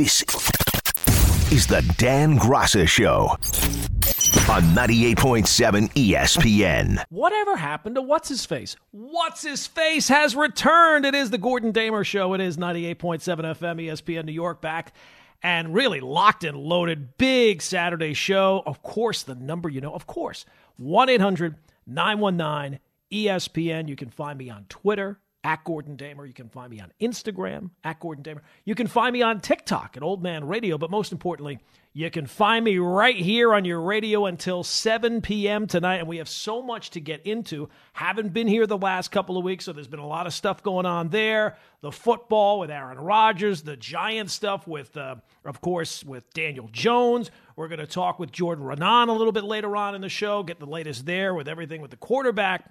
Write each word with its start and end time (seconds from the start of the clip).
This 0.00 0.22
is 1.52 1.66
the 1.66 1.82
Dan 1.98 2.38
Graca 2.38 2.88
Show 2.88 3.36
on 4.50 4.62
98.7 4.74 5.92
ESPN. 5.92 7.04
Whatever 7.10 7.54
happened 7.54 7.96
to 7.96 8.00
What's 8.00 8.30
His 8.30 8.46
Face? 8.46 8.76
What's 8.92 9.42
His 9.42 9.66
Face 9.66 10.08
has 10.08 10.34
returned. 10.34 11.04
It 11.04 11.14
is 11.14 11.28
the 11.28 11.36
Gordon 11.36 11.70
Damer 11.72 12.02
Show. 12.02 12.32
It 12.32 12.40
is 12.40 12.56
98.7 12.56 12.96
FM 12.96 13.84
ESPN 13.84 14.24
New 14.24 14.32
York 14.32 14.62
back 14.62 14.94
and 15.42 15.74
really 15.74 16.00
locked 16.00 16.44
and 16.44 16.56
loaded. 16.56 17.18
Big 17.18 17.60
Saturday 17.60 18.14
show. 18.14 18.62
Of 18.64 18.82
course, 18.82 19.22
the 19.22 19.34
number 19.34 19.68
you 19.68 19.82
know, 19.82 19.92
of 19.92 20.06
course, 20.06 20.46
1 20.78 21.10
800 21.10 21.56
919 21.86 22.80
ESPN. 23.12 23.86
You 23.86 23.96
can 23.96 24.08
find 24.08 24.38
me 24.38 24.48
on 24.48 24.64
Twitter 24.70 25.20
at 25.42 25.64
Gordon 25.64 25.96
Damer. 25.96 26.26
You 26.26 26.34
can 26.34 26.48
find 26.48 26.70
me 26.70 26.80
on 26.80 26.92
Instagram 27.00 27.70
at 27.82 27.98
Gordon 27.98 28.22
Damer. 28.22 28.42
You 28.64 28.74
can 28.74 28.86
find 28.86 29.12
me 29.12 29.22
on 29.22 29.40
TikTok 29.40 29.96
at 29.96 30.02
Old 30.02 30.22
Man 30.22 30.46
Radio. 30.46 30.76
But 30.76 30.90
most 30.90 31.12
importantly, 31.12 31.60
you 31.94 32.10
can 32.10 32.26
find 32.26 32.64
me 32.64 32.78
right 32.78 33.16
here 33.16 33.54
on 33.54 33.64
your 33.64 33.80
radio 33.80 34.26
until 34.26 34.62
7 34.62 35.22
p.m. 35.22 35.66
tonight. 35.66 35.96
And 35.96 36.08
we 36.08 36.18
have 36.18 36.28
so 36.28 36.60
much 36.60 36.90
to 36.90 37.00
get 37.00 37.24
into. 37.26 37.70
Haven't 37.94 38.34
been 38.34 38.46
here 38.46 38.66
the 38.66 38.76
last 38.76 39.10
couple 39.10 39.38
of 39.38 39.44
weeks, 39.44 39.64
so 39.64 39.72
there's 39.72 39.88
been 39.88 39.98
a 39.98 40.06
lot 40.06 40.26
of 40.26 40.34
stuff 40.34 40.62
going 40.62 40.86
on 40.86 41.08
there. 41.08 41.56
The 41.80 41.90
football 41.90 42.60
with 42.60 42.70
Aaron 42.70 42.98
Rodgers, 42.98 43.62
the 43.62 43.76
Giant 43.76 44.30
stuff 44.30 44.68
with, 44.68 44.94
uh, 44.96 45.16
of 45.46 45.62
course, 45.62 46.04
with 46.04 46.30
Daniel 46.34 46.68
Jones. 46.70 47.30
We're 47.56 47.68
going 47.68 47.80
to 47.80 47.86
talk 47.86 48.18
with 48.18 48.30
Jordan 48.30 48.64
Raanan 48.64 49.08
a 49.08 49.12
little 49.12 49.32
bit 49.32 49.44
later 49.44 49.74
on 49.74 49.94
in 49.94 50.02
the 50.02 50.10
show, 50.10 50.42
get 50.42 50.60
the 50.60 50.66
latest 50.66 51.06
there 51.06 51.34
with 51.34 51.48
everything 51.48 51.80
with 51.80 51.90
the 51.90 51.96
quarterback. 51.96 52.70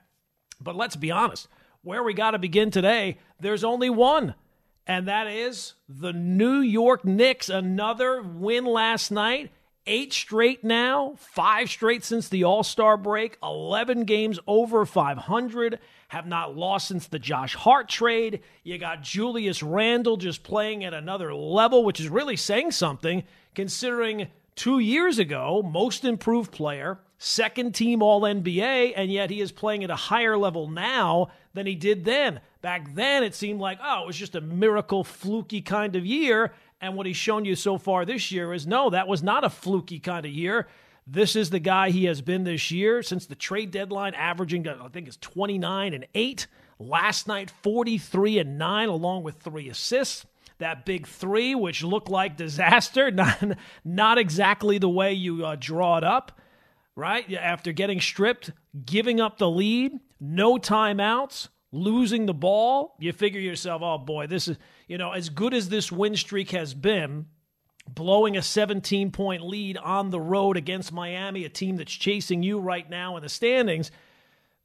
But 0.61 0.75
let's 0.75 0.95
be 0.95 1.09
honest 1.09 1.47
where 1.83 2.03
we 2.03 2.13
got 2.13 2.31
to 2.31 2.39
begin 2.39 2.71
today, 2.71 3.17
there's 3.39 3.63
only 3.63 3.89
one, 3.89 4.35
and 4.85 5.07
that 5.07 5.27
is 5.27 5.75
the 5.87 6.13
New 6.13 6.59
York 6.59 7.05
Knicks. 7.05 7.49
Another 7.49 8.21
win 8.21 8.65
last 8.65 9.11
night. 9.11 9.51
Eight 9.87 10.13
straight 10.13 10.63
now, 10.63 11.15
five 11.17 11.67
straight 11.67 12.03
since 12.03 12.29
the 12.29 12.43
All 12.43 12.61
Star 12.61 12.95
break, 12.95 13.37
11 13.41 14.03
games 14.03 14.37
over 14.45 14.85
500, 14.85 15.79
have 16.09 16.27
not 16.27 16.55
lost 16.55 16.89
since 16.89 17.07
the 17.07 17.17
Josh 17.17 17.55
Hart 17.55 17.89
trade. 17.89 18.41
You 18.63 18.77
got 18.77 19.01
Julius 19.01 19.63
Randle 19.63 20.17
just 20.17 20.43
playing 20.43 20.83
at 20.83 20.93
another 20.93 21.33
level, 21.33 21.83
which 21.83 21.99
is 21.99 22.07
really 22.09 22.35
saying 22.35 22.71
something 22.71 23.23
considering 23.55 24.27
two 24.55 24.79
years 24.79 25.17
ago, 25.17 25.63
most 25.63 26.03
improved 26.03 26.51
player, 26.51 26.99
second 27.17 27.73
team 27.73 28.03
All 28.03 28.21
NBA, 28.21 28.93
and 28.95 29.11
yet 29.11 29.29
he 29.29 29.41
is 29.41 29.51
playing 29.51 29.83
at 29.83 29.89
a 29.89 29.95
higher 29.95 30.37
level 30.37 30.67
now 30.67 31.29
than 31.59 31.67
he 31.67 31.75
did 31.75 32.05
then. 32.05 32.39
Back 32.61 32.95
then, 32.95 33.21
it 33.21 33.35
seemed 33.35 33.59
like, 33.59 33.79
oh, 33.83 34.03
it 34.03 34.07
was 34.07 34.15
just 34.15 34.35
a 34.35 34.41
miracle, 34.41 35.03
fluky 35.03 35.61
kind 35.61 35.95
of 35.97 36.05
year. 36.05 36.53
And 36.79 36.95
what 36.95 37.05
he's 37.05 37.17
shown 37.17 37.43
you 37.43 37.55
so 37.55 37.77
far 37.77 38.05
this 38.05 38.31
year 38.31 38.53
is 38.53 38.65
no, 38.65 38.89
that 38.89 39.09
was 39.09 39.21
not 39.21 39.43
a 39.43 39.49
fluky 39.49 39.99
kind 39.99 40.25
of 40.25 40.31
year. 40.31 40.67
This 41.05 41.35
is 41.35 41.49
the 41.49 41.59
guy 41.59 41.89
he 41.89 42.05
has 42.05 42.21
been 42.21 42.45
this 42.45 42.71
year 42.71 43.03
since 43.03 43.25
the 43.25 43.35
trade 43.35 43.71
deadline, 43.71 44.13
averaging, 44.13 44.67
I 44.67 44.87
think 44.87 45.07
it's 45.07 45.17
29 45.17 45.93
and 45.93 46.07
8. 46.15 46.47
Last 46.79 47.27
night, 47.27 47.51
43 47.61 48.39
and 48.39 48.57
9, 48.57 48.87
along 48.87 49.23
with 49.23 49.35
three 49.35 49.69
assists. 49.69 50.25
That 50.59 50.85
big 50.85 51.07
three, 51.07 51.55
which 51.55 51.83
looked 51.83 52.09
like 52.09 52.37
disaster, 52.37 53.11
not, 53.11 53.43
not 53.83 54.17
exactly 54.17 54.77
the 54.77 54.89
way 54.89 55.13
you 55.13 55.45
uh, 55.45 55.57
draw 55.59 55.97
it 55.97 56.05
up, 56.05 56.39
right? 56.99 57.31
After 57.33 57.71
getting 57.71 58.01
stripped, 58.01 58.51
giving 58.85 59.19
up 59.19 59.37
the 59.37 59.49
lead, 59.49 59.93
no 60.19 60.57
timeouts, 60.57 61.47
losing 61.71 62.25
the 62.25 62.33
ball, 62.33 62.95
you 62.99 63.13
figure 63.13 63.39
yourself, 63.39 63.81
oh 63.81 63.97
boy, 63.97 64.27
this 64.27 64.47
is, 64.47 64.57
you 64.87 64.97
know, 64.97 65.11
as 65.11 65.29
good 65.29 65.53
as 65.53 65.69
this 65.69 65.91
win 65.91 66.15
streak 66.15 66.51
has 66.51 66.73
been, 66.73 67.27
blowing 67.87 68.37
a 68.37 68.41
17 68.41 69.11
point 69.11 69.41
lead 69.43 69.77
on 69.77 70.09
the 70.09 70.19
road 70.19 70.57
against 70.57 70.91
Miami, 70.91 71.45
a 71.45 71.49
team 71.49 71.77
that's 71.77 71.91
chasing 71.91 72.43
you 72.43 72.59
right 72.59 72.89
now 72.89 73.15
in 73.17 73.23
the 73.23 73.29
standings. 73.29 73.91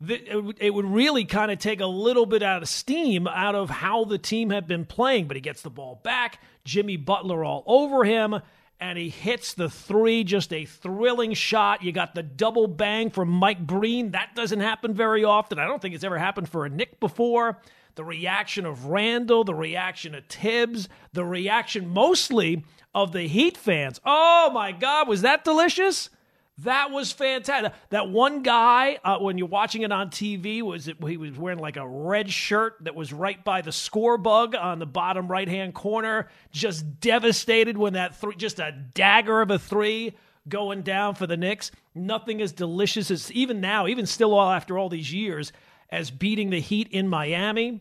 It 0.07 0.75
would 0.75 0.85
really 0.85 1.25
kind 1.25 1.51
of 1.51 1.59
take 1.59 1.81
a 1.81 1.87
little 1.87 2.27
bit 2.27 2.43
out 2.43 2.63
of 2.63 2.69
steam 2.69 3.27
out 3.27 3.55
of 3.55 3.71
how 3.71 4.05
the 4.05 4.19
team 4.19 4.51
had 4.51 4.67
been 4.67 4.85
playing, 4.85 5.29
but 5.29 5.37
he 5.37 5.41
gets 5.41 5.63
the 5.63 5.71
ball 5.71 6.01
back. 6.03 6.41
Jimmy 6.65 6.97
Butler 6.97 7.45
all 7.45 7.63
over 7.67 8.05
him 8.05 8.41
and 8.85 8.99
he 8.99 9.09
hits 9.09 9.55
the 9.55 9.71
three, 9.71 10.25
just 10.25 10.53
a 10.53 10.67
thrilling 10.67 11.33
shot. 11.33 11.83
You 11.83 11.91
got 11.91 12.15
the 12.15 12.23
double 12.23 12.67
bang 12.67 13.09
from 13.09 13.31
Mike 13.31 13.67
Breen. 13.67 14.11
That 14.11 14.35
doesn't 14.35 14.61
happen 14.61 14.93
very 14.93 15.25
often. 15.25 15.59
I 15.59 15.67
don't 15.67 15.81
think 15.81 15.95
it's 15.95 16.05
ever 16.05 16.19
happened 16.19 16.51
for 16.51 16.67
a 16.67 16.69
Knick 16.69 17.01
before. 17.01 17.63
The 17.95 18.05
reaction 18.05 18.67
of 18.67 18.85
Randle, 18.85 19.43
the 19.43 19.55
reaction 19.55 20.15
of 20.15 20.27
Thibs, 20.27 20.91
the 21.15 21.25
reaction 21.25 21.89
mostly 21.89 22.63
of 22.95 23.13
the 23.13 23.23
Heat 23.23 23.57
fans. 23.57 24.03
Oh 24.05 24.51
my 24.53 24.71
God, 24.71 25.09
was 25.09 25.23
that 25.23 25.45
delicious? 25.45 26.11
That 26.59 26.93
was 26.93 27.11
fantastic. 27.11 27.73
That 27.91 28.11
one 28.11 28.43
guy, 28.43 29.01
uh, 29.05 29.19
when 29.19 29.39
you're 29.39 29.49
watching 29.49 29.83
it 29.83 29.91
on 29.91 30.11
TV, 30.11 30.63
was 30.63 30.87
it, 30.87 30.97
he 31.05 31.17
was 31.17 31.37
wearing 31.37 31.59
like 31.59 31.77
a 31.77 31.87
red 31.87 32.31
shirt 32.31 32.77
that 32.83 32.95
was 32.95 33.13
right 33.13 33.43
by 33.43 33.61
the 33.61 33.73
score 33.73 34.17
bug 34.17 34.55
on 34.55 34.79
the 34.79 34.87
bottom 34.87 35.27
right 35.27 35.49
hand 35.49 35.75
corner, 35.75 36.29
just 36.53 37.01
devastated 37.01 37.77
when 37.77 37.95
that 37.95 38.15
three, 38.17 38.37
just 38.37 38.61
a 38.61 38.71
dagger 38.71 39.41
of 39.41 39.51
a 39.51 39.59
three 39.59 40.15
going 40.49 40.83
down 40.83 41.17
for 41.17 41.27
the 41.27 41.37
Knicks. 41.37 41.73
Nothing 41.93 42.41
as 42.41 42.53
delicious 42.53 43.11
as 43.11 43.33
even 43.33 43.61
now, 43.61 43.89
even 43.89 44.07
still 44.07 44.33
all 44.33 44.51
after 44.53 44.79
all 44.79 44.89
these 44.89 45.13
years, 45.13 45.53
as 45.91 46.13
beating 46.13 46.51
the 46.51 46.61
Heat 46.61 46.87
in 46.93 47.09
Miami. 47.09 47.81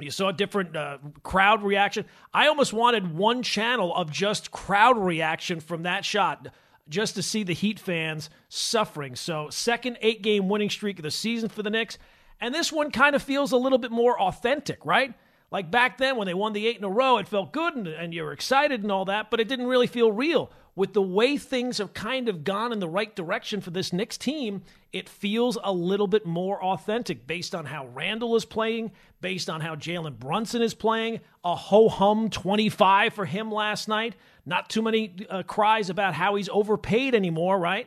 You 0.00 0.10
saw 0.10 0.28
a 0.28 0.32
different 0.32 0.76
uh, 0.76 0.98
crowd 1.22 1.62
reaction. 1.62 2.06
I 2.32 2.46
almost 2.46 2.72
wanted 2.72 3.14
one 3.14 3.42
channel 3.42 3.94
of 3.94 4.10
just 4.10 4.50
crowd 4.50 4.96
reaction 4.96 5.60
from 5.60 5.82
that 5.82 6.06
shot 6.06 6.48
just 6.88 7.14
to 7.14 7.22
see 7.22 7.42
the 7.42 7.54
Heat 7.54 7.78
fans 7.78 8.30
suffering. 8.48 9.16
So, 9.16 9.48
second 9.50 9.98
eight 10.00 10.22
game 10.22 10.48
winning 10.48 10.70
streak 10.70 10.98
of 10.98 11.02
the 11.02 11.10
season 11.10 11.48
for 11.48 11.62
the 11.62 11.70
Knicks. 11.70 11.98
And 12.40 12.54
this 12.54 12.72
one 12.72 12.90
kind 12.90 13.16
of 13.16 13.22
feels 13.22 13.52
a 13.52 13.56
little 13.56 13.78
bit 13.78 13.90
more 13.90 14.20
authentic, 14.20 14.84
right? 14.84 15.14
Like 15.50 15.70
back 15.70 15.98
then 15.98 16.16
when 16.16 16.26
they 16.26 16.34
won 16.34 16.52
the 16.52 16.66
eight 16.66 16.76
in 16.76 16.84
a 16.84 16.90
row, 16.90 17.18
it 17.18 17.26
felt 17.26 17.52
good 17.52 17.74
and, 17.74 17.88
and 17.88 18.14
you 18.14 18.22
were 18.22 18.32
excited 18.32 18.82
and 18.82 18.92
all 18.92 19.06
that, 19.06 19.30
but 19.30 19.40
it 19.40 19.48
didn't 19.48 19.66
really 19.66 19.86
feel 19.86 20.12
real 20.12 20.52
with 20.78 20.92
the 20.92 21.02
way 21.02 21.36
things 21.36 21.78
have 21.78 21.92
kind 21.92 22.28
of 22.28 22.44
gone 22.44 22.72
in 22.72 22.78
the 22.78 22.88
right 22.88 23.16
direction 23.16 23.60
for 23.60 23.70
this 23.70 23.92
Knicks 23.92 24.16
team, 24.16 24.62
it 24.92 25.08
feels 25.08 25.58
a 25.64 25.72
little 25.72 26.06
bit 26.06 26.24
more 26.24 26.62
authentic 26.62 27.26
based 27.26 27.52
on 27.52 27.64
how 27.64 27.88
Randle 27.88 28.36
is 28.36 28.44
playing, 28.44 28.92
based 29.20 29.50
on 29.50 29.60
how 29.60 29.74
Jalen 29.74 30.20
Brunson 30.20 30.62
is 30.62 30.74
playing. 30.74 31.18
A 31.42 31.56
ho 31.56 31.88
hum 31.88 32.30
25 32.30 33.12
for 33.12 33.24
him 33.24 33.50
last 33.50 33.88
night. 33.88 34.14
Not 34.48 34.70
too 34.70 34.80
many 34.80 35.14
uh, 35.28 35.42
cries 35.42 35.90
about 35.90 36.14
how 36.14 36.36
he's 36.36 36.48
overpaid 36.48 37.14
anymore, 37.14 37.58
right? 37.58 37.86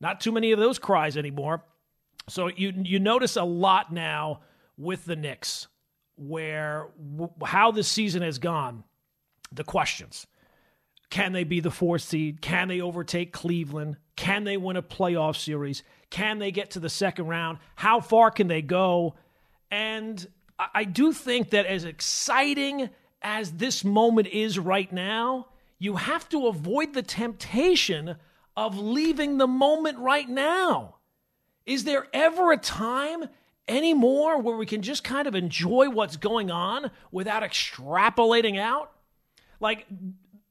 Not 0.00 0.20
too 0.20 0.30
many 0.30 0.52
of 0.52 0.58
those 0.60 0.78
cries 0.78 1.16
anymore. 1.16 1.64
So 2.28 2.46
you 2.46 2.72
you 2.76 3.00
notice 3.00 3.36
a 3.36 3.42
lot 3.42 3.92
now 3.92 4.40
with 4.76 5.04
the 5.04 5.16
Knicks 5.16 5.66
where 6.16 6.86
w- 7.16 7.32
how 7.44 7.72
this 7.72 7.88
season 7.88 8.22
has 8.22 8.38
gone, 8.38 8.84
the 9.50 9.64
questions 9.64 10.26
can 11.10 11.32
they 11.32 11.44
be 11.44 11.60
the 11.60 11.70
fourth 11.70 12.02
seed? 12.02 12.40
Can 12.40 12.68
they 12.68 12.80
overtake 12.80 13.32
Cleveland? 13.32 13.96
Can 14.14 14.44
they 14.44 14.56
win 14.56 14.76
a 14.76 14.82
playoff 14.82 15.36
series? 15.36 15.82
Can 16.10 16.38
they 16.38 16.52
get 16.52 16.72
to 16.72 16.80
the 16.80 16.90
second 16.90 17.26
round? 17.26 17.58
How 17.76 18.00
far 18.00 18.30
can 18.30 18.46
they 18.46 18.62
go? 18.62 19.14
And 19.70 20.24
I 20.58 20.84
do 20.84 21.12
think 21.12 21.50
that 21.50 21.66
as 21.66 21.84
exciting 21.84 22.90
as 23.22 23.52
this 23.52 23.84
moment 23.84 24.28
is 24.28 24.58
right 24.58 24.92
now, 24.92 25.46
you 25.78 25.96
have 25.96 26.28
to 26.30 26.46
avoid 26.46 26.94
the 26.94 27.02
temptation 27.02 28.16
of 28.56 28.78
leaving 28.78 29.38
the 29.38 29.46
moment 29.46 29.98
right 29.98 30.28
now. 30.28 30.96
Is 31.66 31.84
there 31.84 32.06
ever 32.12 32.52
a 32.52 32.56
time 32.56 33.26
anymore 33.68 34.40
where 34.40 34.56
we 34.56 34.66
can 34.66 34.82
just 34.82 35.04
kind 35.04 35.28
of 35.28 35.34
enjoy 35.34 35.90
what's 35.90 36.16
going 36.16 36.50
on 36.50 36.90
without 37.12 37.42
extrapolating 37.42 38.58
out? 38.58 38.90
Like, 39.60 39.86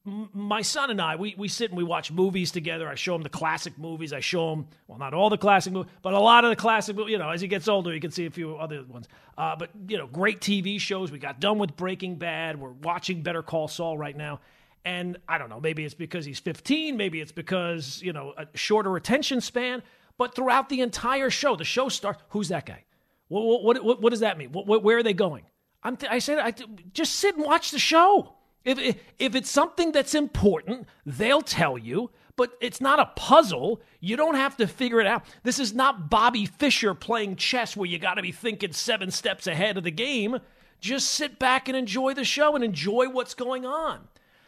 my 0.06 0.62
son 0.62 0.90
and 0.90 1.02
I, 1.02 1.18
we, 1.18 1.35
we 1.38 1.50
sit 1.50 1.70
and 1.70 1.78
we 1.78 1.84
watch 1.84 2.12
movies 2.12 2.52
together. 2.52 2.88
I 2.88 2.96
show 2.96 3.14
him 3.14 3.23
the 3.23 3.30
classic 3.30 3.78
movies. 3.78 4.14
I 4.14 4.22
show 4.22 4.53
him, 4.53 4.68
well, 4.88 4.97
not 4.97 5.14
all 5.14 5.30
the 5.30 5.38
classic 5.38 5.73
movies, 5.73 5.91
but 6.02 6.14
a 6.14 6.20
lot 6.20 6.46
of 6.46 6.50
the 6.50 6.56
classic 6.56 6.96
movies. 6.96 7.12
You 7.12 7.18
know, 7.18 7.30
as 7.30 7.41
he 7.41 7.47
gets 7.50 7.68
older, 7.68 7.94
you 7.94 8.00
can 8.00 8.12
see 8.12 8.26
a 8.26 8.32
few 8.32 8.56
other 8.56 8.84
ones. 8.84 9.08
Uh, 9.38 9.58
but, 9.58 9.70
you 9.88 9.97
know, 9.97 10.08
great 10.08 10.40
TV 10.40 10.80
shows. 10.80 11.12
We 11.12 11.20
got 11.20 11.41
done 11.41 11.58
with 11.58 11.76
Breaking 11.76 12.16
Bad. 12.16 12.58
We're 12.58 12.72
watching 12.72 13.22
Better 13.22 13.44
Call 13.44 13.68
Saul 13.68 13.97
right 13.97 14.16
now. 14.16 14.40
And 14.87 15.17
I 15.28 15.37
don't 15.37 15.49
know, 15.49 15.59
maybe 15.59 15.84
it's 15.84 15.93
because 15.93 16.23
he's 16.23 16.39
15. 16.39 16.95
Maybe 16.95 17.19
it's 17.19 17.34
because, 17.34 18.01
you 18.01 18.13
know, 18.13 18.34
a 18.37 18.47
shorter 18.55 18.95
attention 18.95 19.41
span. 19.41 19.84
But 20.17 20.34
throughout 20.34 20.69
the 20.69 20.79
entire 20.79 21.29
show, 21.29 21.57
the 21.57 21.66
show 21.66 21.89
starts, 21.89 22.23
who's 22.29 22.47
that 22.47 22.66
guy? 22.66 22.85
What, 23.28 23.66
what, 23.66 23.84
what, 23.84 24.01
what 24.01 24.11
does 24.11 24.22
that 24.22 24.37
mean? 24.37 24.53
What, 24.53 24.81
where 24.81 24.97
are 24.97 25.03
they 25.03 25.11
going? 25.11 25.43
I'm 25.84 25.97
th- 25.97 26.09
I 26.09 26.19
said, 26.19 26.39
I 26.39 26.51
th- 26.51 26.69
just 26.93 27.16
sit 27.16 27.35
and 27.35 27.43
watch 27.43 27.72
the 27.72 27.79
show. 27.79 28.35
If, 28.63 28.95
if 29.19 29.35
it's 29.35 29.51
something 29.51 29.91
that's 29.91 30.16
important, 30.16 30.87
they'll 31.05 31.41
tell 31.41 31.78
you, 31.78 32.09
but 32.37 32.53
it's 32.61 32.79
not 32.79 33.01
a 33.01 33.11
puzzle. 33.17 33.81
You 33.99 34.16
don't 34.16 34.35
have 34.35 34.55
to 34.55 34.67
figure 34.67 35.01
it 35.01 35.07
out. 35.07 35.25
This 35.43 35.59
is 35.59 35.73
not 35.73 36.09
Bobby 36.09 36.45
Fischer 36.45 36.93
playing 36.93 37.35
chess 37.35 37.75
where 37.75 37.89
you 37.89 37.99
got 37.99 38.13
to 38.13 38.22
be 38.22 38.31
thinking 38.31 38.72
seven 38.72 39.11
steps 39.11 39.47
ahead 39.47 39.75
of 39.75 39.84
the 39.84 39.91
game. 39.91 40.39
Just 40.79 41.09
sit 41.09 41.39
back 41.39 41.67
and 41.67 41.75
enjoy 41.75 42.13
the 42.13 42.23
show 42.23 42.55
and 42.55 42.63
enjoy 42.63 43.09
what's 43.09 43.34
going 43.34 43.66
on. 43.66 44.07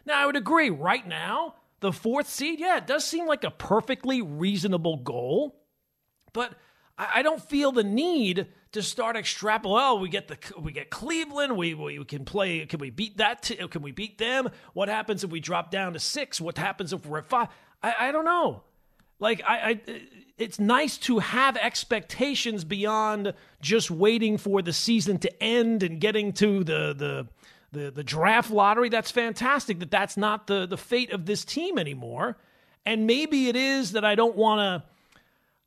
Now, 0.09 0.23
I 0.23 0.25
would 0.25 0.35
agree, 0.35 0.71
right 0.71 1.07
now, 1.07 1.53
the 1.81 1.93
fourth 1.93 2.27
seed, 2.27 2.59
yeah, 2.59 2.77
it 2.77 2.87
does 2.87 3.05
seem 3.05 3.27
like 3.27 3.43
a 3.43 3.51
perfectly 3.51 4.23
reasonable 4.23 4.97
goal, 4.97 5.61
but 6.33 6.53
I 6.97 7.21
don't 7.21 7.41
feel 7.41 7.71
the 7.71 7.83
need 7.83 8.47
to 8.71 8.81
start 8.81 9.15
extrapolating. 9.15 9.71
Well, 9.71 9.99
we 9.99 10.09
get 10.09 10.27
the 10.27 10.37
we 10.59 10.71
get 10.71 10.89
Cleveland. 10.89 11.55
We 11.55 11.75
we 11.75 12.03
can 12.05 12.25
play. 12.25 12.65
Can 12.65 12.79
we 12.79 12.89
beat 12.89 13.17
that? 13.17 13.43
T- 13.43 13.55
can 13.55 13.83
we 13.83 13.91
beat 13.91 14.17
them? 14.17 14.49
What 14.73 14.89
happens 14.89 15.23
if 15.23 15.29
we 15.29 15.39
drop 15.39 15.69
down 15.69 15.93
to 15.93 15.99
six? 15.99 16.41
What 16.41 16.57
happens 16.57 16.91
if 16.91 17.05
we're 17.05 17.19
at 17.19 17.29
five? 17.29 17.49
I, 17.81 17.95
I 17.99 18.11
don't 18.11 18.25
know. 18.25 18.63
Like 19.19 19.41
I, 19.47 19.79
I, 19.87 20.01
it's 20.37 20.59
nice 20.59 20.97
to 20.99 21.19
have 21.19 21.55
expectations 21.55 22.63
beyond 22.63 23.33
just 23.61 23.91
waiting 23.91 24.37
for 24.37 24.61
the 24.61 24.73
season 24.73 25.19
to 25.19 25.43
end 25.43 25.83
and 25.83 26.01
getting 26.01 26.33
to 26.33 26.63
the 26.63 26.93
the 26.97 27.27
the, 27.71 27.91
the 27.91 28.03
draft 28.03 28.51
lottery. 28.51 28.89
That's 28.89 29.11
fantastic. 29.11 29.79
That 29.79 29.91
that's 29.91 30.17
not 30.17 30.47
the 30.47 30.65
the 30.65 30.77
fate 30.77 31.11
of 31.11 31.25
this 31.25 31.45
team 31.45 31.77
anymore. 31.77 32.37
And 32.85 33.05
maybe 33.05 33.47
it 33.47 33.55
is 33.55 33.91
that 33.91 34.05
I 34.05 34.15
don't 34.15 34.35
want 34.35 34.59
to 34.59 34.89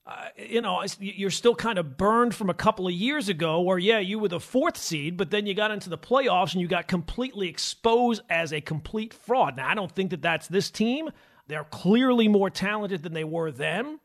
uh, 0.04 0.26
you 0.36 0.60
know, 0.60 0.84
you're 0.98 1.30
still 1.30 1.54
kind 1.54 1.78
of 1.78 1.96
burned 1.96 2.34
from 2.34 2.50
a 2.50 2.54
couple 2.54 2.88
of 2.88 2.92
years 2.92 3.28
ago 3.28 3.60
where, 3.60 3.78
yeah, 3.78 4.00
you 4.00 4.18
were 4.18 4.28
the 4.28 4.40
fourth 4.40 4.76
seed, 4.76 5.16
but 5.16 5.30
then 5.30 5.46
you 5.46 5.54
got 5.54 5.70
into 5.70 5.88
the 5.88 5.98
playoffs 5.98 6.52
and 6.52 6.60
you 6.60 6.66
got 6.66 6.88
completely 6.88 7.48
exposed 7.48 8.20
as 8.28 8.52
a 8.52 8.60
complete 8.60 9.14
fraud. 9.14 9.56
Now, 9.56 9.68
I 9.68 9.74
don't 9.74 9.92
think 9.92 10.10
that 10.10 10.20
that's 10.20 10.48
this 10.48 10.70
team. 10.70 11.10
They're 11.46 11.64
clearly 11.64 12.26
more 12.26 12.50
talented 12.50 13.04
than 13.04 13.12
they 13.12 13.22
were 13.22 13.52
then. 13.52 14.00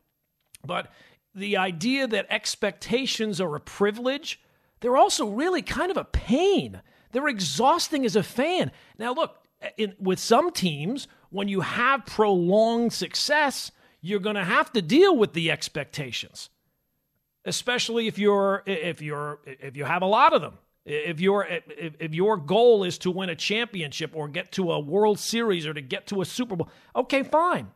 But 0.64 0.92
the 1.34 1.56
idea 1.56 2.06
that 2.06 2.26
expectations 2.30 3.40
are 3.40 3.56
a 3.56 3.60
privilege, 3.60 4.40
they're 4.80 4.96
also 4.96 5.26
really 5.26 5.62
kind 5.62 5.90
of 5.90 5.96
a 5.96 6.04
pain. 6.04 6.80
They're 7.12 7.28
exhausting 7.28 8.04
as 8.04 8.16
a 8.16 8.22
fan. 8.22 8.70
Now, 8.98 9.14
look, 9.14 9.36
in, 9.76 9.94
with 9.98 10.18
some 10.18 10.50
teams, 10.50 11.08
when 11.30 11.48
you 11.48 11.60
have 11.60 12.06
prolonged 12.06 12.92
success, 12.92 13.70
you're 14.00 14.20
going 14.20 14.36
to 14.36 14.44
have 14.44 14.72
to 14.72 14.82
deal 14.82 15.16
with 15.16 15.32
the 15.32 15.50
expectations 15.50 16.50
especially 17.48 18.06
if 18.06 18.18
you're 18.18 18.62
if 18.66 19.02
you're 19.02 19.40
if 19.44 19.76
you 19.76 19.84
have 19.84 20.02
a 20.02 20.06
lot 20.06 20.32
of 20.32 20.42
them. 20.42 20.58
If 20.84 21.20
your 21.20 21.44
if, 21.44 21.94
if 21.98 22.14
your 22.14 22.36
goal 22.36 22.84
is 22.84 22.98
to 22.98 23.10
win 23.10 23.28
a 23.28 23.34
championship 23.34 24.12
or 24.14 24.28
get 24.28 24.52
to 24.52 24.72
a 24.72 24.78
world 24.78 25.18
series 25.18 25.66
or 25.66 25.74
to 25.74 25.80
get 25.80 26.06
to 26.08 26.20
a 26.20 26.24
super 26.24 26.56
bowl 26.56 26.68
okay 26.94 27.22
fine. 27.22 27.68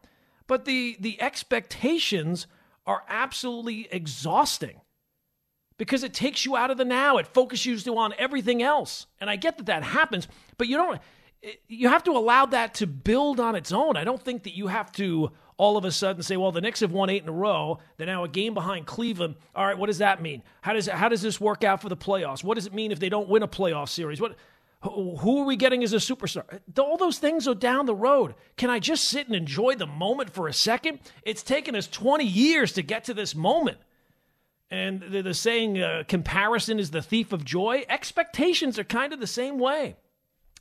But 0.46 0.64
the 0.64 0.96
the 1.00 1.20
expectations 1.20 2.46
are 2.86 3.02
absolutely 3.08 3.88
exhausting 3.90 4.80
because 5.82 6.04
it 6.04 6.14
takes 6.14 6.44
you 6.44 6.56
out 6.56 6.70
of 6.70 6.78
the 6.78 6.84
now 6.84 7.16
it 7.16 7.26
focuses 7.26 7.84
you 7.84 7.98
on 7.98 8.14
everything 8.18 8.62
else 8.62 9.06
and 9.20 9.28
i 9.28 9.36
get 9.36 9.56
that 9.56 9.66
that 9.66 9.82
happens 9.82 10.28
but 10.58 10.68
you 10.68 10.76
don't 10.76 11.00
you 11.66 11.88
have 11.88 12.04
to 12.04 12.12
allow 12.12 12.46
that 12.46 12.74
to 12.74 12.86
build 12.86 13.40
on 13.40 13.56
its 13.56 13.72
own 13.72 13.96
i 13.96 14.04
don't 14.04 14.22
think 14.22 14.44
that 14.44 14.54
you 14.54 14.68
have 14.68 14.92
to 14.92 15.30
all 15.62 15.76
of 15.76 15.84
a 15.84 15.92
sudden 15.92 16.22
say, 16.24 16.36
well, 16.36 16.50
the 16.50 16.60
Knicks 16.60 16.80
have 16.80 16.90
won 16.90 17.08
eight 17.08 17.22
in 17.22 17.28
a 17.28 17.32
row. 17.32 17.78
They're 17.96 18.06
now 18.06 18.24
a 18.24 18.28
game 18.28 18.52
behind 18.52 18.84
Cleveland. 18.84 19.36
All 19.54 19.64
right, 19.64 19.78
what 19.78 19.86
does 19.86 19.98
that 19.98 20.20
mean? 20.20 20.42
How 20.60 20.72
does 20.72 20.88
how 20.88 21.08
does 21.08 21.22
this 21.22 21.40
work 21.40 21.62
out 21.62 21.80
for 21.80 21.88
the 21.88 21.96
playoffs? 21.96 22.42
What 22.42 22.54
does 22.56 22.66
it 22.66 22.74
mean 22.74 22.90
if 22.90 22.98
they 22.98 23.08
don't 23.08 23.28
win 23.28 23.44
a 23.44 23.48
playoff 23.48 23.88
series? 23.88 24.20
What 24.20 24.36
who 24.82 25.40
are 25.40 25.44
we 25.44 25.54
getting 25.54 25.84
as 25.84 25.92
a 25.92 25.98
superstar? 25.98 26.60
All 26.76 26.96
those 26.96 27.18
things 27.18 27.46
are 27.46 27.54
down 27.54 27.86
the 27.86 27.94
road. 27.94 28.34
Can 28.56 28.70
I 28.70 28.80
just 28.80 29.04
sit 29.04 29.28
and 29.28 29.36
enjoy 29.36 29.76
the 29.76 29.86
moment 29.86 30.30
for 30.30 30.48
a 30.48 30.52
second? 30.52 30.98
It's 31.22 31.44
taken 31.44 31.76
us 31.76 31.86
20 31.86 32.24
years 32.24 32.72
to 32.72 32.82
get 32.82 33.04
to 33.04 33.14
this 33.14 33.36
moment. 33.36 33.78
And 34.72 35.02
the, 35.02 35.20
the 35.20 35.34
saying, 35.34 35.82
uh, 35.82 36.04
comparison 36.08 36.78
is 36.80 36.92
the 36.92 37.02
thief 37.02 37.34
of 37.34 37.44
joy. 37.44 37.84
Expectations 37.90 38.78
are 38.78 38.84
kind 38.84 39.12
of 39.12 39.20
the 39.20 39.26
same 39.26 39.58
way. 39.58 39.96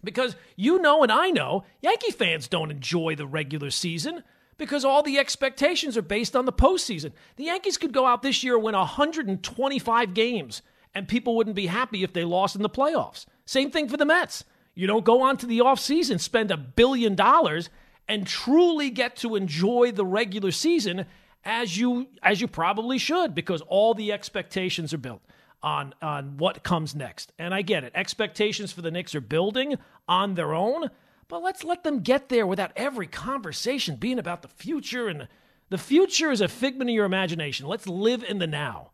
Because 0.03 0.35
you 0.57 0.81
know 0.81 1.01
and 1.01 1.11
I 1.11 1.29
know, 1.29 1.63
Yankee 1.81 2.11
fans 2.11 2.49
don't 2.49 2.71
enjoy 2.71 3.15
the 3.15 3.25
regular 3.25 3.69
season 3.69 4.23
because 4.57 4.83
all 4.83 5.01
the 5.01 5.17
expectations 5.17 5.95
are 5.95 6.01
based 6.01 6.35
on 6.35 6.43
the 6.43 6.51
postseason. 6.51 7.13
The 7.37 7.45
Yankees 7.45 7.77
could 7.77 7.93
go 7.93 8.05
out 8.05 8.21
this 8.21 8.43
year 8.43 8.55
and 8.55 8.65
win 8.65 8.75
125 8.75 10.13
games, 10.13 10.61
and 10.93 11.07
people 11.07 11.37
wouldn't 11.37 11.55
be 11.55 11.67
happy 11.67 12.03
if 12.03 12.11
they 12.11 12.25
lost 12.25 12.57
in 12.57 12.63
the 12.63 12.69
playoffs. 12.69 13.25
Same 13.45 13.71
thing 13.71 13.87
for 13.87 13.95
the 13.95 14.05
Mets. 14.05 14.43
You 14.75 14.87
don't 14.87 15.05
go 15.05 15.21
on 15.21 15.37
to 15.37 15.45
the 15.45 15.59
offseason, 15.59 16.19
spend 16.19 16.51
a 16.51 16.57
billion 16.57 17.15
dollars, 17.15 17.69
and 18.09 18.27
truly 18.27 18.89
get 18.89 19.15
to 19.17 19.37
enjoy 19.37 19.93
the 19.93 20.05
regular 20.05 20.51
season 20.51 21.05
as 21.43 21.77
you 21.77 22.07
as 22.21 22.41
you 22.41 22.47
probably 22.47 22.97
should, 22.97 23.33
because 23.33 23.61
all 23.61 23.93
the 23.93 24.11
expectations 24.11 24.93
are 24.93 24.99
built 24.99 25.21
on 25.63 25.93
on 26.01 26.37
what 26.37 26.63
comes 26.63 26.95
next. 26.95 27.31
And 27.39 27.53
I 27.53 27.61
get 27.61 27.83
it. 27.83 27.91
Expectations 27.95 28.71
for 28.71 28.81
the 28.81 28.91
Knicks 28.91 29.15
are 29.15 29.21
building 29.21 29.75
on 30.07 30.35
their 30.35 30.53
own, 30.53 30.89
but 31.27 31.41
let's 31.41 31.63
let 31.63 31.83
them 31.83 32.01
get 32.01 32.29
there 32.29 32.47
without 32.47 32.71
every 32.75 33.07
conversation 33.07 33.95
being 33.95 34.19
about 34.19 34.41
the 34.41 34.47
future. 34.47 35.07
And 35.07 35.27
the 35.69 35.77
future 35.77 36.31
is 36.31 36.41
a 36.41 36.47
figment 36.47 36.89
of 36.89 36.93
your 36.93 37.05
imagination. 37.05 37.67
Let's 37.67 37.87
live 37.87 38.23
in 38.23 38.39
the 38.39 38.47
now. 38.47 38.91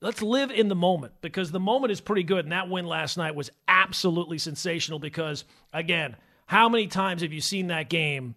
Let's 0.00 0.20
live 0.20 0.50
in 0.50 0.66
the 0.66 0.74
moment 0.74 1.12
because 1.20 1.52
the 1.52 1.60
moment 1.60 1.92
is 1.92 2.00
pretty 2.00 2.24
good. 2.24 2.44
And 2.44 2.52
that 2.52 2.68
win 2.68 2.86
last 2.86 3.16
night 3.16 3.36
was 3.36 3.50
absolutely 3.68 4.38
sensational 4.38 4.98
because, 4.98 5.44
again, 5.72 6.16
how 6.46 6.68
many 6.68 6.88
times 6.88 7.22
have 7.22 7.32
you 7.32 7.40
seen 7.40 7.68
that 7.68 7.88
game 7.88 8.34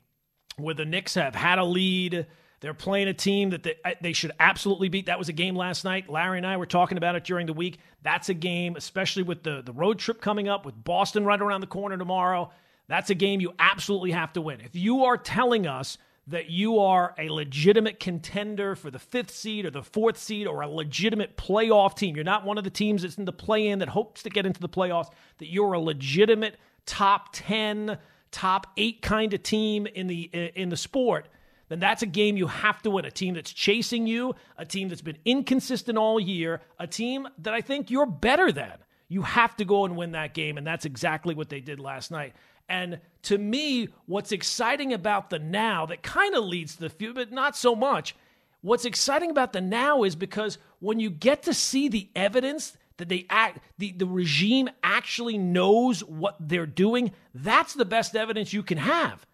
where 0.57 0.75
the 0.75 0.85
Knicks 0.85 1.15
have 1.15 1.33
had 1.33 1.57
a 1.57 1.63
lead? 1.63 2.27
They're 2.65 2.73
playing 2.73 3.07
a 3.07 3.13
team 3.13 3.51
that 3.51 3.61
they, 3.61 3.75
they 4.01 4.11
should 4.11 4.31
absolutely 4.39 4.89
beat. 4.89 5.05
That 5.05 5.19
was 5.19 5.29
a 5.29 5.33
game 5.33 5.55
last 5.55 5.83
night. 5.83 6.09
Larry 6.09 6.37
and 6.39 6.47
I 6.47 6.57
were 6.57 6.65
talking 6.65 6.97
about 6.97 7.15
it 7.15 7.23
during 7.23 7.45
the 7.45 7.53
week. 7.53 7.77
That's 8.01 8.29
a 8.29 8.33
game, 8.33 8.75
especially 8.75 9.21
with 9.21 9.43
the, 9.43 9.61
the 9.61 9.71
road 9.71 9.99
trip 9.99 10.19
coming 10.19 10.49
up, 10.49 10.65
with 10.65 10.83
Boston 10.83 11.25
right 11.25 11.39
around 11.39 11.61
the 11.61 11.67
corner 11.67 11.95
tomorrow. 11.95 12.49
That's 12.87 13.11
a 13.11 13.13
game 13.13 13.39
you 13.39 13.53
absolutely 13.59 14.13
have 14.13 14.33
to 14.33 14.41
win. 14.41 14.61
If 14.61 14.75
you 14.75 15.05
are 15.05 15.15
telling 15.15 15.67
us 15.67 15.99
that 16.25 16.49
you 16.49 16.79
are 16.79 17.13
a 17.19 17.29
legitimate 17.29 17.99
contender 17.99 18.75
for 18.75 18.89
the 18.89 18.97
fifth 18.97 19.29
seed 19.29 19.67
or 19.67 19.69
the 19.69 19.83
fourth 19.83 20.17
seed 20.17 20.47
or 20.47 20.61
a 20.61 20.67
legitimate 20.67 21.37
playoff 21.37 21.95
team, 21.95 22.15
you're 22.15 22.25
not 22.25 22.45
one 22.45 22.57
of 22.57 22.63
the 22.63 22.71
teams 22.71 23.03
that's 23.03 23.19
in 23.19 23.25
the 23.25 23.31
play 23.31 23.67
in 23.67 23.77
that 23.77 23.89
hopes 23.89 24.23
to 24.23 24.31
get 24.31 24.47
into 24.47 24.59
the 24.59 24.67
playoffs, 24.67 25.11
that 25.37 25.51
you're 25.51 25.73
a 25.73 25.79
legitimate 25.79 26.57
top 26.87 27.29
10, 27.33 27.99
top 28.31 28.65
8 28.75 29.03
kind 29.03 29.35
of 29.35 29.43
team 29.43 29.85
in 29.85 30.07
the 30.07 30.23
in 30.55 30.69
the 30.69 30.77
sport, 30.77 31.27
then 31.67 31.79
that's 31.79 32.03
a 32.03 32.07
game 32.07 32.37
you 32.37 32.47
have 32.47 32.81
to 32.83 32.89
win. 32.89 33.05
A 33.05 33.11
team 33.11 33.33
that's 33.33 33.51
chasing 33.51 34.07
you, 34.07 34.35
a 34.57 34.65
team 34.65 34.89
that's 34.89 35.01
been 35.01 35.17
inconsistent 35.25 35.97
all 35.97 36.19
year, 36.19 36.61
a 36.79 36.87
team 36.87 37.27
that 37.39 37.53
I 37.53 37.61
think 37.61 37.89
you're 37.89 38.05
better 38.05 38.51
than. 38.51 38.73
You 39.07 39.21
have 39.21 39.55
to 39.57 39.65
go 39.65 39.85
and 39.85 39.95
win 39.95 40.11
that 40.11 40.33
game, 40.33 40.57
and 40.57 40.65
that's 40.65 40.85
exactly 40.85 41.35
what 41.35 41.49
they 41.49 41.59
did 41.59 41.79
last 41.79 42.11
night. 42.11 42.33
And 42.67 42.99
to 43.23 43.37
me, 43.37 43.89
what's 44.07 44.31
exciting 44.31 44.93
about 44.93 45.29
the 45.29 45.39
now 45.39 45.85
that 45.87 46.01
kind 46.01 46.35
of 46.35 46.43
leads 46.43 46.75
to 46.75 46.81
the 46.81 46.89
future, 46.89 47.13
but 47.13 47.31
not 47.31 47.55
so 47.55 47.75
much. 47.75 48.15
What's 48.61 48.85
exciting 48.85 49.29
about 49.29 49.53
the 49.53 49.61
now 49.61 50.03
is 50.03 50.15
because 50.15 50.57
when 50.79 50.99
you 50.99 51.11
get 51.11 51.43
to 51.43 51.53
see 51.53 51.87
the 51.87 52.09
evidence 52.15 52.75
that 52.97 53.09
they 53.09 53.27
act, 53.29 53.59
the, 53.77 53.91
the 53.91 54.07
regime 54.07 54.69
actually 54.81 55.37
knows 55.37 56.03
what 56.03 56.35
they're 56.39 56.65
doing, 56.65 57.11
that's 57.35 57.73
the 57.73 57.85
best 57.85 58.15
evidence 58.15 58.53
you 58.53 58.63
can 58.63 58.79
have. 58.79 59.25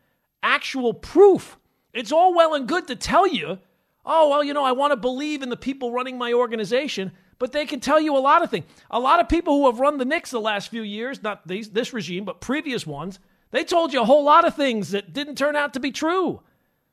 Actual 0.44 0.94
proof. 0.94 1.58
It's 1.94 2.12
all 2.12 2.34
well 2.34 2.54
and 2.54 2.68
good 2.68 2.88
to 2.88 2.96
tell 2.96 3.28
you, 3.28 3.60
oh, 4.06 4.30
well, 4.30 4.44
you 4.44 4.54
know, 4.54 4.64
I 4.64 4.72
want 4.72 4.92
to 4.92 4.98
believe 4.98 5.44
in 5.44 5.50
the 5.50 5.58
people 5.58 5.92
running 5.92 6.18
my 6.18 6.34
organization, 6.34 7.12
but 7.40 7.52
they 7.52 7.66
can 7.66 7.80
tell 7.80 8.00
you 8.00 8.16
a 8.16 8.20
lot 8.20 8.44
of 8.44 8.50
things. 8.50 8.66
A 8.90 9.00
lot 9.00 9.20
of 9.20 9.30
people 9.30 9.58
who 9.58 9.66
have 9.66 9.80
run 9.80 9.98
the 9.98 10.06
Knicks 10.06 10.32
the 10.32 10.40
last 10.40 10.70
few 10.70 10.82
years, 10.82 11.22
not 11.22 11.48
these, 11.48 11.70
this 11.70 11.94
regime, 11.94 12.26
but 12.26 12.42
previous 12.42 12.86
ones, 12.88 13.20
they 13.52 13.64
told 13.64 13.94
you 13.94 14.02
a 14.02 14.06
whole 14.06 14.24
lot 14.24 14.46
of 14.46 14.56
things 14.56 14.92
that 14.92 15.14
didn't 15.14 15.36
turn 15.38 15.56
out 15.56 15.74
to 15.74 15.80
be 15.80 15.92
true. 15.92 16.42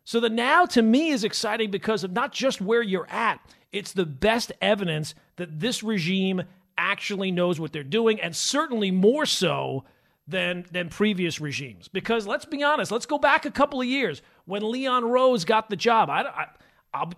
So 0.05 0.21
the 0.21 0.31
now 0.31 0.65
to 0.67 0.83
me 0.83 1.11
is 1.11 1.23
exciting 1.23 1.71
because 1.71 2.03
of 2.03 2.13
not 2.13 2.33
just 2.33 2.61
where 2.61 2.83
you're 2.83 3.11
at, 3.11 3.41
it's 3.73 3.93
the 3.93 4.07
best 4.07 4.53
evidence 4.61 5.15
that 5.37 5.61
this 5.61 5.83
regime 5.83 6.43
actually 6.79 7.31
knows 7.31 7.61
what 7.61 7.73
they're 7.73 7.83
doing, 7.83 8.21
and 8.21 8.35
certainly 8.35 8.91
more 8.91 9.27
so 9.27 9.85
than 10.27 10.65
than 10.71 10.89
previous 10.89 11.41
regimes. 11.41 11.89
Because 11.89 12.27
let's 12.27 12.45
be 12.45 12.63
honest, 12.63 12.91
let's 12.93 13.07
go 13.07 13.19
back 13.19 13.45
a 13.45 13.51
couple 13.51 13.81
of 13.81 13.87
years 13.87 14.23
when 14.49 14.69
Leon 14.69 15.05
Rose 15.05 15.45
got 15.45 15.69
the 15.69 15.77
job. 15.77 16.09
I, 16.09 16.23
I 16.23 16.47
I'll, 16.95 17.13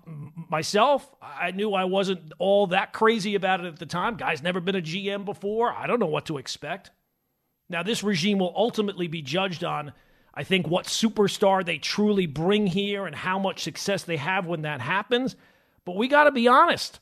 myself, 0.51 1.09
I 1.23 1.53
knew 1.53 1.75
I 1.75 1.85
wasn't 1.85 2.33
all 2.41 2.67
that 2.69 2.93
crazy 2.93 3.37
about 3.37 3.61
it 3.61 3.67
at 3.67 3.79
the 3.79 3.87
time. 3.87 4.17
Guy's 4.17 4.43
never 4.43 4.61
been 4.61 4.75
a 4.75 4.83
GM 4.83 5.25
before. 5.25 5.73
I 5.73 5.87
don't 5.87 6.01
know 6.01 6.07
what 6.07 6.27
to 6.27 6.39
expect. 6.39 6.91
Now, 7.69 7.85
this 7.85 8.03
regime 8.03 8.41
will 8.41 8.53
ultimately 8.57 9.07
be 9.07 9.23
judged 9.23 9.63
on, 9.63 9.93
I 10.35 10.43
think, 10.43 10.67
what 10.67 10.87
superstar 10.87 11.65
they 11.65 11.79
truly 11.79 12.27
bring 12.27 12.67
here 12.67 13.07
and 13.07 13.15
how 13.15 13.39
much 13.39 13.63
success 13.63 14.03
they 14.03 14.17
have 14.17 14.47
when 14.47 14.63
that 14.63 14.81
happens. 14.81 15.37
But 15.85 15.95
we 15.95 16.09
got 16.09 16.25
to 16.25 16.33
be 16.33 16.49
honest. 16.49 16.99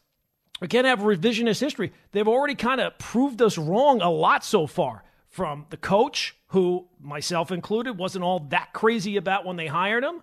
We 0.61 0.69
can't 0.69 0.87
have 0.87 0.99
revisionist 0.99 1.61
history. 1.61 1.95
They've 2.13 2.29
already 2.29 2.55
kind 2.55 2.83
of 2.83 2.99
proved 2.99 3.41
us 3.41 3.57
wrong 3.57 4.03
a 4.03 4.11
lot 4.11 4.45
so 4.45 4.67
far. 4.67 5.05
From 5.31 5.65
the 5.71 5.77
coach, 5.79 6.38
who, 6.49 6.87
myself 7.01 7.53
included, 7.53 7.99
wasn't 7.99 8.25
all 8.25 8.41
that 8.51 8.73
crazy 8.73 9.17
about 9.17 9.45
when 9.45 9.57
they 9.57 9.67
hired 9.67 10.05
him, 10.05 10.23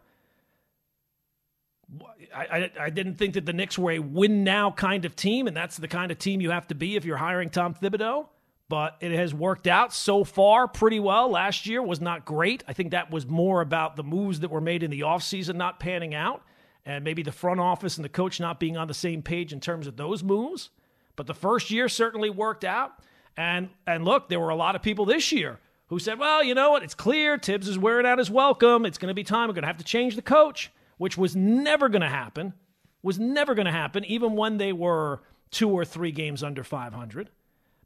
I, 2.35 2.45
I, 2.45 2.71
I, 2.81 2.89
didn't 2.89 3.15
think 3.15 3.35
that 3.35 3.45
the 3.45 3.53
Knicks 3.53 3.77
were 3.77 3.91
a 3.91 3.99
win 3.99 4.43
now 4.43 4.71
kind 4.71 5.05
of 5.05 5.15
team, 5.15 5.47
and 5.47 5.55
that's 5.55 5.77
the 5.77 5.87
kind 5.87 6.11
of 6.11 6.17
team 6.17 6.41
you 6.41 6.49
have 6.49 6.67
to 6.67 6.75
be 6.75 6.95
if 6.95 7.05
you're 7.05 7.17
hiring 7.17 7.49
Tom 7.49 7.75
Thibodeau. 7.75 8.27
but 8.67 8.97
it 9.01 9.11
has 9.11 9.33
worked 9.33 9.67
out 9.67 9.93
so 9.93 10.23
far 10.23 10.67
pretty 10.67 10.99
well. 10.99 11.29
Last 11.29 11.67
year 11.67 11.83
was 11.83 12.01
not 12.01 12.25
great. 12.25 12.63
I 12.67 12.73
think 12.73 12.91
that 12.91 13.11
was 13.11 13.27
more 13.27 13.61
about 13.61 13.95
the 13.95 14.03
moves 14.03 14.39
that 14.39 14.49
were 14.49 14.61
made 14.61 14.81
in 14.81 14.89
the 14.89 15.01
offseason 15.01 15.55
not 15.55 15.79
panning 15.79 16.15
out 16.15 16.41
and 16.85 17.03
maybe 17.03 17.23
the 17.23 17.31
front 17.31 17.59
office 17.59 17.97
and 17.97 18.05
the 18.05 18.09
coach 18.09 18.39
not 18.39 18.59
being 18.59 18.77
on 18.77 18.87
the 18.87 18.93
same 18.93 19.21
page 19.21 19.53
in 19.53 19.59
terms 19.59 19.85
of 19.87 19.97
those 19.97 20.23
moves. 20.23 20.69
But 21.15 21.27
the 21.27 21.33
first 21.33 21.71
year 21.71 21.87
certainly 21.87 22.29
worked 22.29 22.63
out. 22.63 22.93
And 23.37 23.69
and 23.85 24.05
look, 24.05 24.29
there 24.29 24.39
were 24.39 24.49
a 24.49 24.55
lot 24.55 24.75
of 24.75 24.81
people 24.81 25.05
this 25.05 25.31
year 25.31 25.59
who 25.87 25.99
said, 25.99 26.19
"Well, 26.19 26.43
you 26.43 26.55
know 26.55 26.71
what? 26.71 26.83
It's 26.83 26.95
clear 26.95 27.37
Thibs 27.37 27.67
is 27.67 27.77
wearing 27.77 28.05
out 28.05 28.17
his 28.17 28.31
welcome. 28.31 28.85
It's 28.85 28.97
going 28.97 29.09
to 29.09 29.13
be 29.13 29.23
time. 29.23 29.47
We're 29.47 29.53
going 29.53 29.63
to 29.63 29.67
have 29.67 29.77
to 29.77 29.83
change 29.83 30.15
the 30.15 30.21
coach," 30.21 30.71
which 30.97 31.17
was 31.17 31.35
never 31.35 31.89
going 31.89 32.01
to 32.01 32.09
happen. 32.09 32.53
Was 33.01 33.19
never 33.19 33.53
going 33.53 33.67
to 33.67 33.71
happen, 33.71 34.03
even 34.05 34.33
when 34.33 34.57
they 34.57 34.73
were 34.73 35.21
two 35.51 35.69
or 35.69 35.85
three 35.85 36.11
games 36.11 36.43
under 36.43 36.63
500. 36.63 37.29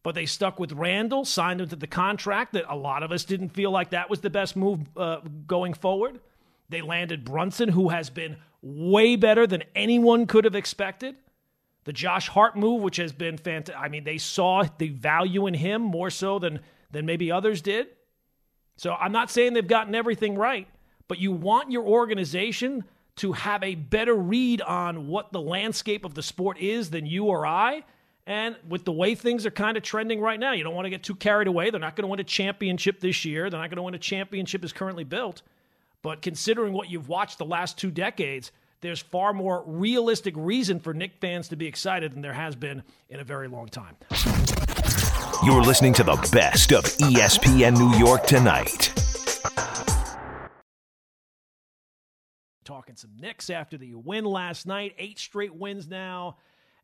But 0.02 0.16
they 0.16 0.26
stuck 0.26 0.60
with 0.60 0.72
Randle, 0.72 1.26
signed 1.26 1.60
him 1.60 1.68
to 1.70 1.76
the 1.76 1.88
contract 1.88 2.54
that 2.54 2.64
a 2.70 2.76
lot 2.76 3.04
of 3.04 3.12
us 3.12 3.26
didn't 3.26 3.50
feel 3.50 3.70
like 3.70 3.90
that 3.90 4.10
was 4.10 4.22
the 4.22 4.30
best 4.30 4.56
move 4.56 4.80
uh, 4.96 5.18
going 5.46 5.74
forward. 5.74 6.22
They 6.70 6.82
landed 6.82 7.26
Brunson, 7.26 7.70
who 7.70 7.90
has 7.90 8.10
been 8.10 8.38
way 8.62 9.16
better 9.16 9.46
than 9.46 9.64
anyone 9.76 10.26
could 10.26 10.46
have 10.46 10.56
expected. 10.56 11.16
The 11.84 11.94
Josh 11.94 12.30
Hart 12.30 12.56
move, 12.56 12.82
which 12.82 12.98
has 12.98 13.12
been 13.12 13.38
fantastic. 13.38 13.82
I 13.82 13.90
mean, 13.90 14.04
they 14.04 14.18
saw 14.18 14.64
the 14.78 14.90
value 14.90 15.48
in 15.48 15.54
him 15.54 15.82
more 15.82 16.10
so 16.10 16.40
than, 16.40 16.60
than 16.92 17.06
maybe 17.06 17.32
others 17.32 17.62
did. 17.62 17.88
So 18.78 18.94
I'm 18.94 19.12
not 19.12 19.30
saying 19.30 19.54
they've 19.54 19.68
gotten 19.68 19.94
everything 19.94 20.36
right, 20.36 20.68
but 21.08 21.20
you 21.20 21.32
want 21.32 21.72
your 21.72 21.84
organization 21.84 22.86
to 23.18 23.34
have 23.34 23.62
a 23.64 23.76
better 23.76 24.16
read 24.16 24.62
on 24.62 25.08
what 25.08 25.34
the 25.34 25.42
landscape 25.42 26.06
of 26.06 26.14
the 26.14 26.24
sport 26.24 26.58
is 26.60 26.90
than 26.90 27.06
you 27.06 27.26
or 27.26 27.46
I. 27.46 27.84
And 28.26 28.56
with 28.68 28.86
the 28.86 28.92
way 28.92 29.16
things 29.16 29.46
are 29.46 29.52
kind 29.52 29.76
of 29.76 29.84
trending 29.84 30.22
right 30.22 30.40
now, 30.40 30.54
you 30.54 30.64
don't 30.64 30.76
want 30.76 30.86
to 30.86 30.90
get 30.90 31.04
too 31.04 31.16
carried 31.16 31.48
away. 31.48 31.72
They're 31.72 31.80
not 31.80 31.96
going 31.96 32.04
to 32.04 32.10
win 32.10 32.20
a 32.20 32.24
championship 32.24 33.00
this 33.02 33.26
year. 33.26 33.50
They're 33.50 33.60
not 33.60 33.70
going 33.70 33.78
to 33.78 33.84
win 33.84 33.96
a 33.96 34.00
championship 34.00 34.64
as 34.64 34.72
currently 34.72 35.04
built. 35.04 35.42
But 36.02 36.22
considering 36.22 36.72
what 36.72 36.90
you've 36.90 37.10
watched 37.10 37.40
the 37.40 37.46
last 37.46 37.78
two 37.78 37.92
decades, 37.92 38.52
there's 38.82 39.02
far 39.02 39.34
more 39.34 39.64
realistic 39.66 40.36
reason 40.38 40.80
for 40.80 40.94
Knick 40.94 41.14
fans 41.20 41.50
to 41.50 41.58
be 41.58 41.66
excited 41.66 42.14
than 42.14 42.22
there 42.22 42.34
has 42.34 42.56
been 42.56 42.84
in 43.10 43.20
a 43.20 43.24
very 43.26 43.50
long 43.50 43.68
time. 43.68 43.98
You're 45.42 45.62
listening 45.62 45.94
to 45.94 46.04
the 46.04 46.18
best 46.34 46.74
of 46.74 46.84
ESPN 46.84 47.78
New 47.78 47.98
York 47.98 48.26
tonight. 48.26 48.92
Talking 52.66 52.98
some 52.98 53.12
Knicks 53.18 53.50
after 53.50 53.78
the 53.78 53.96
win 53.96 54.26
last 54.26 54.68
night, 54.68 54.96
eight 54.98 55.18
straight 55.18 55.56
wins 55.56 55.88
now. 55.88 56.36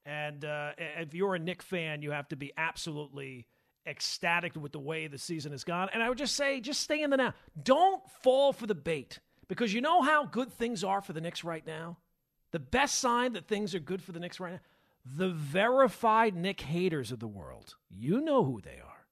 And 0.06 0.46
uh, 0.46 0.72
if 0.78 1.14
you're 1.14 1.36
a 1.36 1.40
Knick 1.40 1.62
fan, 1.64 2.02
you 2.02 2.12
have 2.12 2.30
to 2.30 2.38
be 2.38 2.54
absolutely 2.56 3.46
ecstatic 3.86 4.56
with 4.56 4.72
the 4.72 4.80
way 4.80 5.08
the 5.08 5.18
season 5.18 5.52
has 5.52 5.66
gone. 5.66 5.90
And 5.92 6.02
I 6.02 6.08
would 6.08 6.18
just 6.18 6.36
say, 6.36 6.62
just 6.62 6.80
stay 6.80 7.04
in 7.04 7.10
the 7.10 7.18
now. 7.18 7.34
Don't 7.62 8.02
fall 8.24 8.54
for 8.54 8.68
the 8.68 8.76
bait 8.76 9.20
because 9.50 9.74
you 9.74 9.82
know 9.82 10.02
how 10.02 10.24
good 10.24 10.50
things 10.54 10.82
are 10.82 11.02
for 11.02 11.12
the 11.12 11.20
Knicks 11.20 11.44
right 11.44 11.68
now? 11.68 11.98
The 12.52 12.60
best 12.60 13.00
sign 13.00 13.34
that 13.34 13.50
things 13.50 13.76
are 13.76 13.80
good 13.80 14.02
for 14.02 14.14
the 14.14 14.20
Knicks 14.22 14.40
right 14.40 14.54
now? 14.54 14.60
The 15.06 15.30
verified 15.30 16.36
Knick 16.36 16.62
haters 16.62 17.12
of 17.12 17.20
the 17.20 17.28
world. 17.28 17.76
You 17.90 18.22
know 18.22 18.44
who 18.44 18.60
they 18.62 18.82
are. 18.84 19.08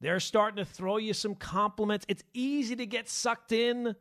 They're 0.00 0.20
starting 0.20 0.56
to 0.56 0.70
throw 0.70 0.96
you 0.96 1.12
some 1.12 1.34
compliments. 1.34 2.06
It's 2.08 2.22
easy 2.32 2.76
to 2.76 2.86
get 2.86 3.08
sucked 3.08 3.52
in. 3.52 3.96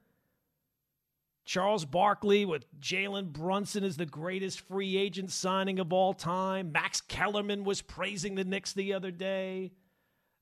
Charles 1.45 1.85
Barkley 1.85 2.45
with 2.45 2.65
Jalen 2.79 3.31
Brunson 3.31 3.83
is 3.83 3.97
the 3.97 4.05
greatest 4.05 4.61
free 4.61 4.97
agent 4.97 5.31
signing 5.31 5.79
of 5.79 5.93
all 5.93 6.13
time. 6.13 6.71
Max 6.71 7.01
Kellerman 7.01 7.63
was 7.63 7.81
praising 7.81 8.35
the 8.35 8.43
Knicks 8.43 8.73
the 8.73 8.93
other 8.93 9.11
day 9.11 9.71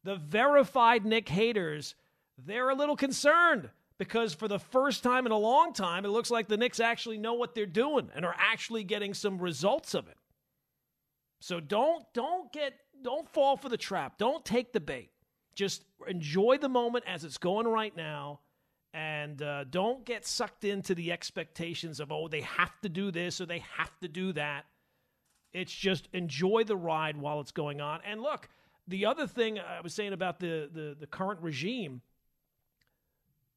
the 0.04 0.16
verified 0.16 1.06
Knick 1.06 1.30
haters, 1.30 1.96
they're 2.38 2.70
a 2.70 2.76
little 2.76 2.96
concerned 2.96 3.70
because 3.98 4.34
for 4.34 4.48
the 4.48 4.60
first 4.60 5.04
time 5.04 5.26
in 5.26 5.32
a 5.32 5.38
long 5.38 5.74
time, 5.74 6.06
it 6.06 6.10
looks 6.10 6.30
like 6.30 6.48
the 6.48 6.58
Knicks 6.58 6.80
actually 6.80 7.18
know 7.18 7.34
what 7.34 7.56
they're 7.56 7.66
doing 7.66 8.10
and 8.14 8.26
are 8.26 8.36
actually 8.38 8.84
getting 8.84 9.14
some 9.14 9.40
results 9.40 9.94
of 9.94 10.08
it. 10.08 10.18
So 11.44 11.60
don't 11.60 12.06
don't 12.14 12.54
get 12.54 12.74
don't 13.04 13.28
fall 13.28 13.58
for 13.58 13.68
the 13.68 13.76
trap. 13.76 14.18
Don't 14.18 14.46
take 14.46 14.72
the 14.72 14.80
bait. 14.80 15.10
Just 15.56 15.84
enjoy 16.08 16.58
the 16.58 16.70
moment 16.70 17.04
as 17.06 17.26
it's 17.26 17.38
going 17.38 17.68
right 17.68 17.94
now, 17.98 18.40
and 18.94 19.42
uh, 19.42 19.66
don't 19.66 20.06
get 20.06 20.26
sucked 20.26 20.64
into 20.64 20.96
the 20.96 21.12
expectations 21.12 22.00
of 22.00 22.14
oh 22.14 22.30
they 22.30 22.40
have 22.40 22.80
to 22.80 22.88
do 22.88 23.12
this 23.12 23.42
or 23.42 23.46
they 23.46 23.62
have 23.76 23.92
to 24.00 24.08
do 24.08 24.32
that. 24.32 24.64
It's 25.52 25.74
just 25.74 26.08
enjoy 26.14 26.64
the 26.64 26.78
ride 26.78 27.18
while 27.18 27.42
it's 27.42 27.52
going 27.52 27.82
on. 27.82 28.00
And 28.06 28.22
look, 28.22 28.48
the 28.88 29.06
other 29.06 29.28
thing 29.28 29.60
I 29.60 29.82
was 29.82 29.94
saying 29.94 30.14
about 30.14 30.40
the, 30.40 30.70
the, 30.74 30.96
the 30.98 31.08
current 31.08 31.42
regime, 31.42 32.02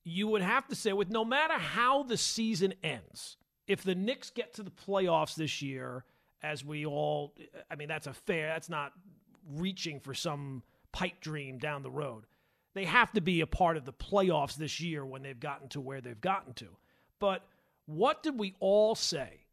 you 0.03 0.27
would 0.27 0.43
have 0.43 0.67
to 0.67 0.75
say, 0.75 0.93
with 0.93 1.11
no 1.11 1.25
matter 1.25 1.55
how 1.55 2.03
the 2.03 2.17
season 2.17 2.75
ends, 2.83 3.37
if 3.69 3.85
the 3.85 3.95
Knicks 3.95 4.31
get 4.31 4.55
to 4.55 4.65
the 4.65 4.73
playoffs 4.73 5.37
this 5.37 5.63
year, 5.63 6.05
as 6.43 6.65
we 6.65 6.87
all, 6.87 7.35
I 7.71 7.77
mean, 7.77 7.89
that's 7.89 8.07
a 8.07 8.13
fair, 8.13 8.49
that's 8.49 8.69
not 8.69 8.93
reaching 9.55 10.01
for 10.01 10.15
some 10.15 10.63
pipe 10.93 11.21
dream 11.21 11.59
down 11.59 11.83
the 11.83 11.91
road. 11.91 12.25
They 12.75 12.85
have 12.85 13.13
to 13.13 13.21
be 13.21 13.41
a 13.41 13.47
part 13.47 13.77
of 13.77 13.85
the 13.85 13.93
playoffs 13.93 14.57
this 14.57 14.81
year 14.81 15.05
when 15.05 15.23
they've 15.23 15.39
gotten 15.39 15.69
to 15.71 15.81
where 15.81 16.01
they've 16.01 16.21
gotten 16.21 16.53
to. 16.55 16.69
But 17.19 17.43
what 17.87 18.23
did 18.23 18.39
we 18.39 18.55
all 18.61 18.95
say 18.95 19.47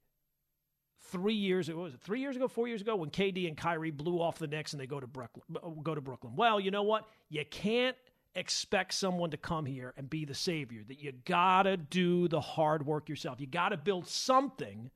three 1.13 1.35
years 1.35 1.69
ago, 1.69 1.79
was 1.79 1.93
it 1.93 2.01
three 2.01 2.19
years 2.19 2.35
ago, 2.35 2.47
four 2.47 2.67
years 2.67 2.81
ago, 2.81 2.95
when 2.95 3.09
KD 3.09 3.47
and 3.47 3.55
Kyrie 3.55 3.91
blew 3.91 4.21
off 4.21 4.39
the 4.39 4.47
Knicks 4.47 4.73
and 4.73 4.81
they 4.81 4.87
go 4.87 4.99
to 4.99 5.07
Brooklyn, 5.07 5.43
go 5.83 5.95
to 5.95 6.01
Brooklyn. 6.01 6.35
Well, 6.35 6.59
you 6.59 6.71
know 6.71 6.83
what? 6.83 7.07
You 7.29 7.45
can't 7.49 7.95
expect 8.35 8.93
someone 8.93 9.29
to 9.29 9.37
come 9.37 9.65
here 9.65 9.93
and 9.95 10.09
be 10.09 10.25
the 10.25 10.33
savior. 10.33 10.81
That 10.87 10.99
you 10.99 11.13
gotta 11.25 11.77
do 11.77 12.27
the 12.27 12.41
hard 12.41 12.85
work 12.85 13.09
yourself. 13.09 13.39
You 13.39 13.47
gotta 13.47 13.77
build 13.77 14.07
something 14.07 14.89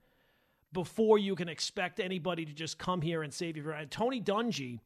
before 0.73 1.17
you 1.17 1.35
can 1.35 1.49
expect 1.49 1.99
anybody 1.99 2.45
to 2.45 2.53
just 2.53 2.77
come 2.77 3.01
here 3.01 3.23
and 3.23 3.33
save 3.33 3.57
you. 3.57 3.71
And 3.71 3.89
Tony 3.89 4.21
Dungy, 4.21 4.79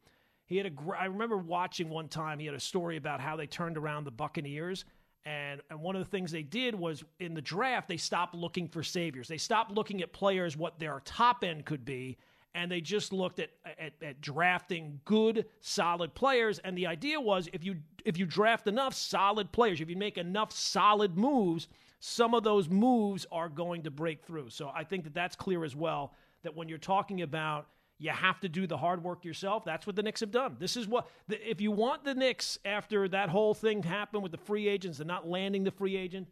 he 0.46 0.56
had 0.56 0.66
a. 0.66 0.70
I 0.98 1.06
remember 1.06 1.36
watching 1.36 1.88
one 1.88 2.08
time. 2.08 2.38
He 2.38 2.46
had 2.46 2.54
a 2.54 2.60
story 2.60 2.96
about 2.96 3.20
how 3.20 3.36
they 3.36 3.46
turned 3.46 3.76
around 3.76 4.04
the 4.04 4.10
Buccaneers 4.10 4.84
and, 5.24 5.60
and 5.70 5.80
one 5.80 5.94
of 5.94 6.00
the 6.00 6.10
things 6.10 6.32
they 6.32 6.42
did 6.42 6.74
was 6.74 7.04
in 7.20 7.34
the 7.34 7.42
draft, 7.42 7.88
they 7.88 7.96
stopped 7.96 8.34
looking 8.34 8.66
for 8.66 8.82
saviors. 8.82 9.28
They 9.28 9.38
stopped 9.38 9.70
looking 9.70 10.02
at 10.02 10.12
players 10.12 10.56
what 10.56 10.78
their 10.78 11.00
top 11.04 11.44
end 11.44 11.64
could 11.64 11.84
be, 11.84 12.18
and 12.54 12.70
they 12.70 12.80
just 12.80 13.12
looked 13.12 13.38
at, 13.38 13.50
at, 13.64 13.92
at 14.02 14.20
drafting 14.20 15.00
good, 15.04 15.46
solid 15.60 16.14
players. 16.14 16.58
And 16.58 16.76
the 16.76 16.86
idea 16.86 17.20
was 17.20 17.48
if 17.52 17.64
you 17.64 17.76
if 18.04 18.18
you 18.18 18.26
draft 18.26 18.66
enough 18.66 18.94
solid 18.94 19.52
players, 19.52 19.80
if 19.80 19.88
you 19.88 19.96
make 19.96 20.18
enough 20.18 20.52
solid 20.52 21.16
moves, 21.16 21.68
some 22.00 22.34
of 22.34 22.42
those 22.42 22.68
moves 22.68 23.26
are 23.30 23.48
going 23.48 23.82
to 23.84 23.90
break 23.90 24.24
through. 24.24 24.50
So 24.50 24.70
I 24.74 24.84
think 24.84 25.04
that 25.04 25.14
that's 25.14 25.36
clear 25.36 25.64
as 25.64 25.74
well. 25.76 26.12
That 26.42 26.56
when 26.56 26.68
you're 26.68 26.78
talking 26.78 27.22
about 27.22 27.68
you 28.02 28.10
have 28.10 28.40
to 28.40 28.48
do 28.48 28.66
the 28.66 28.76
hard 28.76 29.04
work 29.04 29.24
yourself. 29.24 29.64
That's 29.64 29.86
what 29.86 29.94
the 29.94 30.02
Knicks 30.02 30.20
have 30.20 30.32
done. 30.32 30.56
This 30.58 30.76
is 30.76 30.88
what, 30.88 31.08
if 31.28 31.60
you 31.60 31.70
want 31.70 32.04
the 32.04 32.14
Knicks 32.14 32.58
after 32.64 33.06
that 33.08 33.28
whole 33.28 33.54
thing 33.54 33.84
happened 33.84 34.24
with 34.24 34.32
the 34.32 34.38
free 34.38 34.66
agents 34.66 34.98
and 34.98 35.06
not 35.06 35.28
landing 35.28 35.62
the 35.62 35.70
free 35.70 35.96
agent 35.96 36.26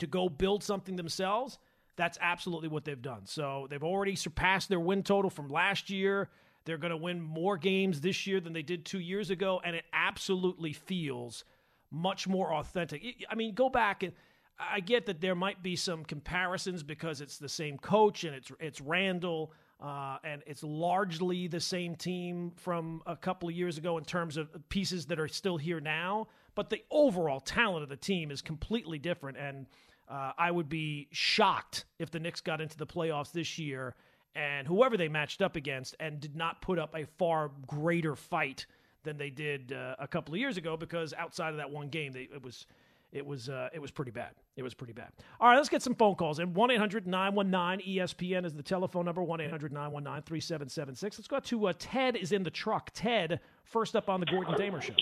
to 0.00 0.06
go 0.06 0.28
build 0.28 0.62
something 0.62 0.96
themselves, 0.96 1.58
that's 1.96 2.18
absolutely 2.20 2.68
what 2.68 2.84
they've 2.84 3.00
done. 3.00 3.26
So 3.26 3.66
they've 3.70 3.82
already 3.82 4.16
surpassed 4.16 4.68
their 4.68 4.80
win 4.80 5.02
total 5.02 5.30
from 5.30 5.48
last 5.48 5.90
year. 5.90 6.30
They're 6.64 6.78
going 6.78 6.90
to 6.92 6.96
win 6.96 7.20
more 7.20 7.56
games 7.56 8.00
this 8.00 8.26
year 8.26 8.40
than 8.40 8.52
they 8.52 8.62
did 8.62 8.84
two 8.84 9.00
years 9.00 9.30
ago, 9.30 9.60
and 9.64 9.74
it 9.74 9.84
absolutely 9.92 10.72
feels 10.72 11.44
much 11.90 12.26
more 12.26 12.54
authentic. 12.54 13.04
I 13.28 13.34
mean, 13.34 13.54
go 13.54 13.68
back 13.68 14.02
and 14.02 14.12
I 14.58 14.80
get 14.80 15.06
that 15.06 15.20
there 15.20 15.34
might 15.34 15.62
be 15.62 15.76
some 15.76 16.04
comparisons 16.04 16.82
because 16.82 17.20
it's 17.20 17.38
the 17.38 17.48
same 17.48 17.78
coach 17.78 18.24
and 18.24 18.34
it's 18.34 18.50
it's 18.60 18.80
Randle 18.80 19.52
uh, 19.80 20.18
and 20.22 20.42
it's 20.46 20.62
largely 20.62 21.48
the 21.48 21.60
same 21.60 21.96
team 21.96 22.52
from 22.56 23.02
a 23.06 23.16
couple 23.16 23.48
of 23.48 23.54
years 23.54 23.78
ago 23.78 23.98
in 23.98 24.04
terms 24.04 24.36
of 24.36 24.48
pieces 24.68 25.06
that 25.06 25.18
are 25.18 25.28
still 25.28 25.56
here 25.56 25.80
now. 25.80 26.28
But 26.54 26.70
the 26.70 26.82
overall 26.90 27.40
talent 27.40 27.82
of 27.82 27.88
the 27.88 27.96
team 27.96 28.30
is 28.30 28.42
completely 28.42 28.98
different. 28.98 29.38
And 29.38 29.66
uh, 30.12 30.32
I 30.36 30.50
would 30.50 30.68
be 30.68 31.08
shocked 31.10 31.86
if 31.98 32.10
the 32.10 32.20
Knicks 32.20 32.42
got 32.42 32.60
into 32.60 32.76
the 32.76 32.86
playoffs 32.86 33.32
this 33.32 33.58
year 33.58 33.94
and 34.34 34.66
whoever 34.66 34.96
they 34.96 35.08
matched 35.08 35.40
up 35.40 35.56
against 35.56 35.94
and 36.00 36.20
did 36.20 36.36
not 36.36 36.60
put 36.60 36.78
up 36.78 36.94
a 36.94 37.06
far 37.18 37.50
greater 37.66 38.14
fight 38.14 38.66
than 39.04 39.16
they 39.16 39.30
did 39.30 39.72
uh, 39.72 39.96
a 39.98 40.06
couple 40.06 40.34
of 40.34 40.40
years 40.40 40.56
ago 40.56 40.76
because 40.76 41.12
outside 41.14 41.50
of 41.50 41.56
that 41.56 41.70
one 41.70 41.88
game, 41.88 42.12
they, 42.12 42.28
it 42.32 42.42
was 42.42 42.66
it 43.12 43.26
was 43.26 43.48
uh, 43.48 43.68
it 43.74 43.80
was 43.80 43.90
pretty 43.90 44.10
bad. 44.10 44.30
It 44.56 44.62
was 44.62 44.74
pretty 44.74 44.92
bad. 44.92 45.08
All 45.40 45.48
right, 45.48 45.56
let's 45.56 45.68
get 45.68 45.82
some 45.82 45.94
phone 45.94 46.14
calls. 46.14 46.38
And 46.38 46.54
1 46.54 46.70
800 46.70 47.06
919 47.06 47.96
ESPN 47.96 48.44
is 48.44 48.54
the 48.54 48.62
telephone 48.62 49.04
number 49.04 49.22
1 49.22 49.40
800 49.40 49.72
919 49.72 50.22
3776. 50.22 51.18
Let's 51.18 51.28
go 51.28 51.40
to 51.40 51.66
uh, 51.68 51.72
Ted 51.78 52.16
is 52.16 52.32
in 52.32 52.42
the 52.42 52.50
truck. 52.50 52.90
Ted, 52.94 53.40
first 53.64 53.96
up 53.96 54.08
on 54.08 54.20
the 54.20 54.26
Gordon 54.26 54.56
Damer 54.56 54.80
show. 54.80 54.94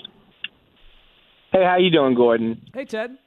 Hey, 1.53 1.65
how 1.65 1.77
you 1.77 1.91
doing, 1.91 2.15
Gordon? 2.15 2.61
Hey, 2.73 2.85
Ted. 2.85 3.19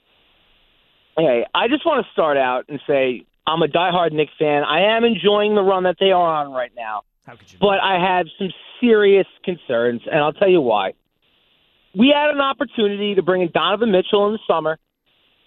Hey, 1.18 1.46
I 1.54 1.68
just 1.68 1.86
want 1.86 2.06
to 2.06 2.12
start 2.12 2.38
out 2.38 2.66
and 2.70 2.80
say 2.88 3.26
I'm 3.46 3.62
a 3.62 3.68
diehard 3.68 4.12
Knicks 4.14 4.32
fan. 4.40 4.64
I 4.64 4.96
am 4.98 5.04
enjoying 5.04 5.56
the 5.56 5.62
run 5.62 5.84
that 5.84 5.98
they 6.00 6.12
are 6.12 6.46
on 6.46 6.52
right 6.52 6.72
now. 6.76 7.04
How 7.26 7.36
could 7.36 7.52
you? 7.52 7.60
But 7.60 7.80
I 7.82 8.00
have 8.00 8.28
some 8.38 8.50
serious 8.82 9.28
concerns, 9.44 10.02
and 10.12 10.20
I'll 10.20 10.34
tell 10.34 10.50
you 10.50 10.62
why. 10.62 10.94
we 11.96 12.14
had 12.16 12.32
an 12.34 12.42
opportunity 12.42 13.16
to 13.16 13.22
bring 13.22 13.42
in 13.42 13.50
Donovan 13.54 13.92
Mitchell 13.92 14.26
in 14.28 14.34
the 14.34 14.40
summer. 14.48 14.78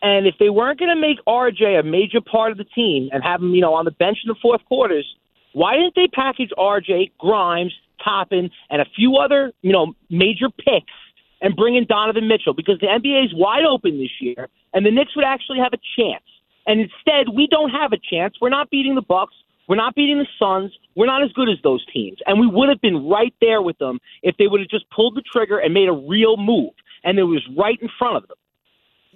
And 0.03 0.27
if 0.27 0.35
they 0.39 0.51
weren't 0.51 0.79
going 0.79 0.95
to 0.95 1.01
make 1.01 1.19
RJ 1.27 1.81
a 1.81 1.83
major 1.83 2.21
part 2.21 2.53
of 2.53 2.59
the 2.59 2.65
team 2.65 3.09
and 3.13 3.23
have 3.25 3.41
him, 3.41 3.55
you 3.55 3.61
know, 3.61 3.75
on 3.75 3.85
the 3.85 3.91
bench 3.91 4.19
in 4.25 4.29
the 4.29 4.37
fourth 4.41 4.65
quarters, 4.67 5.07
why 5.53 5.75
didn't 5.75 5.95
they 5.97 6.07
package 6.07 6.51
RJ, 6.57 7.13
Grimes, 7.19 7.73
Toppin, 8.05 8.51
and 8.71 8.81
a 8.81 8.85
few 8.95 9.17
other, 9.17 9.53
you 9.63 9.73
know, 9.73 9.95
major 10.11 10.49
picks 10.51 10.93
and 11.41 11.57
bring 11.57 11.77
in 11.77 11.87
Donovan 11.87 12.29
Mitchell? 12.29 12.55
Because 12.55 12.79
the 12.81 12.87
NBA 12.87 13.27
is 13.27 13.35
wide 13.35 13.65
open 13.65 13.99
this 13.99 14.21
year, 14.21 14.49
and 14.73 14.85
the 14.85 14.91
Knicks 14.91 15.15
would 15.17 15.25
actually 15.25 15.59
have 15.59 15.73
a 15.73 15.81
chance. 15.97 16.25
And 16.67 16.81
instead, 16.81 17.35
we 17.35 17.47
don't 17.47 17.71
have 17.71 17.93
a 17.93 17.99
chance. 17.99 18.35
We're 18.41 18.49
not 18.49 18.71
beating 18.71 18.95
the 18.95 19.03
Bucks. 19.03 19.35
We're 19.69 19.77
not 19.77 19.95
beating 19.95 20.19
the 20.19 20.27
Suns. 20.39 20.73
We're 20.95 21.07
not 21.07 21.23
as 21.23 21.33
good 21.33 21.49
as 21.49 21.57
those 21.63 21.85
teams. 21.93 22.19
And 22.27 22.41
we 22.41 22.47
would 22.47 22.69
have 22.69 22.81
been 22.81 23.09
right 23.09 23.35
there 23.41 23.63
with 23.63 23.79
them 23.79 23.99
if 24.23 24.37
they 24.37 24.47
would 24.47 24.61
have 24.61 24.69
just 24.69 24.89
pulled 24.91 25.17
the 25.17 25.23
trigger 25.23 25.59
and 25.59 25.75
made 25.75 25.89
a 25.89 25.93
real 25.93 26.37
move. 26.37 26.73
And 27.05 27.19
it 27.19 27.25
was 27.25 27.43
right 27.57 27.79
in 27.81 27.89
front 27.99 28.17
of 28.17 28.29
them. 28.29 28.37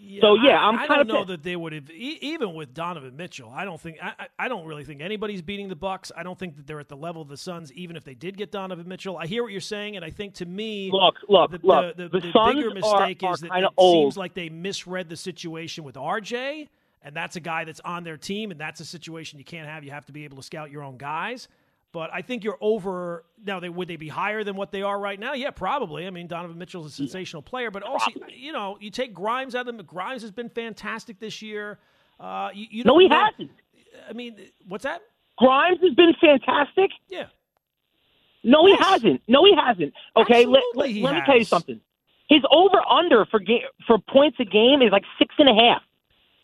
Yeah, 0.02 0.20
so 0.22 0.34
yeah, 0.34 0.58
I'm 0.58 0.78
I, 0.78 0.84
I 0.84 0.86
don't 0.88 1.00
of 1.00 1.06
know 1.08 1.24
that 1.26 1.42
they 1.42 1.56
would 1.56 1.72
have 1.72 1.90
e- 1.90 2.18
even 2.22 2.54
with 2.54 2.74
Donovan 2.74 3.16
Mitchell. 3.16 3.50
I 3.54 3.64
don't 3.64 3.80
think 3.80 3.98
I, 4.02 4.12
I 4.18 4.26
I 4.38 4.48
don't 4.48 4.66
really 4.66 4.84
think 4.84 5.00
anybody's 5.02 5.42
beating 5.42 5.68
the 5.68 5.76
Bucks. 5.76 6.10
I 6.16 6.22
don't 6.22 6.38
think 6.38 6.56
that 6.56 6.66
they're 6.66 6.80
at 6.80 6.88
the 6.88 6.96
level 6.96 7.22
of 7.22 7.28
the 7.28 7.36
Suns, 7.36 7.72
even 7.74 7.96
if 7.96 8.04
they 8.04 8.14
did 8.14 8.36
get 8.36 8.50
Donovan 8.52 8.88
Mitchell. 8.88 9.16
I 9.18 9.26
hear 9.26 9.42
what 9.42 9.52
you're 9.52 9.60
saying, 9.60 9.96
and 9.96 10.04
I 10.04 10.10
think 10.10 10.34
to 10.34 10.46
me, 10.46 10.90
Look, 10.90 11.16
look, 11.28 11.50
the, 11.52 11.60
look. 11.62 11.96
the, 11.96 12.04
the, 12.04 12.08
The 12.08 12.20
the 12.20 12.32
bigger 12.54 12.70
mistake 12.74 13.22
are 13.22 13.32
is 13.34 13.40
that 13.40 13.50
it 13.64 13.70
old. 13.76 14.14
seems 14.14 14.16
like 14.16 14.34
they 14.34 14.48
misread 14.48 15.08
the 15.08 15.16
situation 15.16 15.84
with 15.84 15.96
RJ, 15.96 16.68
and 17.02 17.14
that's 17.14 17.36
a 17.36 17.40
guy 17.40 17.64
that's 17.64 17.80
on 17.80 18.04
their 18.04 18.16
team, 18.16 18.50
and 18.50 18.60
that's 18.60 18.80
a 18.80 18.84
situation 18.84 19.38
you 19.38 19.44
can't 19.44 19.68
have. 19.68 19.84
You 19.84 19.90
have 19.92 20.06
to 20.06 20.12
be 20.12 20.24
able 20.24 20.36
to 20.38 20.42
scout 20.42 20.70
your 20.70 20.82
own 20.82 20.96
guys. 20.98 21.48
But 21.92 22.10
I 22.12 22.22
think 22.22 22.44
you're 22.44 22.58
over 22.60 23.24
now. 23.44 23.58
They 23.58 23.68
would 23.68 23.88
they 23.88 23.96
be 23.96 24.08
higher 24.08 24.44
than 24.44 24.54
what 24.54 24.70
they 24.70 24.82
are 24.82 24.98
right 24.98 25.18
now? 25.18 25.32
Yeah, 25.32 25.50
probably. 25.50 26.06
I 26.06 26.10
mean, 26.10 26.28
Donovan 26.28 26.56
Mitchell's 26.56 26.86
a 26.86 26.90
sensational 26.90 27.42
player, 27.42 27.70
but 27.70 27.82
also 27.82 28.12
you 28.28 28.52
know 28.52 28.78
you 28.80 28.90
take 28.90 29.12
Grimes 29.12 29.54
out 29.56 29.66
of 29.68 29.76
them. 29.76 29.84
Grimes 29.84 30.22
has 30.22 30.30
been 30.30 30.48
fantastic 30.48 31.18
this 31.18 31.42
year. 31.42 31.78
Uh, 32.20 32.50
you, 32.54 32.66
you 32.70 32.84
No, 32.84 32.98
he 32.98 33.08
hasn't. 33.08 33.50
I 34.08 34.12
mean, 34.12 34.36
what's 34.68 34.84
that? 34.84 35.02
Grimes 35.38 35.80
has 35.82 35.94
been 35.94 36.14
fantastic. 36.20 36.90
Yeah, 37.08 37.26
No, 38.44 38.66
he 38.66 38.76
hasn't. 38.76 39.22
No, 39.26 39.44
he 39.44 39.54
hasn't. 39.56 39.92
Okay, 40.16 40.46
let, 40.46 40.62
let, 40.74 40.90
he 40.90 41.02
let 41.02 41.14
me 41.14 41.22
tell 41.26 41.38
you 41.38 41.44
something. 41.44 41.80
His 42.28 42.42
over 42.52 42.78
under 42.88 43.24
for 43.26 43.40
ga- 43.40 43.64
for 43.86 43.98
points 43.98 44.36
a 44.38 44.44
game 44.44 44.80
is 44.82 44.92
like 44.92 45.04
six 45.18 45.34
and 45.38 45.48
a 45.48 45.54
half 45.54 45.82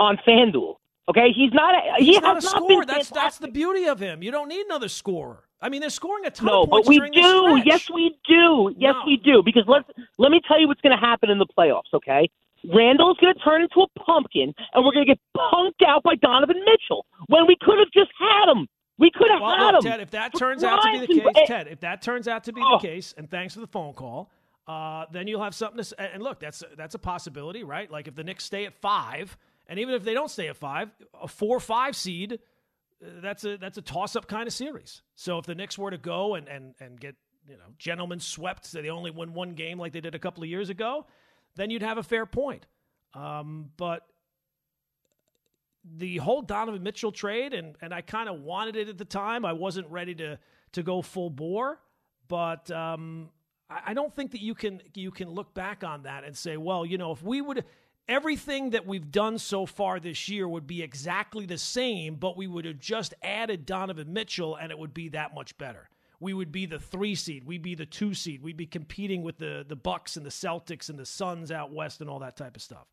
on 0.01 0.19
FanDuel. 0.27 0.77
Okay, 1.09 1.33
he's 1.33 1.53
not. 1.53 1.75
A, 1.75 1.99
he 1.99 2.07
he's 2.07 2.17
has 2.17 2.23
not 2.23 2.37
a 2.39 2.41
scorer. 2.43 2.85
been 2.85 2.89
That's 2.89 3.11
that's 3.11 3.39
the 3.39 3.49
beauty 3.49 3.85
of 3.87 3.99
him. 4.01 4.23
You 4.23 4.31
don't 4.31 4.49
need 4.49 4.67
another 4.67 4.89
scorer. 4.89 5.45
I 5.61 5.69
mean, 5.69 5.81
they're 5.81 5.89
scoring 5.91 6.27
a 6.27 6.31
ton 6.31 6.47
No, 6.47 6.63
of 6.65 6.71
but 6.71 6.87
we 6.87 6.99
do. 7.11 7.63
Yes, 7.65 7.89
we 7.91 8.17
do. 8.29 8.75
Yes, 8.77 8.95
No. 8.95 9.03
we 9.07 9.17
do. 9.17 9.43
Because 9.45 9.65
let's 9.67 9.89
let 10.19 10.31
me 10.31 10.41
tell 10.47 10.61
you 10.61 10.67
what's 10.69 10.81
going 10.81 10.97
to 10.97 11.01
happen 11.01 11.31
in 11.31 11.39
the 11.39 11.47
playoffs. 11.47 11.93
Okay, 11.95 12.29
Randle's 12.75 13.17
going 13.21 13.35
to 13.35 13.41
turn 13.41 13.63
into 13.63 13.81
a 13.83 14.01
pumpkin, 14.01 14.53
and 14.75 14.85
we're 14.85 14.93
going 14.93 15.07
to 15.07 15.13
get 15.15 15.21
punked 15.37 15.87
out 15.87 16.03
by 16.03 16.15
Donovan 16.17 16.57
Mitchell 16.65 17.07
when 17.29 17.47
we 17.47 17.57
could 17.61 17.79
have 17.79 17.91
just 17.95 18.11
had 18.19 18.51
him. 18.51 18.67
We 18.99 19.11
could 19.15 19.31
have 19.31 19.41
Well, 19.43 19.57
had 19.57 19.75
look, 19.75 19.85
him. 19.85 19.91
Ted, 19.93 20.01
if 20.01 20.11
that 20.13 20.35
turns 20.37 20.65
out 20.65 20.83
to 20.83 20.91
be 20.93 20.99
the 21.01 21.07
case, 21.07 21.23
is- 21.43 21.49
Ted, 21.49 21.69
if 21.69 21.81
that 21.81 22.03
turns 22.03 22.27
out 22.29 22.45
to 22.45 22.53
be 22.53 22.63
Oh. 22.65 22.79
the 22.79 22.87
case, 22.89 23.15
and 23.17 23.31
thanks 23.31 23.55
for 23.55 23.61
the 23.61 23.67
phone 23.67 23.93
call, 23.93 24.31
uh, 24.67 25.05
then 25.13 25.29
you'll 25.29 25.43
have 25.43 25.55
something 25.55 25.77
to 25.79 25.85
say. 25.85 26.11
And 26.13 26.23
look, 26.23 26.41
that's 26.41 26.65
that's 26.77 26.95
a 26.95 26.99
possibility, 26.99 27.63
right? 27.63 27.91
Like 27.91 28.09
if 28.09 28.15
the 28.17 28.25
Knicks 28.25 28.45
stay 28.45 28.65
at 28.67 28.75
five, 28.75 29.37
and 29.69 29.79
even 29.79 29.95
if 29.95 30.05
they 30.05 30.15
don't 30.15 30.31
stay 30.31 30.49
at 30.49 30.57
five, 30.57 30.91
a 31.21 31.29
four-five 31.29 31.97
seed, 31.97 32.35
uh, 32.35 33.07
that's 33.21 33.45
a 33.45 33.57
that's 33.57 33.79
a 33.79 33.83
toss-up 33.83 34.27
kind 34.27 34.47
of 34.47 34.53
series. 34.53 35.03
So 35.15 35.39
if 35.39 35.47
the 35.47 35.55
Knicks 35.55 35.77
were 35.77 35.91
to 35.91 35.99
go 35.99 36.35
and 36.35 36.49
and 36.49 36.75
and 36.81 37.01
get 37.01 37.17
you 37.49 37.55
know 37.55 37.65
gentlemen 37.79 38.21
swept, 38.21 38.67
so 38.67 38.81
they 38.81 38.91
only 38.91 39.11
win 39.11 39.35
one 39.35 39.55
game 39.55 39.79
like 39.79 39.93
they 39.93 40.01
did 40.01 40.15
a 40.15 40.19
couple 40.19 40.43
of 40.43 40.49
years 40.49 40.71
ago, 40.71 41.07
then 41.57 41.71
you'd 41.71 41.83
have 41.83 41.99
a 41.99 42.03
fair 42.03 42.27
point. 42.27 42.67
Um, 43.15 43.71
but 43.77 44.07
the 45.85 46.19
whole 46.19 46.43
Donovan 46.43 46.83
Mitchell 46.83 47.13
trade, 47.13 47.55
and 47.55 47.77
and 47.81 47.93
I 47.93 48.01
kind 48.01 48.29
of 48.29 48.41
wanted 48.41 48.77
it 48.77 48.89
at 48.89 48.99
the 48.99 49.05
time. 49.05 49.45
I 49.45 49.53
wasn't 49.53 49.89
ready 49.89 50.15
to 50.17 50.39
to 50.73 50.83
go 50.83 51.03
full 51.03 51.31
bore, 51.31 51.81
but 52.29 52.71
um, 52.71 53.31
I, 53.71 53.81
I 53.87 53.95
don't 53.95 54.15
think 54.15 54.33
that 54.33 54.41
you 54.41 54.55
can 54.55 54.81
you 54.95 55.11
can 55.11 55.31
look 55.31 55.55
back 55.55 55.85
on 55.85 56.03
that 56.03 56.25
and 56.25 56.37
say, 56.37 56.57
well, 56.57 56.85
you 56.87 56.99
know, 56.99 57.13
if 57.13 57.23
we 57.23 57.41
would. 57.41 57.65
Everything 58.09 58.71
that 58.71 58.87
we've 58.87 59.11
done 59.11 59.37
so 59.39 59.67
far 59.67 59.99
this 59.99 60.29
year 60.29 60.47
would 60.47 60.67
be 60.67 60.83
exactly 60.83 61.45
the 61.45 61.59
same, 61.59 62.15
but 62.15 62.37
we 62.37 62.47
would 62.47 62.65
have 62.65 62.79
just 62.79 63.15
added 63.21 63.67
Donovan 63.67 64.13
Mitchell 64.13 64.55
and 64.55 64.71
it 64.71 64.79
would 64.79 64.95
be 64.95 65.09
that 65.09 65.35
much 65.35 65.59
better. 65.59 65.89
We 66.21 66.33
would 66.33 66.53
be 66.53 66.67
the 66.67 66.79
three 66.79 67.15
seed, 67.15 67.45
we'd 67.45 67.63
be 67.63 67.75
the 67.75 67.85
two 67.85 68.15
seed, 68.15 68.43
we'd 68.43 68.57
be 68.57 68.67
competing 68.67 69.23
with 69.23 69.39
the 69.39 69.67
the 69.69 69.77
Bucks 69.77 70.17
and 70.17 70.25
the 70.25 70.31
Celtics 70.31 70.89
and 70.89 70.99
the 70.99 71.05
Suns 71.05 71.51
out 71.51 71.73
west 71.73 72.01
and 72.01 72.09
all 72.09 72.21
that 72.21 72.37
type 72.37 72.57
of 72.57 72.63
stuff. 72.63 72.87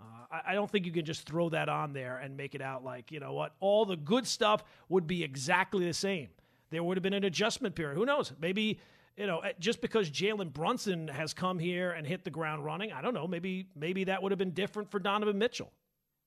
Uh, 0.00 0.04
I, 0.30 0.52
I 0.52 0.54
don't 0.54 0.70
think 0.70 0.86
you 0.86 0.92
can 0.92 1.04
just 1.04 1.26
throw 1.26 1.48
that 1.48 1.68
on 1.68 1.92
there 1.92 2.18
and 2.18 2.36
make 2.36 2.54
it 2.54 2.60
out 2.60 2.84
like, 2.84 3.10
you 3.10 3.20
know 3.20 3.32
what, 3.32 3.54
all 3.58 3.84
the 3.86 3.96
good 3.96 4.26
stuff 4.26 4.62
would 4.88 5.06
be 5.06 5.24
exactly 5.24 5.86
the 5.86 5.94
same. 5.94 6.28
There 6.70 6.84
would 6.84 6.96
have 6.96 7.02
been 7.02 7.14
an 7.14 7.24
adjustment 7.24 7.74
period. 7.74 7.96
Who 7.96 8.06
knows? 8.06 8.32
Maybe, 8.40 8.80
you 9.16 9.26
know, 9.26 9.40
eh, 9.40 9.52
just 9.58 9.80
because 9.80 10.10
Jalen 10.10 10.52
Brunson 10.52 11.08
has 11.08 11.34
come 11.34 11.58
here 11.58 11.92
and 11.92 12.06
hit 12.06 12.24
the 12.24 12.30
ground 12.30 12.64
running, 12.64 12.92
I 12.92 13.02
don't 13.02 13.14
know, 13.14 13.26
maybe 13.26 13.66
maybe 13.76 14.04
that 14.04 14.22
would 14.22 14.32
have 14.32 14.38
been 14.38 14.52
different 14.52 14.90
for 14.90 14.98
Donovan 14.98 15.38
Mitchell. 15.38 15.72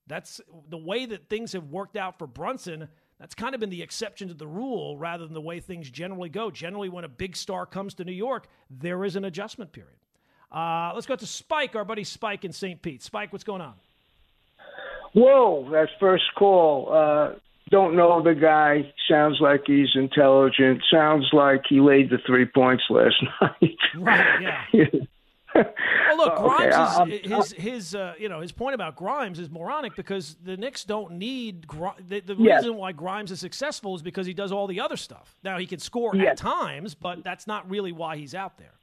That's 0.08 0.40
the 0.70 0.78
way 0.78 1.06
that 1.08 1.30
things 1.30 1.54
have 1.54 1.66
worked 1.66 1.98
out 1.98 2.20
for 2.20 2.28
Brunson. 2.28 2.88
That's 3.20 3.34
kind 3.34 3.56
of 3.56 3.62
been 3.62 3.70
the 3.70 3.82
exception 3.82 4.28
to 4.28 4.34
the 4.34 4.48
rule 4.48 4.98
rather 4.98 5.26
than 5.26 5.34
the 5.34 5.42
way 5.42 5.60
things 5.60 5.90
generally 5.90 6.30
go. 6.30 6.52
Generally, 6.52 6.90
when 6.90 7.06
a 7.06 7.10
big 7.10 7.36
star 7.36 7.66
comes 7.66 7.96
to 7.96 8.04
New 8.04 8.12
York, 8.12 8.48
there 8.70 9.04
is 9.04 9.16
an 9.16 9.26
adjustment 9.26 9.72
period. 9.72 9.98
Uh, 10.52 10.92
let's 10.94 11.08
go 11.08 11.16
to 11.16 11.26
Spike, 11.26 11.76
our 11.76 11.86
buddy 11.86 12.04
Spike 12.04 12.46
in 12.46 12.52
St. 12.52 12.82
Pete. 12.82 13.02
Spike, 13.02 13.32
what's 13.32 13.44
going 13.44 13.62
on? 13.62 13.74
Whoa, 15.14 15.68
that 15.72 15.88
first 16.00 16.26
call. 16.38 16.94
Uh, 16.94 17.40
don't 17.72 17.96
know 17.96 18.22
the 18.22 18.36
guy. 18.36 18.92
Sounds 19.10 19.38
like 19.42 19.62
he's 19.66 19.90
intelligent. 19.96 20.82
Sounds 20.92 21.28
like 21.34 21.62
he 21.68 21.80
laid 21.80 22.10
the 22.10 22.18
three 22.26 22.46
points 22.46 22.84
last 22.90 23.16
night. 23.42 23.78
Right, 23.98 24.58
yeah. 24.74 24.86
Well, 25.56 26.18
look, 26.18 26.34
Okay, 26.40 26.70
Grimes 26.70 26.76
I'm- 26.76 27.12
is 27.12 27.22
his 27.24 27.52
his 27.54 27.96
uh, 27.96 28.14
you 28.20 28.28
know 28.28 28.42
his 28.42 28.52
point 28.52 28.76
about 28.76 28.96
Grimes 28.98 29.40
is 29.40 29.50
moronic 29.50 29.96
because 29.96 30.36
the 30.44 30.58
Knicks 30.58 30.84
don't 30.84 31.14
need 31.14 31.66
Gri- 31.66 31.92
the, 32.08 32.20
the 32.20 32.36
Yes. 32.38 32.64
reason 32.64 32.76
why 32.78 32.92
Grimes 32.92 33.32
is 33.32 33.40
successful 33.40 33.96
is 33.96 34.02
because 34.02 34.28
he 34.28 34.34
does 34.34 34.52
all 34.52 34.68
the 34.68 34.82
other 34.82 34.98
stuff. 34.98 35.34
Now 35.44 35.58
he 35.58 35.66
can 35.66 35.80
score 35.80 36.14
at 36.18 36.36
times, 36.38 36.94
but 36.94 37.24
that's 37.24 37.48
not 37.48 37.70
really 37.70 37.94
why 37.94 38.18
he's 38.18 38.36
out 38.36 38.58
there. 38.58 38.74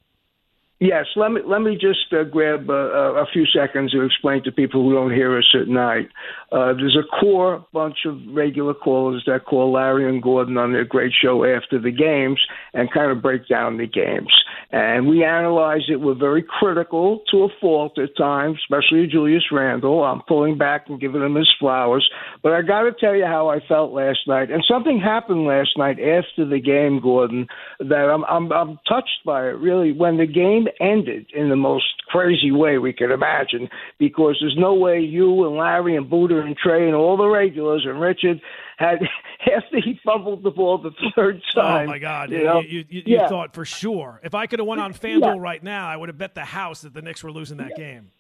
Yes, 0.83 1.07
let 1.15 1.31
me 1.31 1.43
let 1.47 1.61
me 1.61 1.75
just 1.75 2.13
uh, 2.13 2.25
grab 2.25 2.69
uh, 2.69 3.15
a 3.15 3.25
few 3.33 3.47
seconds 3.47 3.93
to 3.93 4.03
explain 4.03 4.43
to 4.43 4.51
people 4.51 4.83
who 4.83 4.93
don't 4.93 5.15
hear 5.15 5.39
us 5.39 5.49
at 5.55 5.69
night. 5.69 6.09
Uh, 6.51 6.73
there's 6.73 6.99
a 6.99 7.07
core 7.21 7.65
bunch 7.73 7.99
of 8.05 8.19
regular 8.33 8.75
callers 8.75 9.23
that 9.29 9.45
call 9.45 9.71
Larry 9.75 10.09
and 10.09 10.21
Gordon 10.21 10.59
on 10.59 10.73
their 10.73 10.85
great 10.85 11.13
show 11.13 11.45
after 11.45 11.79
the 11.79 11.93
games 11.93 12.41
and 12.75 12.91
kind 12.91 13.13
of 13.13 13.23
break 13.23 13.47
down 13.47 13.77
the 13.77 13.87
games. 13.87 14.33
And 14.75 15.07
we 15.07 15.23
analyze 15.23 15.83
it. 15.91 16.01
We're 16.01 16.15
very 16.15 16.43
critical 16.43 17.23
to 17.31 17.45
a 17.45 17.49
fault 17.61 17.99
at 17.99 18.17
times, 18.17 18.57
especially 18.65 19.07
Julius 19.07 19.45
Randle. 19.53 20.03
I'm 20.03 20.23
pulling 20.27 20.57
back 20.57 20.87
and 20.89 20.99
giving 20.99 21.21
him 21.21 21.35
his 21.35 21.53
flowers. 21.61 22.09
But 22.43 22.53
I 22.53 22.63
got 22.63 22.85
to 22.85 22.93
tell 22.99 23.15
you 23.15 23.27
how 23.27 23.51
I 23.51 23.61
felt 23.69 23.93
last 23.93 24.21
night. 24.27 24.51
And 24.51 24.65
something 24.67 24.99
happened 24.99 25.45
last 25.45 25.77
night 25.77 25.99
after 26.01 26.47
the 26.49 26.59
game, 26.59 27.01
Gordon, 27.03 27.49
that 27.81 28.11
I'm 28.11 28.25
I'm, 28.25 28.51
I'm 28.51 28.79
touched 28.89 29.21
by 29.27 29.47
it. 29.49 29.59
Really, 29.59 29.93
when 29.93 30.17
the 30.17 30.27
game 30.27 30.69
ended 30.81 31.27
in 31.35 31.51
the 31.51 31.57
most 31.57 31.85
crazy 32.09 32.51
way 32.51 32.79
we 32.79 32.95
could 32.95 33.13
imagine, 33.13 33.69
because 33.99 34.39
there's 34.41 34.57
no 34.59 34.73
way 34.73 35.01
you 35.01 35.47
and 35.47 35.57
Larry 35.57 35.97
and 35.97 36.09
Buddha 36.09 36.41
and 36.41 36.57
Trey 36.57 36.87
and 36.87 36.95
all 36.95 37.19
the 37.19 37.29
regulars 37.29 37.85
and 37.87 38.01
Richard 38.01 38.41
had 38.79 39.01
after 39.55 39.81
he 39.81 39.99
fumbled 40.05 40.43
the 40.43 40.51
ball 40.51 40.79
the 40.79 40.91
third 41.15 41.43
time. 41.55 41.89
oh 41.89 41.91
my 41.91 41.99
God! 41.99 42.31
you 42.31 42.43
know? 42.45 42.61
you, 42.61 42.85
you, 42.89 43.03
you 43.07 43.17
Yeah. 43.17 43.29
thought 43.29 43.55
for 43.55 43.65
sure 43.65 44.21
if 44.25 44.35
I 44.35 44.47
could 44.47 44.59
have 44.59 44.67
went 44.69 44.81
on 44.81 44.93
FanDuel 44.95 45.21
Yeah. 45.37 45.41
right 45.41 45.63
now, 45.63 45.89
I 45.89 45.97
would 45.97 46.09
have 46.09 46.19
bet 46.19 46.35
the 46.35 46.45
house 46.45 46.83
that 46.83 46.95
the 46.95 47.03
Knicks 47.03 47.23
were 47.23 47.33
losing 47.33 47.59
that 47.59 47.77
game. 47.77 48.11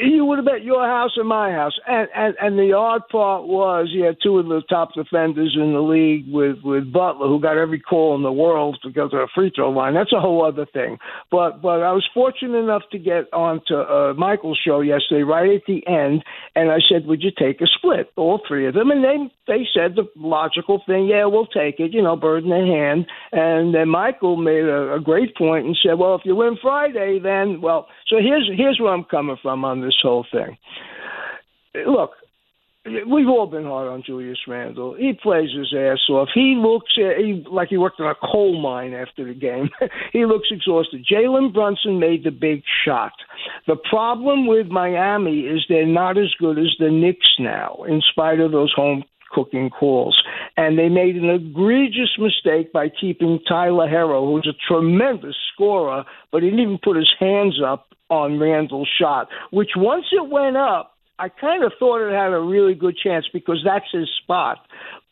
You 0.00 0.24
would 0.26 0.38
have 0.38 0.46
bet 0.46 0.62
your 0.62 0.86
house 0.86 1.12
and 1.16 1.28
my 1.28 1.50
house. 1.50 1.78
And, 1.86 2.08
and 2.14 2.34
and 2.40 2.58
the 2.58 2.72
odd 2.72 3.02
part 3.10 3.46
was 3.46 3.88
you 3.90 4.04
had 4.04 4.16
two 4.22 4.38
of 4.38 4.46
the 4.46 4.62
top 4.68 4.94
defenders 4.94 5.56
in 5.60 5.72
the 5.72 5.80
league 5.80 6.26
with 6.28 6.58
with 6.62 6.92
Butler, 6.92 7.26
who 7.26 7.40
got 7.40 7.56
every 7.56 7.80
call 7.80 8.14
in 8.14 8.22
the 8.22 8.32
world 8.32 8.78
because 8.84 9.10
of 9.12 9.20
a 9.20 9.26
free 9.34 9.50
throw 9.54 9.70
line. 9.70 9.94
That's 9.94 10.12
a 10.12 10.20
whole 10.20 10.44
other 10.44 10.66
thing. 10.66 10.98
But 11.30 11.62
but 11.62 11.82
I 11.82 11.92
was 11.92 12.06
fortunate 12.14 12.58
enough 12.58 12.82
to 12.92 12.98
get 12.98 13.32
onto 13.32 13.74
uh, 13.74 14.14
Michael's 14.14 14.60
show 14.64 14.80
yesterday, 14.80 15.22
right 15.22 15.50
at 15.50 15.62
the 15.66 15.86
end, 15.86 16.22
and 16.54 16.70
I 16.70 16.78
said, 16.88 17.06
"Would 17.06 17.22
you 17.22 17.30
take 17.36 17.60
a 17.60 17.66
split, 17.66 18.12
all 18.16 18.40
three 18.46 18.66
of 18.66 18.74
them?" 18.74 18.90
And 18.90 19.02
they 19.02 19.32
they 19.46 19.66
said 19.74 19.96
the 19.96 20.04
logical 20.16 20.82
thing, 20.86 21.06
"Yeah, 21.06 21.24
we'll 21.24 21.46
take 21.46 21.80
it." 21.80 21.92
You 21.92 22.02
know, 22.02 22.16
bird 22.16 22.44
in 22.44 22.50
the 22.50 22.56
hand. 22.56 23.06
And 23.32 23.74
then 23.74 23.88
Michael 23.88 24.36
made 24.36 24.64
a, 24.64 24.94
a 24.94 25.00
great 25.00 25.34
point 25.36 25.66
and 25.66 25.76
said, 25.82 25.98
"Well, 25.98 26.14
if 26.14 26.22
you 26.24 26.36
win 26.36 26.56
Friday, 26.60 27.18
then 27.22 27.60
well." 27.60 27.88
So 28.06 28.16
here's 28.18 28.48
here's 28.56 28.78
where 28.80 28.92
I'm 28.92 29.04
coming 29.04 29.36
from 29.42 29.64
on 29.64 29.80
this 29.80 29.87
whole 30.02 30.26
thing. 30.30 30.56
Look, 31.86 32.12
we've 32.84 33.28
all 33.28 33.46
been 33.46 33.64
hard 33.64 33.88
on 33.88 34.02
Julius 34.04 34.38
Randle. 34.46 34.94
He 34.94 35.12
plays 35.20 35.50
his 35.56 35.74
ass 35.76 35.98
off. 36.08 36.28
He 36.34 36.56
looks 36.58 36.92
uh, 36.98 37.18
he, 37.18 37.44
like 37.50 37.68
he 37.68 37.76
worked 37.76 38.00
in 38.00 38.06
a 38.06 38.14
coal 38.14 38.60
mine 38.60 38.94
after 38.94 39.24
the 39.24 39.34
game. 39.34 39.70
he 40.12 40.24
looks 40.24 40.48
exhausted. 40.50 41.06
Jalen 41.10 41.52
Brunson 41.52 41.98
made 41.98 42.24
the 42.24 42.30
big 42.30 42.62
shot. 42.84 43.12
The 43.66 43.76
problem 43.88 44.46
with 44.46 44.68
Miami 44.68 45.40
is 45.40 45.64
they're 45.68 45.86
not 45.86 46.18
as 46.18 46.32
good 46.38 46.58
as 46.58 46.74
the 46.78 46.90
Knicks 46.90 47.34
now, 47.38 47.84
in 47.86 48.00
spite 48.10 48.40
of 48.40 48.52
those 48.52 48.72
home 48.74 49.04
cooking 49.30 49.70
calls. 49.70 50.20
And 50.56 50.78
they 50.78 50.88
made 50.88 51.16
an 51.16 51.30
egregious 51.30 52.16
mistake 52.18 52.72
by 52.72 52.88
keeping 52.88 53.40
Tyler 53.48 53.88
Herro, 53.88 54.26
who's 54.26 54.48
a 54.48 54.72
tremendous 54.72 55.36
scorer, 55.52 56.04
but 56.32 56.42
he 56.42 56.50
didn't 56.50 56.62
even 56.62 56.78
put 56.82 56.96
his 56.96 57.12
hands 57.18 57.60
up 57.64 57.86
on 58.10 58.38
Randle's 58.38 58.88
shot, 58.98 59.28
which 59.50 59.70
once 59.76 60.06
it 60.12 60.28
went 60.28 60.56
up, 60.56 60.94
I 61.18 61.28
kind 61.28 61.64
of 61.64 61.72
thought 61.78 62.06
it 62.06 62.12
had 62.12 62.32
a 62.32 62.40
really 62.40 62.74
good 62.74 62.96
chance 62.96 63.26
because 63.32 63.60
that's 63.64 63.90
his 63.92 64.08
spot. 64.22 64.58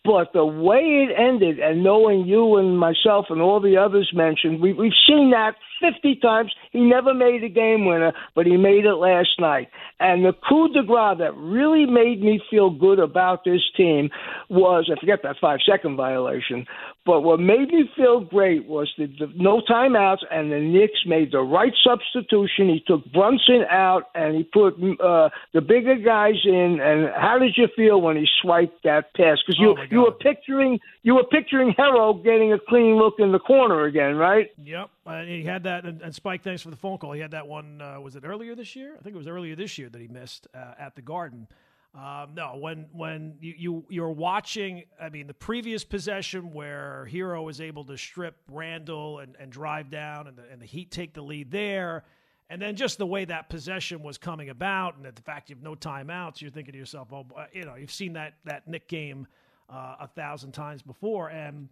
But 0.06 0.32
the 0.32 0.46
way 0.46 1.08
it 1.08 1.14
ended, 1.18 1.58
and 1.58 1.82
knowing 1.82 2.26
you 2.26 2.56
and 2.56 2.78
myself 2.78 3.26
and 3.28 3.42
all 3.42 3.60
the 3.60 3.76
others 3.76 4.10
mentioned, 4.14 4.60
we, 4.60 4.72
we've 4.72 4.92
seen 5.06 5.30
that 5.32 5.56
50 5.80 6.16
times. 6.16 6.52
He 6.70 6.80
never 6.80 7.12
made 7.12 7.42
a 7.42 7.48
game 7.48 7.84
winner, 7.86 8.12
but 8.34 8.46
he 8.46 8.56
made 8.56 8.84
it 8.84 8.94
last 8.94 9.40
night. 9.40 9.68
And 9.98 10.24
the 10.24 10.32
coup 10.48 10.68
de 10.68 10.82
grace 10.84 11.18
that 11.18 11.34
really 11.36 11.86
made 11.86 12.22
me 12.22 12.40
feel 12.50 12.70
good 12.70 12.98
about 12.98 13.44
this 13.44 13.62
team 13.76 14.10
was 14.48 14.90
I 14.90 14.98
forget 15.00 15.20
that 15.24 15.36
five 15.40 15.58
second 15.68 15.96
violation, 15.96 16.66
but 17.06 17.20
what 17.20 17.38
made 17.38 17.68
me 17.68 17.88
feel 17.96 18.20
great 18.20 18.66
was 18.66 18.92
the, 18.98 19.06
the 19.06 19.32
no 19.36 19.62
timeouts, 19.62 20.24
and 20.32 20.50
the 20.50 20.58
Knicks 20.58 20.98
made 21.06 21.30
the 21.30 21.40
right 21.40 21.72
substitution. 21.84 22.68
He 22.68 22.82
took 22.84 23.04
Brunson 23.12 23.64
out, 23.70 24.10
and 24.16 24.34
he 24.36 24.42
put 24.42 24.74
uh, 25.00 25.30
the 25.54 25.60
bigger 25.60 25.94
guys 25.94 26.34
in. 26.44 26.80
And 26.82 27.08
how 27.14 27.38
did 27.38 27.56
you 27.56 27.68
feel 27.76 28.00
when 28.00 28.16
he 28.16 28.26
swiped 28.42 28.82
that 28.82 29.14
pass? 29.14 29.38
Because 29.46 29.60
you 29.60 29.76
Oh, 29.78 29.82
you 29.90 30.02
were 30.02 30.12
picturing 30.12 30.80
you 31.02 31.14
were 31.14 31.24
picturing 31.24 31.74
Herro 31.78 32.14
getting 32.22 32.52
a 32.52 32.58
clean 32.58 32.96
look 32.96 33.14
in 33.18 33.32
the 33.32 33.38
corner 33.38 33.84
again, 33.84 34.16
right? 34.16 34.50
Yep, 34.62 34.90
uh, 35.06 35.22
he 35.22 35.44
had 35.44 35.64
that. 35.64 35.84
And, 35.84 36.02
and 36.02 36.14
Spike, 36.14 36.42
thanks 36.42 36.62
for 36.62 36.70
the 36.70 36.76
phone 36.76 36.98
call. 36.98 37.12
He 37.12 37.20
had 37.20 37.32
that 37.32 37.46
one. 37.46 37.80
Uh, 37.80 38.00
was 38.00 38.16
it 38.16 38.24
earlier 38.24 38.54
this 38.54 38.74
year? 38.74 38.94
I 38.98 39.02
think 39.02 39.14
it 39.14 39.18
was 39.18 39.28
earlier 39.28 39.54
this 39.54 39.78
year 39.78 39.88
that 39.88 40.00
he 40.00 40.08
missed 40.08 40.48
uh, 40.54 40.74
at 40.78 40.96
the 40.96 41.02
Garden. 41.02 41.46
Um, 41.96 42.34
no, 42.34 42.56
when 42.58 42.86
when 42.92 43.36
you, 43.40 43.54
you 43.56 43.86
you're 43.88 44.10
watching, 44.10 44.84
I 45.00 45.08
mean, 45.08 45.26
the 45.26 45.34
previous 45.34 45.82
possession 45.82 46.52
where 46.52 47.08
Herro 47.10 47.50
is 47.50 47.58
able 47.60 47.84
to 47.84 47.96
strip 47.96 48.36
Randle 48.50 49.20
and, 49.20 49.34
and 49.40 49.50
drive 49.50 49.90
down, 49.90 50.26
and 50.26 50.36
the, 50.36 50.42
and 50.52 50.60
the 50.60 50.66
Heat 50.66 50.90
take 50.90 51.14
the 51.14 51.22
lead 51.22 51.50
there, 51.50 52.04
and 52.50 52.60
then 52.60 52.76
just 52.76 52.98
the 52.98 53.06
way 53.06 53.24
that 53.24 53.48
possession 53.48 54.02
was 54.02 54.18
coming 54.18 54.50
about, 54.50 54.96
and 54.96 55.06
the 55.06 55.22
fact 55.22 55.48
you 55.48 55.56
have 55.56 55.62
no 55.62 55.74
timeouts, 55.74 56.42
you're 56.42 56.50
thinking 56.50 56.72
to 56.72 56.78
yourself, 56.78 57.08
oh, 57.12 57.24
uh, 57.34 57.46
you 57.52 57.64
know, 57.64 57.76
you've 57.76 57.90
seen 57.90 58.12
that 58.12 58.34
that 58.44 58.68
Knick 58.68 58.88
game 58.88 59.26
uh, 59.70 59.96
a 60.00 60.06
thousand 60.08 60.52
times 60.52 60.82
before, 60.82 61.28
and 61.30 61.70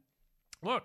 look, 0.62 0.84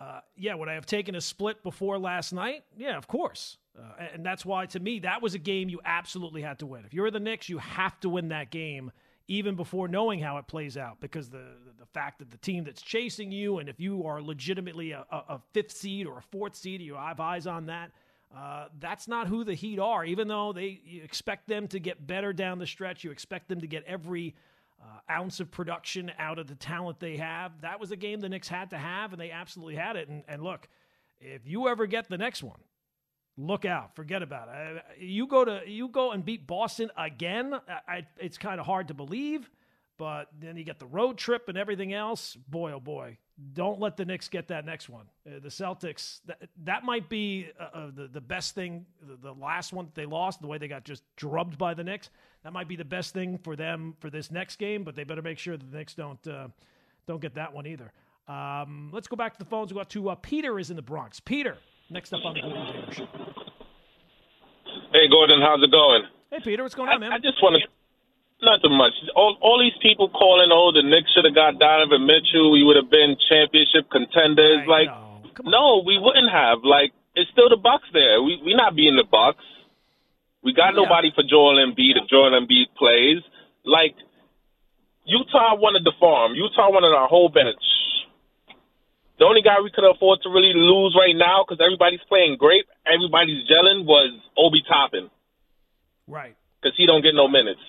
uh, 0.00 0.20
yeah, 0.36 0.54
would 0.54 0.68
I 0.68 0.74
have 0.74 0.86
taken 0.86 1.14
a 1.14 1.20
split 1.20 1.62
before 1.62 1.98
last 1.98 2.32
night? 2.32 2.64
Yeah, 2.76 2.96
of 2.96 3.06
course. 3.06 3.58
Uh, 3.78 4.06
and- 4.14 4.24
that's 4.24 4.44
why, 4.44 4.66
to 4.66 4.80
me, 4.80 5.00
that 5.00 5.22
was 5.22 5.34
a 5.34 5.38
game 5.38 5.68
you 5.68 5.80
absolutely 5.84 6.42
had 6.42 6.58
to 6.58 6.66
win. 6.66 6.84
If 6.84 6.92
you're 6.92 7.10
the 7.10 7.20
Knicks, 7.20 7.48
you 7.48 7.58
have 7.58 7.98
to 8.00 8.08
win 8.08 8.28
that 8.28 8.50
game 8.50 8.92
even 9.28 9.54
before 9.54 9.88
knowing 9.88 10.20
how 10.20 10.36
it 10.38 10.46
plays 10.46 10.76
out 10.76 11.00
because 11.00 11.30
the, 11.30 11.44
the 11.78 11.86
fact 11.86 12.18
that 12.18 12.30
the 12.30 12.36
team 12.38 12.64
that's 12.64 12.82
chasing 12.82 13.30
you, 13.30 13.58
and 13.58 13.68
if 13.68 13.80
you 13.80 14.04
are 14.04 14.20
legitimately 14.20 14.92
a, 14.92 15.04
a, 15.10 15.40
fifth 15.52 15.70
seed 15.70 16.06
or 16.06 16.18
a 16.18 16.22
fourth 16.22 16.54
seed, 16.54 16.80
you 16.80 16.94
have 16.96 17.20
eyes 17.20 17.46
on 17.46 17.66
that. 17.66 17.92
Uh, 18.36 18.66
that's 18.80 19.08
not 19.08 19.28
who 19.28 19.44
the 19.44 19.54
Heat 19.54 19.78
are. 19.78 20.04
Even 20.04 20.26
though 20.26 20.52
they 20.52 20.80
you 20.84 21.02
expect 21.02 21.48
them 21.48 21.68
to 21.68 21.78
get 21.78 22.06
better 22.06 22.32
down 22.32 22.58
the 22.58 22.66
stretch, 22.66 23.04
you 23.04 23.10
expect 23.10 23.48
them 23.48 23.60
to 23.60 23.66
get 23.66 23.84
every 23.84 24.34
uh, 24.80 25.12
ounce 25.12 25.38
of 25.38 25.50
production 25.50 26.10
out 26.18 26.38
of 26.38 26.46
the 26.46 26.54
talent 26.54 26.98
they 26.98 27.16
have. 27.18 27.60
That 27.60 27.78
was 27.78 27.92
a 27.92 27.96
game 27.96 28.20
the 28.20 28.28
Knicks 28.28 28.48
had 28.48 28.70
to 28.70 28.78
have, 28.78 29.12
and 29.12 29.20
they 29.20 29.30
absolutely 29.30 29.76
had 29.76 29.96
it. 29.96 30.08
And, 30.08 30.24
and 30.28 30.42
look, 30.42 30.68
if 31.20 31.46
you 31.46 31.68
ever 31.68 31.86
get 31.86 32.08
the 32.08 32.18
next 32.18 32.42
one, 32.42 32.58
look 33.36 33.64
out. 33.64 33.94
Forget 33.96 34.22
about 34.22 34.48
it. 34.52 34.84
You 35.00 35.26
go 35.26 35.44
to 35.44 35.62
you 35.66 35.88
go 35.88 36.12
and 36.12 36.24
beat 36.24 36.46
Boston 36.46 36.90
again. 36.96 37.54
I, 37.88 38.06
it's 38.18 38.38
kind 38.38 38.60
of 38.60 38.66
hard 38.66 38.88
to 38.88 38.94
believe, 38.94 39.50
but 39.98 40.28
then 40.38 40.56
you 40.56 40.64
get 40.64 40.78
the 40.78 40.86
road 40.86 41.18
trip 41.18 41.48
and 41.48 41.56
everything 41.56 41.92
else. 41.92 42.36
Boy, 42.48 42.72
oh 42.72 42.80
boy, 42.80 43.18
don't 43.52 43.80
let 43.80 43.96
the 43.96 44.04
Knicks 44.04 44.28
get 44.28 44.48
that 44.48 44.64
next 44.64 44.88
one. 44.88 45.06
Uh, 45.26 45.40
the 45.42 45.48
Celtics 45.48 46.20
that, 46.26 46.48
that 46.64 46.84
might 46.84 47.08
be 47.08 47.48
uh, 47.58 47.76
uh, 47.76 47.90
the 47.94 48.08
the 48.08 48.20
best 48.20 48.54
thing. 48.54 48.86
The, 49.00 49.16
the 49.16 49.32
last 49.32 49.72
one 49.72 49.86
that 49.86 49.94
they 49.94 50.06
lost, 50.06 50.40
the 50.40 50.46
way 50.46 50.58
they 50.58 50.68
got 50.68 50.84
just 50.84 51.02
drubbed 51.16 51.58
by 51.58 51.74
the 51.74 51.84
Knicks, 51.84 52.10
that 52.44 52.52
might 52.52 52.68
be 52.68 52.76
the 52.76 52.84
best 52.84 53.14
thing 53.14 53.38
for 53.38 53.56
them 53.56 53.94
for 54.00 54.10
this 54.10 54.30
next 54.30 54.56
game. 54.56 54.84
But 54.84 54.94
they 54.94 55.04
better 55.04 55.22
make 55.22 55.38
sure 55.38 55.56
that 55.56 55.70
the 55.70 55.76
Knicks 55.76 55.94
don't 55.94 56.26
uh, 56.26 56.48
don't 57.06 57.20
get 57.20 57.34
that 57.34 57.52
one 57.52 57.66
either. 57.66 57.92
Um, 58.28 58.90
let's 58.92 59.08
go 59.08 59.16
back 59.16 59.32
to 59.32 59.38
the 59.38 59.44
phones. 59.44 59.72
We 59.72 59.78
got 59.78 59.90
to 59.90 60.16
Peter 60.22 60.58
is 60.58 60.70
in 60.70 60.76
the 60.76 60.82
Bronx. 60.82 61.18
Peter, 61.18 61.56
next 61.92 62.12
up 62.12 62.24
on 62.24 62.34
the 62.34 62.40
Gordon 62.40 62.64
Damer 62.72 62.92
Show. 62.92 63.06
Hey, 64.92 65.06
Gordon, 65.12 65.40
how's 65.44 65.62
it 65.62 65.70
going? 65.70 66.02
Hey, 66.32 66.40
Peter, 66.42 66.62
what's 66.64 66.74
going 66.74 66.88
I, 66.88 66.94
on, 66.96 67.00
man? 67.00 67.12
I 67.12 67.18
just 67.20 67.36
want 67.44 67.60
to. 67.60 67.68
Nothing 68.42 68.74
much. 68.74 68.90
All, 69.14 69.38
all 69.38 69.62
these 69.62 69.76
people 69.78 70.10
calling, 70.10 70.50
oh, 70.50 70.74
the 70.74 70.82
Knicks 70.82 71.06
should 71.14 71.22
have 71.22 71.36
got 71.36 71.62
Donovan 71.62 72.02
Mitchell. 72.02 72.50
We 72.50 72.66
would 72.66 72.74
have 72.74 72.90
been 72.90 73.14
championship 73.30 73.86
contenders. 73.86 74.66
I 74.66 74.70
like. 74.70 74.90
No, 75.46 75.86
we 75.86 75.94
wouldn't 75.94 76.26
have. 76.26 76.66
Like, 76.66 76.90
it's 77.14 77.30
still 77.30 77.46
the 77.48 77.60
Bucks 77.60 77.86
there. 77.94 78.18
We 78.18 78.42
we 78.42 78.58
not 78.58 78.74
being 78.74 78.98
the 78.98 79.06
Bucks. 79.06 79.44
We 80.42 80.50
got 80.52 80.74
Yeah. 80.74 80.82
nobody 80.82 81.14
for 81.14 81.22
Joel 81.22 81.62
Embiid 81.62 82.02
if 82.02 82.10
Joel 82.10 82.34
Embiid 82.34 82.74
plays. 82.74 83.22
Like, 83.62 83.94
Utah 85.06 85.54
wanted 85.54 85.86
the 85.86 85.94
farm. 86.02 86.34
Utah 86.34 86.66
wanted 86.66 86.90
our 86.98 87.06
whole 87.06 87.28
bench. 87.30 87.62
The 89.22 89.30
only 89.30 89.46
guy 89.46 89.62
we 89.62 89.70
could 89.70 89.86
afford 89.86 90.18
to 90.26 90.34
really 90.34 90.50
lose 90.50 90.98
right 90.98 91.14
now 91.14 91.46
because 91.46 91.62
everybody's 91.62 92.02
playing 92.10 92.42
great, 92.42 92.66
everybody's 92.82 93.46
gelling, 93.46 93.86
was 93.86 94.10
Obi 94.34 94.66
Toppin 94.66 95.14
Right. 96.10 96.34
because 96.58 96.74
he 96.74 96.90
don't 96.90 97.06
get 97.06 97.14
no 97.14 97.28
minutes. 97.30 97.62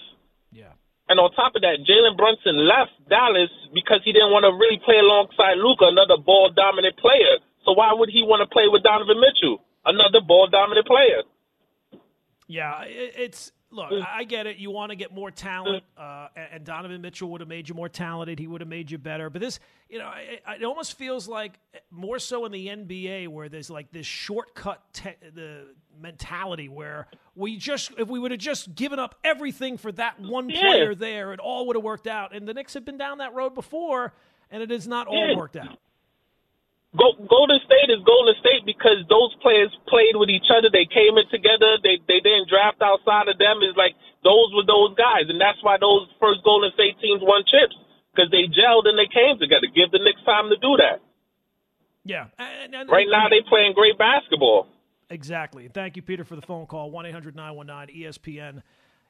Yeah. 0.49 0.73
And 1.09 1.19
on 1.21 1.29
top 1.37 1.53
of 1.53 1.61
that, 1.61 1.85
Jalen 1.85 2.17
Brunson 2.17 2.57
left 2.65 2.97
Dallas 3.05 3.53
because 3.69 4.01
he 4.01 4.17
didn't 4.17 4.33
want 4.33 4.49
to 4.49 4.53
really 4.57 4.81
play 4.81 4.97
alongside 4.97 5.61
Luka, 5.61 5.93
another 5.93 6.17
ball 6.17 6.49
dominant 6.49 6.97
player. 6.97 7.37
So 7.69 7.77
why 7.77 7.93
would 7.93 8.09
he 8.09 8.25
want 8.25 8.41
to 8.41 8.49
play 8.49 8.65
with 8.65 8.81
Donovan 8.81 9.21
Mitchell, 9.21 9.61
another 9.85 10.25
ball 10.25 10.49
dominant 10.49 10.87
player? 10.89 11.21
Yeah, 12.49 12.81
it's 12.81 13.53
look. 13.73 13.91
I 13.91 14.23
get 14.23 14.47
it. 14.47 14.57
You 14.57 14.71
want 14.71 14.91
to 14.91 14.95
get 14.95 15.13
more 15.13 15.31
talent, 15.31 15.83
uh, 15.97 16.27
and 16.35 16.63
Donovan 16.63 17.01
Mitchell 17.01 17.29
would 17.29 17.41
have 17.41 17.47
made 17.47 17.67
you 17.67 17.75
more 17.75 17.89
talented. 17.89 18.39
He 18.39 18.47
would 18.47 18.61
have 18.61 18.67
made 18.69 18.89
you 18.91 18.97
better. 18.97 19.29
But 19.29 19.41
this, 19.41 19.59
you 19.89 19.99
know, 19.99 20.11
it, 20.17 20.43
it 20.61 20.63
almost 20.63 20.97
feels 20.97 21.27
like 21.27 21.59
more 21.91 22.19
so 22.19 22.45
in 22.45 22.51
the 22.51 22.67
NBA 22.67 23.27
where 23.27 23.49
there's 23.49 23.69
like 23.69 23.91
this 23.91 24.05
shortcut 24.05 24.81
te- 24.93 25.15
the 25.33 25.67
mentality 25.99 26.69
where 26.69 27.07
we 27.35 27.57
just 27.57 27.91
if 27.97 28.07
we 28.07 28.19
would 28.19 28.31
have 28.31 28.39
just 28.39 28.73
given 28.75 28.99
up 28.99 29.15
everything 29.23 29.77
for 29.77 29.91
that 29.93 30.19
one 30.19 30.49
Yeah. 30.49 30.61
player 30.61 30.95
there, 30.95 31.33
it 31.33 31.39
all 31.39 31.67
would 31.67 31.75
have 31.75 31.83
worked 31.83 32.07
out. 32.07 32.35
And 32.35 32.47
the 32.47 32.53
Knicks 32.53 32.73
have 32.75 32.85
been 32.85 32.97
down 32.97 33.17
that 33.19 33.33
road 33.33 33.53
before, 33.55 34.13
and 34.51 34.61
it 34.63 34.69
has 34.69 34.87
not 34.87 35.07
all 35.07 35.27
Yeah. 35.29 35.35
worked 35.35 35.55
out. 35.55 35.79
Go, 36.93 37.17
Golden 37.25 37.57
State 37.65 37.89
is 37.89 38.05
Golden 38.05 38.37
State 38.37 38.69
because 38.69 39.01
those 39.09 39.33
players 39.41 39.73
played 39.89 40.13
with 40.13 40.29
each 40.29 40.45
other. 40.53 40.69
They 40.69 40.85
came 40.85 41.17
in 41.17 41.25
together. 41.33 41.81
They 41.81 41.97
they 42.05 42.21
didn't 42.21 42.53
draft 42.53 42.85
outside 42.85 43.25
of 43.25 43.41
them. 43.41 43.65
It's 43.65 43.73
like 43.73 43.97
those 44.21 44.53
were 44.53 44.65
those 44.65 44.93
guys, 44.93 45.25
and 45.25 45.41
that's 45.41 45.57
why 45.65 45.81
those 45.81 46.05
first 46.21 46.45
Golden 46.45 46.69
State 46.77 47.01
teams 47.01 47.25
won 47.25 47.41
chips 47.49 47.73
because 48.13 48.29
they 48.29 48.45
gelled 48.45 48.85
and 48.85 48.93
they 48.93 49.09
came 49.09 49.41
together. 49.41 49.65
Give 49.73 49.89
the 49.89 50.05
Knicks 50.05 50.21
time 50.21 50.53
to 50.53 50.57
do 50.61 50.77
that. 50.77 51.01
Yeah, 52.05 52.29
and, 52.37 52.75
and, 52.75 52.89
Right 52.89 53.07
now, 53.09 53.25
they're 53.29 53.47
playing 53.47 53.73
great 53.73 53.97
basketball. 53.97 54.67
Exactly. 55.09 55.69
Thank 55.73 55.95
you, 55.95 56.01
Peter, 56.01 56.23
for 56.23 56.35
the 56.35 56.41
phone 56.41 56.65
call. 56.65 56.91
One 56.91 57.05
919 57.09 57.95
ESPN 57.95 58.61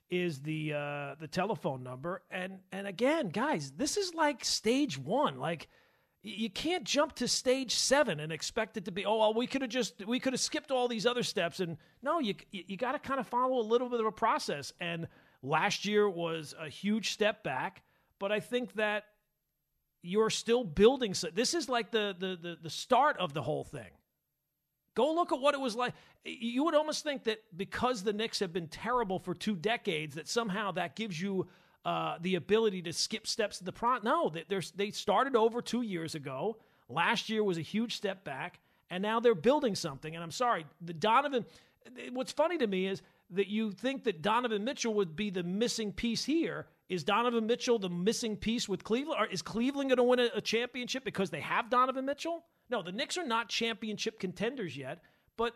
is 0.09 0.39
the 0.39 0.73
uh, 0.73 1.15
the 1.19 1.27
telephone 1.27 1.83
number. 1.83 2.21
And 2.29 2.59
and 2.71 2.87
again, 2.87 3.29
guys, 3.29 3.71
this 3.71 3.97
is 3.97 4.13
like 4.13 4.45
stage 4.45 4.97
one. 4.97 5.39
Like 5.39 5.67
you 6.23 6.49
can't 6.49 6.86
jump 6.86 7.13
to 7.15 7.27
stage 7.27 7.75
seven 7.75 8.21
and 8.21 8.31
expect 8.31 8.77
it 8.77 8.86
to 8.86 8.91
be. 8.91 9.05
Oh, 9.05 9.17
well, 9.17 9.33
we 9.33 9.45
could 9.45 9.62
have 9.62 9.69
just 9.69 10.05
we 10.07 10.21
could 10.21 10.31
have 10.31 10.39
skipped 10.39 10.71
all 10.71 10.88
these 10.88 11.05
other 11.05 11.21
steps. 11.21 11.59
And 11.59 11.77
no, 12.01 12.19
you 12.19 12.33
you, 12.49 12.77
got 12.77 12.93
to 12.93 12.99
kind 12.99 13.19
of 13.19 13.27
follow 13.27 13.59
a 13.59 13.67
little 13.67 13.89
bit 13.89 13.99
of 13.99 14.05
a 14.05 14.12
process. 14.12 14.71
And 14.79 15.07
last 15.41 15.86
year 15.86 16.09
was 16.09 16.55
a 16.57 16.69
huge 16.69 17.12
step 17.12 17.43
back, 17.43 17.83
but 18.19 18.31
I 18.31 18.39
think 18.39 18.73
that 18.75 19.03
you're 20.01 20.29
still 20.29 20.63
building. 20.63 21.13
So 21.13 21.27
this 21.27 21.53
is 21.53 21.67
like 21.67 21.91
the 21.91 22.15
the 22.17 22.38
the, 22.41 22.57
the 22.63 22.69
start 22.69 23.17
of 23.17 23.33
the 23.33 23.41
whole 23.41 23.65
thing. 23.65 23.91
Go 24.95 25.13
look 25.13 25.33
at 25.33 25.41
what 25.41 25.55
it 25.55 25.59
was 25.59 25.75
like. 25.75 25.93
You 26.23 26.63
would 26.63 26.75
almost 26.75 27.03
think 27.03 27.25
that 27.25 27.39
because 27.55 28.03
the 28.03 28.13
Knicks 28.13 28.39
have 28.39 28.53
been 28.53 28.69
terrible 28.69 29.19
for 29.19 29.33
two 29.33 29.57
decades, 29.57 30.15
that 30.15 30.29
somehow 30.29 30.71
that 30.73 30.95
gives 30.95 31.19
you 31.19 31.47
uh, 31.85 32.17
the 32.21 32.35
ability 32.35 32.81
to 32.83 32.93
skip 32.93 33.27
steps 33.27 33.57
to 33.57 33.63
the 33.63 33.71
pro. 33.73 33.97
No, 33.99 34.29
they- 34.29 34.45
they 34.75 34.91
started 34.91 35.35
over 35.35 35.61
two 35.61 35.81
years 35.81 36.15
ago. 36.15 36.57
Last 36.89 37.29
year 37.29 37.43
was 37.43 37.57
a 37.57 37.61
huge 37.61 37.95
step 37.95 38.23
back, 38.23 38.59
and 38.89 39.01
now 39.01 39.19
they're 39.19 39.35
building 39.35 39.75
something. 39.75 40.13
And 40.15 40.23
I'm 40.23 40.31
sorry, 40.31 40.65
the 40.81 40.93
Donovan. 40.93 41.45
What's 42.11 42.31
funny 42.31 42.57
to 42.59 42.67
me 42.67 42.87
is 42.87 43.01
that 43.31 43.47
you 43.47 43.71
think 43.71 44.03
that 44.05 44.21
Donovan 44.21 44.63
Mitchell 44.63 44.93
would 44.93 45.15
be 45.15 45.29
the 45.29 45.43
missing 45.43 45.91
piece 45.91 46.23
here. 46.23 46.67
Is 46.87 47.03
Donovan 47.03 47.47
Mitchell 47.47 47.79
the 47.79 47.89
missing 47.89 48.37
piece 48.37 48.69
with 48.69 48.83
Cleveland? 48.83 49.19
Or 49.19 49.25
is 49.27 49.41
Cleveland 49.41 49.89
going 49.89 49.97
to 49.97 50.03
win 50.03 50.19
a, 50.19 50.29
a 50.35 50.41
championship 50.41 51.03
because 51.03 51.29
they 51.29 51.39
have 51.41 51.69
Donovan 51.69 52.05
Mitchell? 52.05 52.45
No, 52.69 52.81
the 52.81 52.91
Knicks 52.91 53.17
are 53.17 53.25
not 53.25 53.49
championship 53.49 54.19
contenders 54.19 54.77
yet, 54.77 55.01
but 55.35 55.53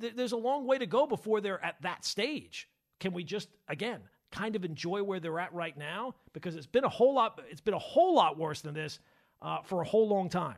th- 0.00 0.14
there's 0.14 0.32
a 0.32 0.36
long 0.36 0.66
way 0.66 0.78
to 0.78 0.86
go 0.86 1.06
before 1.06 1.40
they're 1.40 1.64
at 1.64 1.80
that 1.82 2.04
stage. 2.04 2.68
Can 3.00 3.12
we 3.12 3.24
just 3.24 3.48
again 3.68 4.00
kind 4.30 4.56
of 4.56 4.64
enjoy 4.64 5.02
where 5.02 5.20
they're 5.20 5.40
at 5.40 5.52
right 5.52 5.76
now 5.76 6.14
because 6.32 6.56
it's 6.56 6.66
been 6.66 6.84
a 6.84 6.88
whole 6.88 7.14
lot 7.14 7.40
it's 7.50 7.60
been 7.60 7.74
a 7.74 7.78
whole 7.78 8.14
lot 8.14 8.38
worse 8.38 8.60
than 8.60 8.74
this 8.74 9.00
uh, 9.42 9.58
for 9.62 9.82
a 9.82 9.84
whole 9.84 10.08
long 10.08 10.28
time. 10.28 10.56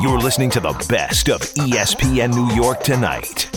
You're 0.00 0.18
listening 0.18 0.50
to 0.50 0.60
the 0.60 0.72
best 0.88 1.28
of 1.28 1.40
ESPN 1.40 2.34
New 2.34 2.54
York 2.54 2.82
tonight. 2.82 3.48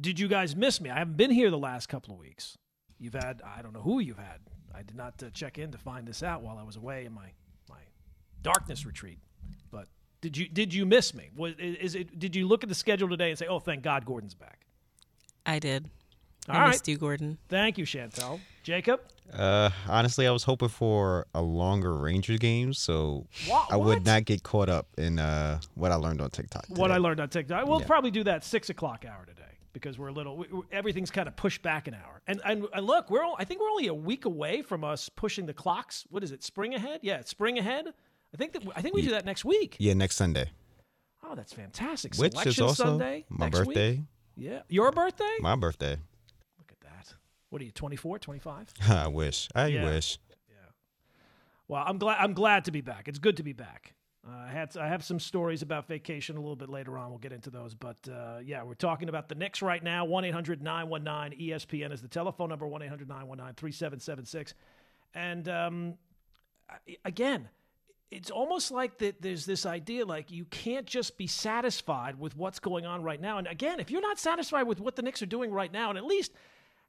Did 0.00 0.18
you 0.18 0.26
guys 0.26 0.56
miss 0.56 0.80
me? 0.80 0.90
I 0.90 0.98
haven't 0.98 1.16
been 1.16 1.30
here 1.30 1.50
the 1.50 1.58
last 1.58 1.88
couple 1.88 2.14
of 2.14 2.20
weeks. 2.20 2.58
You've 2.98 3.14
had 3.14 3.42
I 3.44 3.62
don't 3.62 3.72
know 3.72 3.82
who 3.82 4.00
you've 4.00 4.18
had. 4.18 4.40
I 4.74 4.82
did 4.82 4.96
not 4.96 5.22
uh, 5.22 5.30
check 5.30 5.58
in 5.58 5.70
to 5.72 5.78
find 5.78 6.06
this 6.06 6.22
out 6.22 6.42
while 6.42 6.58
I 6.58 6.62
was 6.62 6.76
away 6.76 7.04
in 7.04 7.12
my 7.12 7.32
my 7.68 7.80
darkness 8.42 8.86
retreat. 8.86 9.18
But 9.70 9.88
did 10.20 10.36
you 10.36 10.48
did 10.48 10.72
you 10.72 10.86
miss 10.86 11.14
me? 11.14 11.30
Was 11.36 11.54
is 11.58 11.94
it? 11.94 12.18
Did 12.18 12.34
you 12.34 12.46
look 12.48 12.62
at 12.62 12.68
the 12.68 12.74
schedule 12.74 13.08
today 13.08 13.30
and 13.30 13.38
say, 13.38 13.46
"Oh, 13.46 13.58
thank 13.58 13.82
God, 13.82 14.04
Gordon's 14.04 14.34
back"? 14.34 14.66
I 15.46 15.58
did. 15.58 15.88
All 16.48 16.56
I 16.56 16.60
right. 16.62 16.68
missed 16.70 16.88
you, 16.88 16.96
Gordon. 16.98 17.38
Thank 17.48 17.78
you, 17.78 17.84
Chantel. 17.84 18.40
Jacob, 18.64 19.00
Uh, 19.32 19.70
honestly, 19.88 20.26
I 20.26 20.30
was 20.30 20.44
hoping 20.44 20.68
for 20.68 21.26
a 21.34 21.40
longer 21.42 21.94
Rangers 21.96 22.38
game, 22.38 22.72
so 22.74 23.26
Wha- 23.48 23.66
I 23.70 23.76
would 23.76 24.04
not 24.04 24.24
get 24.24 24.42
caught 24.42 24.68
up 24.68 24.86
in 24.98 25.18
uh, 25.18 25.60
what 25.74 25.90
I 25.92 25.94
learned 25.96 26.20
on 26.20 26.30
TikTok. 26.30 26.66
what. 26.68 26.90
I 26.90 26.98
learned 26.98 27.20
on 27.20 27.28
TikTok. 27.28 27.66
We'll 27.66 27.80
Yeah. 27.80 27.86
probably 27.86 28.10
do 28.10 28.24
that 28.24 28.44
six 28.44 28.70
o'clock 28.70 29.04
hour 29.08 29.24
today 29.24 29.42
because 29.72 29.98
we're 29.98 30.08
a 30.08 30.12
little. 30.12 30.36
We, 30.36 30.46
we- 30.48 30.62
everything's 30.72 31.10
kind 31.10 31.26
of 31.28 31.34
pushed 31.36 31.62
back 31.62 31.88
an 31.88 31.94
hour. 31.94 32.22
And, 32.26 32.40
and 32.44 32.66
and 32.74 32.86
look, 32.86 33.10
we're 33.10 33.22
all, 33.24 33.36
I 33.38 33.44
think 33.44 33.60
we're 33.60 33.70
only 33.70 33.86
a 33.88 33.94
week 33.94 34.24
away 34.26 34.62
from 34.62 34.84
us 34.84 35.08
pushing 35.08 35.46
the 35.46 35.54
clocks. 35.54 36.04
What 36.10 36.22
is 36.22 36.30
it? 36.32 36.42
Spring 36.44 36.74
ahead? 36.74 37.00
Yeah, 37.02 37.22
spring 37.24 37.58
ahead. 37.58 37.86
I 38.34 38.36
think 38.36 38.52
that 38.52 38.62
I 38.76 38.82
think 38.82 38.94
we 38.94 39.02
do 39.02 39.10
that 39.10 39.24
next 39.24 39.44
week. 39.44 39.76
Yeah, 39.78 39.94
next 39.94 40.16
Sunday, 40.16 40.50
Oh, 41.24 41.34
that's 41.34 41.52
fantastic. 41.52 42.14
which 42.16 42.32
Selection 42.32 42.50
is 42.50 42.60
also 42.60 42.84
Sunday 42.84 43.24
my 43.28 43.48
birthday. 43.48 43.90
week? 43.92 44.00
Yeah, 44.36 44.60
your 44.68 44.90
birthday. 44.92 45.30
My 45.40 45.56
birthday. 45.56 45.96
Look 46.58 46.70
at 46.72 46.80
that. 46.80 47.14
What 47.50 47.60
are 47.62 47.64
you? 47.64 47.70
24, 47.72 48.18
25? 48.18 48.72
I 48.88 49.08
wish. 49.08 49.48
I 49.54 49.66
Yeah. 49.66 49.84
wish. 49.84 50.18
Yeah. 50.48 50.54
Well, 51.68 51.84
I'm 51.86 51.98
glad. 51.98 52.18
I'm 52.20 52.32
glad 52.34 52.64
to 52.66 52.70
be 52.70 52.80
back. 52.80 53.08
It's 53.08 53.18
good 53.18 53.36
to 53.38 53.42
be 53.42 53.52
back. 53.52 53.94
Uh, 54.26 54.30
I 54.30 54.48
had 54.52 54.76
I 54.76 54.86
have 54.88 55.02
some 55.04 55.18
stories 55.18 55.62
about 55.62 55.88
vacation 55.88 56.36
a 56.36 56.40
little 56.40 56.54
bit 56.56 56.68
later 56.68 56.96
on. 56.96 57.10
We'll 57.10 57.18
get 57.18 57.32
into 57.32 57.50
those, 57.50 57.74
but 57.74 57.96
uh, 58.08 58.38
yeah, 58.44 58.62
we're 58.62 58.74
talking 58.74 59.08
about 59.08 59.28
the 59.28 59.34
Knicks 59.34 59.62
right 59.62 59.82
now. 59.82 60.04
One 60.04 60.22
919 60.22 61.38
ESPN 61.40 61.92
is 61.92 62.00
the 62.02 62.08
telephone 62.08 62.48
number. 62.50 62.66
One 62.66 62.82
800 62.82 63.08
919 63.08 63.54
3776 63.56 64.54
And 65.14 65.48
um, 65.48 65.94
again, 67.04 67.48
it's 68.12 68.30
almost 68.30 68.70
like 68.70 68.98
that. 68.98 69.22
There's 69.22 69.46
this 69.46 69.64
idea 69.64 70.04
like 70.04 70.30
you 70.30 70.44
can't 70.44 70.86
just 70.86 71.16
be 71.16 71.26
satisfied 71.26 72.18
with 72.18 72.36
what's 72.36 72.58
going 72.58 72.84
on 72.84 73.02
right 73.02 73.20
now. 73.20 73.38
And 73.38 73.46
again, 73.46 73.80
if 73.80 73.90
you're 73.90 74.02
not 74.02 74.18
satisfied 74.18 74.64
with 74.64 74.80
what 74.80 74.96
the 74.96 75.02
Knicks 75.02 75.22
are 75.22 75.26
doing 75.26 75.50
right 75.50 75.72
now, 75.72 75.88
and 75.88 75.96
at 75.96 76.04
least 76.04 76.32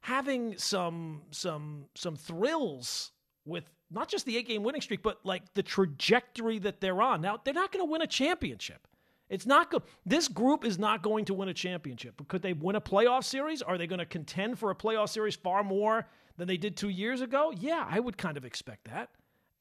having 0.00 0.56
some 0.58 1.22
some 1.30 1.86
some 1.94 2.14
thrills 2.14 3.12
with 3.46 3.64
not 3.90 4.08
just 4.08 4.26
the 4.26 4.36
eight 4.36 4.46
game 4.46 4.62
winning 4.62 4.82
streak, 4.82 5.02
but 5.02 5.18
like 5.24 5.42
the 5.54 5.62
trajectory 5.62 6.58
that 6.58 6.80
they're 6.80 7.00
on. 7.00 7.22
Now 7.22 7.40
they're 7.42 7.54
not 7.54 7.72
going 7.72 7.84
to 7.84 7.90
win 7.90 8.02
a 8.02 8.06
championship. 8.06 8.86
It's 9.30 9.46
not 9.46 9.70
good. 9.70 9.82
This 10.04 10.28
group 10.28 10.66
is 10.66 10.78
not 10.78 11.02
going 11.02 11.24
to 11.24 11.34
win 11.34 11.48
a 11.48 11.54
championship. 11.54 12.20
Could 12.28 12.42
they 12.42 12.52
win 12.52 12.76
a 12.76 12.80
playoff 12.80 13.24
series? 13.24 13.62
Are 13.62 13.78
they 13.78 13.86
going 13.86 13.98
to 13.98 14.06
contend 14.06 14.58
for 14.58 14.70
a 14.70 14.74
playoff 14.74 15.08
series 15.08 15.34
far 15.34 15.64
more 15.64 16.06
than 16.36 16.46
they 16.46 16.58
did 16.58 16.76
two 16.76 16.90
years 16.90 17.22
ago? 17.22 17.50
Yeah, 17.58 17.86
I 17.88 17.98
would 18.00 18.18
kind 18.18 18.36
of 18.36 18.44
expect 18.44 18.84
that. 18.90 19.08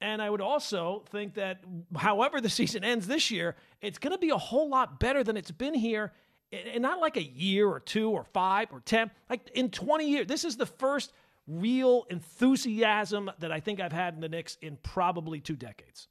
And 0.03 0.21
I 0.21 0.29
would 0.29 0.41
also 0.41 1.05
think 1.11 1.35
that 1.35 1.63
however 1.95 2.41
the 2.41 2.49
season 2.49 2.83
ends 2.83 3.07
this 3.07 3.31
year, 3.31 3.55
it's 3.81 3.97
going 3.97 4.11
to 4.11 4.17
be 4.17 4.31
a 4.31 4.37
whole 4.37 4.67
lot 4.69 4.99
better 4.99 5.23
than 5.23 5.37
it's 5.37 5.49
been 5.49 5.73
here. 5.73 6.11
And 6.51 6.83
not 6.83 6.99
like 6.99 7.15
a 7.15 7.23
year 7.23 7.67
or 7.69 7.79
two 7.79 8.11
or 8.11 8.25
five 8.25 8.67
or 8.73 8.81
10, 8.81 9.09
like 9.29 9.49
in 9.55 9.69
20 9.69 10.07
years. 10.07 10.27
This 10.27 10.43
is 10.43 10.57
the 10.57 10.65
first 10.65 11.13
real 11.47 12.05
enthusiasm 12.09 13.31
that 13.39 13.51
I 13.51 13.61
think 13.61 13.79
I've 13.79 13.93
had 13.93 14.13
in 14.13 14.19
the 14.19 14.27
Knicks 14.27 14.57
in 14.61 14.77
probably 14.83 15.39
two 15.39 15.55
decades. 15.55 16.09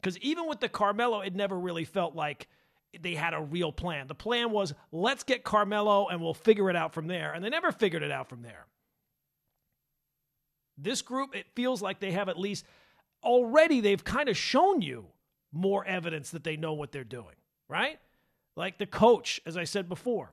Because 0.00 0.18
even 0.18 0.46
with 0.46 0.60
the 0.60 0.68
Carmelo, 0.68 1.22
it 1.22 1.34
never 1.34 1.58
really 1.58 1.84
felt 1.84 2.14
like 2.14 2.48
they 3.00 3.14
had 3.14 3.32
a 3.32 3.40
real 3.40 3.72
plan. 3.72 4.08
The 4.08 4.14
plan 4.14 4.50
was 4.50 4.74
let's 4.92 5.24
get 5.24 5.42
Carmelo 5.42 6.08
and 6.08 6.20
we'll 6.20 6.34
figure 6.34 6.68
it 6.68 6.76
out 6.76 6.92
from 6.92 7.06
there. 7.06 7.32
And 7.32 7.42
they 7.42 7.48
never 7.48 7.72
figured 7.72 8.02
it 8.02 8.10
out 8.10 8.28
from 8.28 8.42
there. 8.42 8.66
This 10.76 11.00
group, 11.00 11.34
it 11.34 11.46
feels 11.54 11.80
like 11.80 11.98
they 11.98 12.12
have 12.12 12.28
at 12.28 12.38
least 12.38 12.66
already, 13.22 13.80
they've 13.80 14.02
kind 14.02 14.28
of 14.28 14.36
shown 14.36 14.82
you 14.82 15.06
more 15.52 15.84
evidence 15.84 16.30
that 16.30 16.44
they 16.44 16.56
know 16.56 16.72
what 16.72 16.92
they're 16.92 17.04
doing, 17.04 17.36
right? 17.68 17.98
Like 18.56 18.78
the 18.78 18.86
coach, 18.86 19.40
as 19.46 19.56
I 19.56 19.64
said 19.64 19.88
before. 19.88 20.32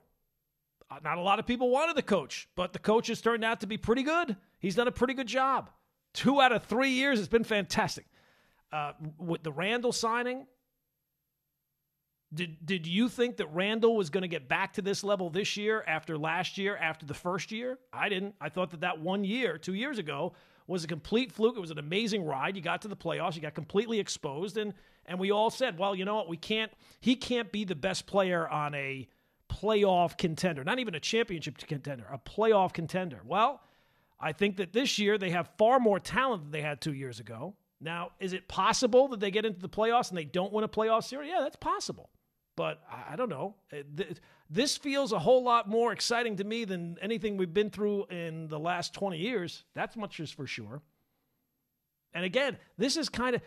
Uh, 0.91 0.97
Not 1.03 1.17
a 1.17 1.21
lot 1.21 1.39
of 1.39 1.45
people 1.45 1.69
wanted 1.69 1.95
the 1.95 2.01
coach, 2.01 2.47
but 2.55 2.73
the 2.73 2.79
coach 2.79 3.07
has 3.07 3.21
turned 3.21 3.43
out 3.43 3.59
to 3.61 3.67
be 3.67 3.77
pretty 3.77 4.03
good. 4.03 4.35
He's 4.59 4.75
done 4.75 4.87
a 4.87 4.91
pretty 4.91 5.13
good 5.13 5.27
job. 5.27 5.69
Two 6.13 6.41
out 6.41 6.51
of 6.51 6.63
three 6.63 6.89
years 6.89 7.19
it's 7.19 7.27
been 7.27 7.43
fantastic. 7.43 8.05
Uh, 8.71 8.93
with 9.17 9.43
the 9.43 9.51
Randle 9.51 9.91
signing, 9.91 10.45
did 12.33 12.63
did 12.65 12.85
you 12.85 13.09
think 13.09 13.37
that 13.37 13.47
Randle 13.47 13.95
was 13.95 14.09
going 14.09 14.21
to 14.21 14.27
get 14.27 14.47
back 14.47 14.73
to 14.73 14.81
this 14.81 15.03
level 15.03 15.29
this 15.29 15.57
year 15.57 15.83
after 15.87 16.17
last 16.17 16.57
year, 16.57 16.77
after 16.77 17.05
the 17.05 17.13
first 17.13 17.51
year? 17.51 17.79
I 17.91 18.09
didn't. 18.09 18.35
I 18.39 18.49
thought 18.49 18.71
that 18.71 18.81
that 18.81 18.99
one 18.99 19.23
year, 19.23 19.57
two 19.57 19.73
years 19.73 19.97
ago, 19.97 20.33
was 20.69 20.83
a 20.83 20.87
complete 20.87 21.31
fluke. 21.31 21.57
It 21.57 21.59
was 21.59 21.71
an 21.71 21.79
amazing 21.79 22.25
ride. 22.25 22.55
You 22.55 22.61
got 22.61 22.81
to 22.83 22.87
the 22.87 22.95
playoffs, 22.95 23.35
you 23.35 23.41
got 23.41 23.55
completely 23.55 23.99
exposed, 23.99 24.57
and 24.57 24.73
and 25.05 25.19
we 25.19 25.31
all 25.31 25.49
said, 25.49 25.79
well, 25.79 25.95
you 25.95 26.05
know 26.05 26.15
what? 26.15 26.29
We 26.29 26.37
can't. 26.37 26.71
He 26.99 27.15
can't 27.15 27.51
be 27.51 27.65
the 27.65 27.75
best 27.75 28.05
player 28.05 28.47
on 28.47 28.75
a 28.75 29.07
playoff 29.49 30.17
contender, 30.17 30.63
not 30.63 30.79
even 30.79 30.93
a 30.93 30.99
championship 30.99 31.57
contender, 31.57 32.05
a 32.11 32.19
playoff 32.19 32.71
contender. 32.73 33.21
Well, 33.25 33.61
I 34.19 34.31
think 34.31 34.57
that 34.57 34.73
this 34.73 34.99
year 34.99 35.17
they 35.17 35.31
have 35.31 35.49
far 35.57 35.79
more 35.79 35.99
talent 35.99 36.43
than 36.43 36.51
they 36.51 36.61
had 36.61 36.81
two 36.81 36.93
years 36.93 37.19
ago. 37.19 37.55
Now, 37.81 38.11
is 38.19 38.33
it 38.33 38.47
possible 38.47 39.07
that 39.07 39.19
they 39.19 39.31
get 39.31 39.45
into 39.45 39.59
the 39.59 39.69
playoffs 39.69 40.09
and 40.09 40.17
they 40.17 40.25
don't 40.25 40.51
win 40.51 40.63
a 40.63 40.67
playoff 40.67 41.05
series? 41.05 41.29
Yeah, 41.29 41.39
that's 41.41 41.55
possible. 41.55 42.09
But 42.59 42.81
I 43.09 43.15
don't 43.15 43.29
know. 43.29 43.55
Uh, 43.71 44.03
This 44.49 44.75
feels 44.75 45.13
a 45.13 45.19
whole 45.19 45.45
lot 45.45 45.69
more 45.69 45.93
exciting 45.93 46.35
to 46.35 46.43
me 46.43 46.65
than 46.65 46.97
anything 47.01 47.37
we've 47.37 47.53
been 47.53 47.69
through 47.69 48.07
in 48.07 48.49
the 48.49 48.59
last 48.59 48.93
20 48.93 49.17
years. 49.17 49.63
That's 49.75 49.95
much 49.95 50.19
is 50.19 50.29
for 50.29 50.45
sure. 50.45 50.81
And 52.13 52.25
again, 52.25 52.57
this 52.77 52.97
is 52.97 53.07
kind 53.07 53.37
of 53.37 53.41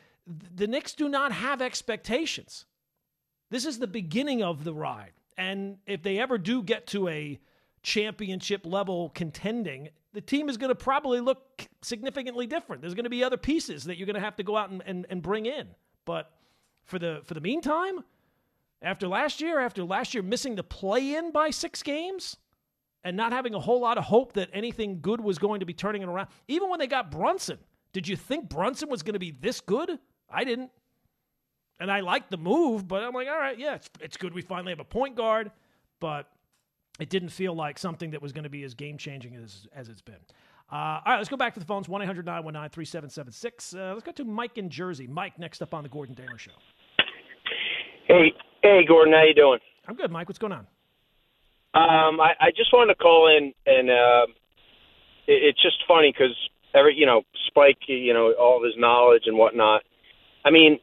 the 0.55 0.67
Knicks 0.67 0.95
do 0.95 1.11
not 1.11 1.31
have 1.31 1.61
expectations. 1.61 2.65
This 3.51 3.67
is 3.67 3.79
the 3.79 3.87
beginning 3.87 4.43
of 4.43 4.65
the 4.65 4.73
ride. 4.73 5.13
And 5.37 5.77
if 5.87 6.03
they 6.03 6.19
ever 6.19 6.39
do 6.39 6.63
get 6.63 6.87
to 6.87 7.09
a 7.09 7.39
championship 7.83 8.65
level 8.65 9.11
contending, 9.11 9.91
the 10.15 10.23
team 10.23 10.49
is 10.49 10.57
going 10.57 10.71
to 10.71 10.75
probably 10.75 11.21
look 11.21 11.69
significantly 11.83 12.47
different. 12.47 12.81
There's 12.81 12.95
going 12.95 13.05
to 13.05 13.11
be 13.11 13.23
other 13.23 13.37
pieces 13.37 13.85
that 13.85 13.99
you're 13.99 14.07
going 14.07 14.15
to 14.15 14.21
have 14.21 14.37
to 14.37 14.43
go 14.43 14.57
out 14.57 14.71
and, 14.71 14.83
and, 14.87 15.05
and 15.11 15.21
bring 15.21 15.45
in. 15.45 15.69
But 16.07 16.31
for 16.85 16.99
the 16.99 17.21
for 17.25 17.35
the 17.35 17.43
meantime, 17.43 18.05
after 18.83 19.09
last 19.09 19.41
year, 19.41 19.61
after 19.61 19.85
last 19.85 20.15
year 20.15 20.23
missing 20.23 20.57
the 20.57 20.63
play 20.63 21.15
in 21.15 21.31
by 21.31 21.51
six 21.51 21.83
games 21.83 22.37
and 23.05 23.17
not 23.17 23.33
having 23.33 23.55
a 23.55 23.61
whole 23.61 23.81
lot 23.81 23.99
of 23.99 24.05
hope 24.05 24.35
that 24.35 24.49
anything 24.53 25.01
good 25.01 25.21
was 25.21 25.39
going 25.39 25.61
to 25.61 25.67
be 25.67 25.75
turning 25.75 26.03
it 26.03 26.09
around, 26.09 26.29
even 26.49 26.69
when 26.69 26.79
they 26.79 26.87
got 26.87 27.11
Brunson, 27.11 27.59
did 27.93 28.09
you 28.09 28.17
think 28.17 28.49
Brunson 28.49 28.89
was 28.89 29.03
going 29.03 29.15
to 29.15 29.19
be 29.19 29.31
this 29.31 29.61
good? 29.61 29.99
I 30.31 30.45
didn't. 30.45 30.71
And 31.81 31.91
I 31.91 32.01
liked 32.01 32.31
the 32.31 32.37
move, 32.37 32.87
but 32.87 33.03
I'm 33.03 33.13
like, 33.13 33.29
all 33.29 33.39
right, 33.39 33.59
yeah, 33.59 33.75
it's, 33.75 33.91
it's 34.01 34.17
good 34.17 34.35
we 34.35 34.43
finally 34.43 34.71
have 34.73 34.81
a 34.81 34.85
point 34.85 35.17
guard, 35.17 35.51
but 36.01 36.29
it 37.01 37.09
didn't 37.11 37.31
feel 37.31 37.55
like 37.55 37.79
something 37.79 38.11
that 38.13 38.23
was 38.23 38.33
going 38.33 38.45
to 38.45 38.51
be 38.51 38.63
as 38.63 38.75
game 38.75 38.99
changing 38.99 39.35
as, 39.37 39.67
as 39.75 39.89
it's 39.89 40.03
been. 40.03 40.15
Uh, 40.71 40.75
all 40.75 41.03
right, 41.07 41.17
let's 41.19 41.29
go 41.29 41.37
back 41.37 41.55
to 41.55 41.61
the 41.61 41.67
phones 41.67 41.89
1 41.89 42.03
800 42.03 42.25
919 42.25 42.71
3776. 42.71 43.75
Uh, 43.75 43.93
Let's 43.93 44.05
go 44.05 44.13
to 44.13 44.25
Mike 44.25 44.57
in 44.57 44.71
Jersey. 44.71 45.07
Mike, 45.07 45.39
next 45.39 45.61
up 45.61 45.75
on 45.75 45.83
the 45.83 45.89
Gordon 45.89 46.15
Damer 46.15 46.39
Show. 46.39 46.53
Hey, 48.07 48.33
hey, 48.63 48.85
Gordon, 48.87 49.15
how 49.15 49.25
you 49.25 49.35
doing? 49.35 49.59
I'm 49.87 49.97
good, 49.97 50.11
Mike. 50.11 50.29
What's 50.29 50.39
going 50.39 50.53
on? 50.53 50.67
Um, 51.75 52.21
I, 52.21 52.33
I 52.41 52.51
just 52.51 52.73
wanted 52.73 52.95
to 52.95 52.99
call 52.99 53.29
in, 53.29 53.53
and 53.67 53.91
uh, 53.91 54.27
it, 55.27 55.43
it's 55.43 55.63
just 55.63 55.77
funny 55.89 56.13
because 56.13 56.37
every, 56.75 56.95
you 56.97 57.07
know, 57.07 57.23
Spike, 57.47 57.79
you 57.87 58.13
know, 58.13 58.33
all 58.39 58.59
of 58.59 58.65
his 58.65 58.75
knowledge 58.77 59.23
and 59.27 59.37
whatnot. 59.37 59.83
I 60.45 60.51
mean, 60.51 60.79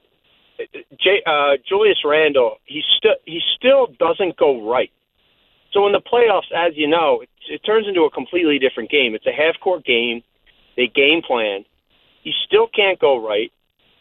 J, 1.00 1.22
uh, 1.26 1.58
Julius 1.68 2.00
Randle, 2.04 2.58
he 2.66 2.82
still 2.98 3.16
he 3.26 3.40
still 3.56 3.88
doesn't 4.00 4.38
go 4.38 4.70
right. 4.70 4.92
So 5.72 5.86
in 5.86 5.94
the 5.94 6.02
playoffs, 6.02 6.52
as 6.56 6.74
you 6.76 6.88
know, 6.88 7.22
it, 7.22 7.30
it 7.50 7.60
turns 7.60 7.88
into 7.88 8.02
a 8.02 8.12
completely 8.12 8.60
different 8.60 8.90
game. 8.90 9.16
It's 9.16 9.28
a 9.28 9.32
half 9.32 9.60
court 9.62 9.86
game. 9.86 10.22
They 10.76 10.88
game 10.88 11.22
plan. 11.26 11.66
He 12.24 12.34
still 12.46 12.68
can't 12.68 13.00
go 13.00 13.26
right. 13.26 13.52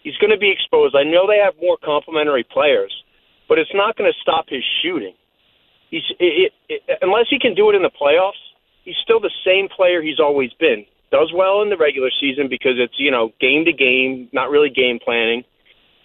He's 0.03 0.17
going 0.17 0.31
to 0.31 0.39
be 0.39 0.51
exposed. 0.51 0.97
I 0.97 1.05
know 1.05 1.27
they 1.27 1.39
have 1.39 1.55
more 1.61 1.77
complementary 1.85 2.45
players, 2.45 2.93
but 3.49 3.59
it's 3.59 3.73
not 3.75 3.97
going 3.97 4.11
to 4.11 4.19
stop 4.21 4.47
his 4.49 4.63
shooting. 4.83 5.15
He's 5.91 6.05
it, 6.21 6.53
it, 6.69 6.83
unless 7.01 7.27
he 7.31 7.39
can 7.39 7.55
do 7.55 7.71
it 7.71 7.75
in 7.75 7.83
the 7.83 7.91
playoffs, 7.91 8.41
he's 8.85 8.97
still 9.03 9.21
the 9.21 9.33
same 9.45 9.69
player 9.69 10.03
he's 10.03 10.21
always 10.21 10.53
been. 10.61 10.85
Does 11.11 11.33
well 11.35 11.63
in 11.63 11.71
the 11.71 11.77
regular 11.77 12.11
season 12.21 12.49
because 12.49 12.77
it's 12.77 12.95
you 12.99 13.11
know 13.11 13.33
game 13.41 13.65
to 13.65 13.73
game, 13.73 14.29
not 14.33 14.51
really 14.51 14.69
game 14.69 14.99
planning. 15.03 15.43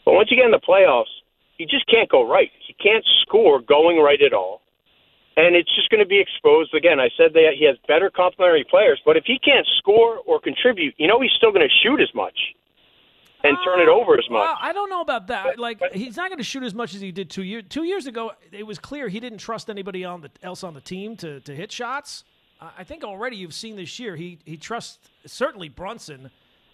But 0.06 0.14
once 0.14 0.32
you 0.32 0.38
get 0.38 0.46
in 0.46 0.52
the 0.52 0.64
playoffs, 0.64 1.12
he 1.58 1.66
just 1.66 1.86
can't 1.88 2.10
go 2.10 2.28
right. 2.28 2.50
He 2.66 2.74
can't 2.74 3.04
score 3.22 3.62
going 3.62 4.00
right 4.00 4.22
at 4.22 4.34
all. 4.34 4.62
And 5.36 5.56
it's 5.56 5.74
just 5.76 5.90
going 5.90 6.04
to 6.04 6.08
be 6.08 6.20
exposed 6.20 6.76
again. 6.76 7.00
I 7.00 7.10
said 7.18 7.34
that 7.34 7.58
he 7.58 7.66
has 7.66 7.76
better 7.88 8.12
complementary 8.14 8.64
players, 8.70 9.02
but 9.04 9.18
if 9.18 9.24
he 9.26 9.40
can't 9.40 9.66
score 9.80 10.20
or 10.28 10.40
contribute, 10.40 10.94
you 10.98 11.08
know 11.08 11.20
he's 11.20 11.34
still 11.36 11.52
going 11.52 11.68
to 11.68 11.76
shoot 11.84 12.00
as 12.00 12.14
much 12.14 12.38
and 13.44 13.58
turn 13.66 13.82
it 13.82 13.90
over 13.90 14.14
as 14.14 14.30
much. 14.30 14.42
Well, 14.42 14.58
I 14.60 14.72
don't 14.74 14.90
know 14.90 15.02
about 15.02 15.28
that. 15.28 15.60
Like 15.60 15.82
he's 15.94 16.16
not 16.16 16.30
going 16.30 16.38
to 16.38 16.44
shoot 16.44 16.64
as 16.64 16.74
much 16.74 16.96
as 16.96 17.02
he 17.02 17.12
did 17.12 17.30
two 17.30 17.44
years 17.44 17.66
two 17.70 17.84
years 17.84 18.08
ago. 18.08 18.32
It 18.52 18.66
was 18.66 18.80
clear 18.80 19.10
he 19.10 19.20
didn't 19.20 19.40
trust 19.40 19.70
anybody 19.70 20.06
on 20.06 20.22
the, 20.22 20.32
else 20.42 20.64
on 20.64 20.74
the 20.74 20.82
team 20.82 21.18
to 21.18 21.40
to 21.42 21.56
hit 21.56 21.72
shots. 21.72 22.24
I 22.78 22.86
think 22.86 23.04
already 23.04 23.36
you've 23.36 23.54
seen 23.54 23.76
this 23.76 24.00
year 24.00 24.16
he 24.16 24.40
he 24.46 24.56
trusts 24.56 24.98
certainly 25.26 25.68
Brunson, 25.68 26.32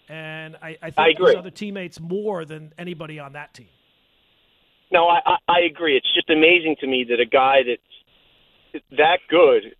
and 0.08 0.56
I, 0.62 0.78
I 0.80 0.90
think 0.90 1.20
I 1.20 1.26
his 1.26 1.34
other 1.34 1.50
teammates 1.50 1.98
more 1.98 2.44
than 2.44 2.72
anybody 2.78 3.18
on 3.18 3.32
that 3.32 3.54
team. 3.54 3.68
No, 4.92 5.08
I, 5.08 5.20
I 5.26 5.36
I 5.48 5.60
agree. 5.60 5.96
It's 5.96 6.14
just 6.14 6.30
amazing 6.30 6.76
to 6.80 6.86
me 6.86 7.04
that 7.08 7.18
a 7.18 7.26
guy 7.26 7.62
that's 7.66 8.84
that 8.92 9.18
good 9.28 9.74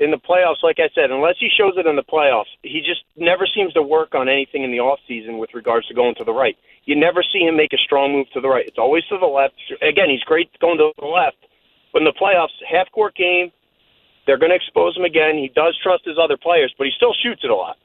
in 0.00 0.10
the 0.10 0.18
playoffs, 0.18 0.62
like 0.62 0.78
I 0.78 0.90
said, 0.94 1.10
unless 1.10 1.36
he 1.38 1.48
shows 1.48 1.74
it 1.76 1.86
in 1.86 1.96
the 1.96 2.02
playoffs, 2.02 2.50
he 2.62 2.80
just 2.80 3.02
never 3.16 3.46
seems 3.46 3.72
to 3.74 3.82
work 3.82 4.14
on 4.14 4.28
anything 4.28 4.64
in 4.64 4.70
the 4.70 4.80
off 4.80 4.98
season 5.06 5.38
with 5.38 5.54
regards 5.54 5.86
to 5.88 5.94
going 5.94 6.14
to 6.16 6.24
the 6.24 6.32
right. 6.32 6.56
You 6.84 6.96
never 6.96 7.22
see 7.22 7.40
him 7.40 7.56
make 7.56 7.72
a 7.72 7.78
strong 7.78 8.12
move 8.12 8.26
to 8.34 8.40
the 8.40 8.48
right. 8.48 8.66
It's 8.66 8.78
always 8.78 9.04
to 9.06 9.18
the 9.18 9.26
left. 9.26 9.54
Again, 9.82 10.10
he's 10.10 10.22
great 10.22 10.50
going 10.60 10.78
to 10.78 10.90
the 10.98 11.06
left. 11.06 11.38
But 11.92 12.02
in 12.02 12.04
the 12.04 12.12
playoffs, 12.12 12.52
half 12.68 12.90
court 12.90 13.14
game, 13.14 13.52
they're 14.26 14.38
going 14.38 14.50
to 14.50 14.56
expose 14.56 14.96
him 14.96 15.04
again. 15.04 15.38
He 15.38 15.48
does 15.54 15.78
trust 15.82 16.04
his 16.04 16.18
other 16.18 16.36
players, 16.36 16.74
but 16.76 16.86
he 16.86 16.92
still 16.96 17.14
shoots 17.14 17.42
it 17.44 17.50
a 17.50 17.54
lot. 17.54 17.76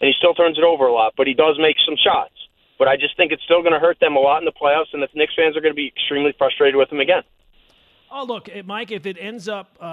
And 0.00 0.06
he 0.06 0.14
still 0.16 0.34
turns 0.34 0.58
it 0.58 0.64
over 0.64 0.86
a 0.86 0.92
lot, 0.92 1.14
but 1.16 1.26
he 1.26 1.34
does 1.34 1.58
make 1.58 1.76
some 1.84 1.96
shots. 1.98 2.34
But 2.78 2.86
I 2.86 2.96
just 2.96 3.16
think 3.16 3.32
it's 3.32 3.42
still 3.42 3.62
going 3.62 3.74
to 3.74 3.80
hurt 3.80 3.98
them 3.98 4.14
a 4.14 4.20
lot 4.20 4.38
in 4.38 4.44
the 4.44 4.52
playoffs, 4.52 4.94
and 4.94 5.02
the 5.02 5.08
Knicks 5.14 5.34
fans 5.34 5.56
are 5.56 5.60
going 5.60 5.74
to 5.74 5.76
be 5.76 5.88
extremely 5.88 6.32
frustrated 6.38 6.76
with 6.76 6.92
him 6.92 7.00
again. 7.00 7.22
Oh, 8.10 8.24
look, 8.24 8.48
Mike, 8.64 8.90
if 8.90 9.04
it 9.04 9.16
ends 9.20 9.48
up, 9.48 9.76
uh, 9.80 9.84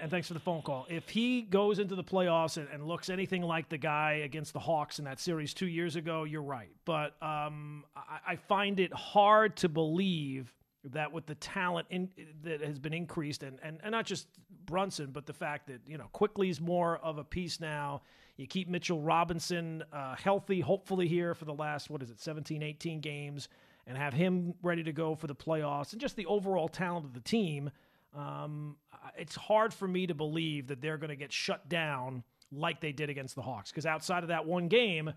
and 0.00 0.10
thanks 0.10 0.28
for 0.28 0.34
the 0.34 0.40
phone 0.40 0.62
call, 0.62 0.86
if 0.88 1.08
he 1.08 1.42
goes 1.42 1.78
into 1.78 1.94
the 1.94 2.04
playoffs 2.04 2.56
and, 2.56 2.68
and, 2.72 2.86
looks 2.86 3.08
anything 3.08 3.42
like 3.42 3.68
the 3.68 3.78
guy 3.78 4.22
against 4.24 4.52
the 4.52 4.58
Hawks 4.58 4.98
in 4.98 5.04
that 5.04 5.20
series 5.20 5.54
two 5.54 5.66
years 5.66 5.96
ago, 5.96 6.24
you're 6.24 6.42
right. 6.42 6.70
But 6.84 7.14
um, 7.22 7.84
I, 7.96 8.32
I, 8.32 8.36
find 8.36 8.80
it 8.80 8.92
hard 8.92 9.56
to 9.56 9.68
believe 9.68 10.52
that 10.84 11.12
with 11.12 11.26
the 11.26 11.34
talent 11.36 11.86
in, 11.90 12.08
that 12.42 12.60
has 12.60 12.78
been 12.78 12.94
increased, 12.94 13.42
and, 13.42 13.58
and, 13.62 13.78
and 13.82 13.92
not 13.92 14.04
just 14.04 14.26
Brunson, 14.66 15.10
but 15.12 15.26
the 15.26 15.32
fact 15.32 15.68
that, 15.68 15.80
you 15.86 15.98
know, 15.98 16.08
Quickley's 16.12 16.60
more 16.60 16.98
of 16.98 17.18
a 17.18 17.24
piece 17.24 17.60
now. 17.60 18.02
You 18.36 18.46
keep 18.46 18.68
Mitchell 18.68 19.00
Robinson 19.00 19.84
uh, 19.92 20.16
healthy, 20.16 20.60
hopefully, 20.60 21.06
here 21.06 21.34
for 21.34 21.44
the 21.44 21.54
last, 21.54 21.90
what 21.90 22.02
is 22.02 22.10
it, 22.10 22.18
17, 22.18 22.62
18 22.62 23.00
games 23.00 23.48
and 23.86 23.96
have 23.96 24.14
him 24.14 24.54
ready 24.62 24.82
to 24.82 24.92
go 24.92 25.14
for 25.14 25.26
the 25.26 25.34
playoffs 25.34 25.92
and 25.92 26.00
just 26.00 26.16
the 26.16 26.26
overall 26.26 26.68
talent 26.68 27.04
of 27.04 27.14
the 27.14 27.20
team, 27.20 27.70
um, 28.16 28.76
it's 29.16 29.34
hard 29.34 29.72
for 29.72 29.86
me 29.86 30.06
to 30.06 30.14
believe 30.14 30.68
that 30.68 30.80
they're 30.80 30.98
going 30.98 31.10
to 31.10 31.16
get 31.16 31.32
shut 31.32 31.68
down 31.68 32.22
like 32.50 32.80
they 32.80 32.92
did 32.92 33.10
against 33.10 33.34
the 33.34 33.42
Hawks. 33.42 33.70
Because 33.70 33.86
outside 33.86 34.22
of 34.22 34.28
that 34.28 34.46
one 34.46 34.68
game, 34.68 35.12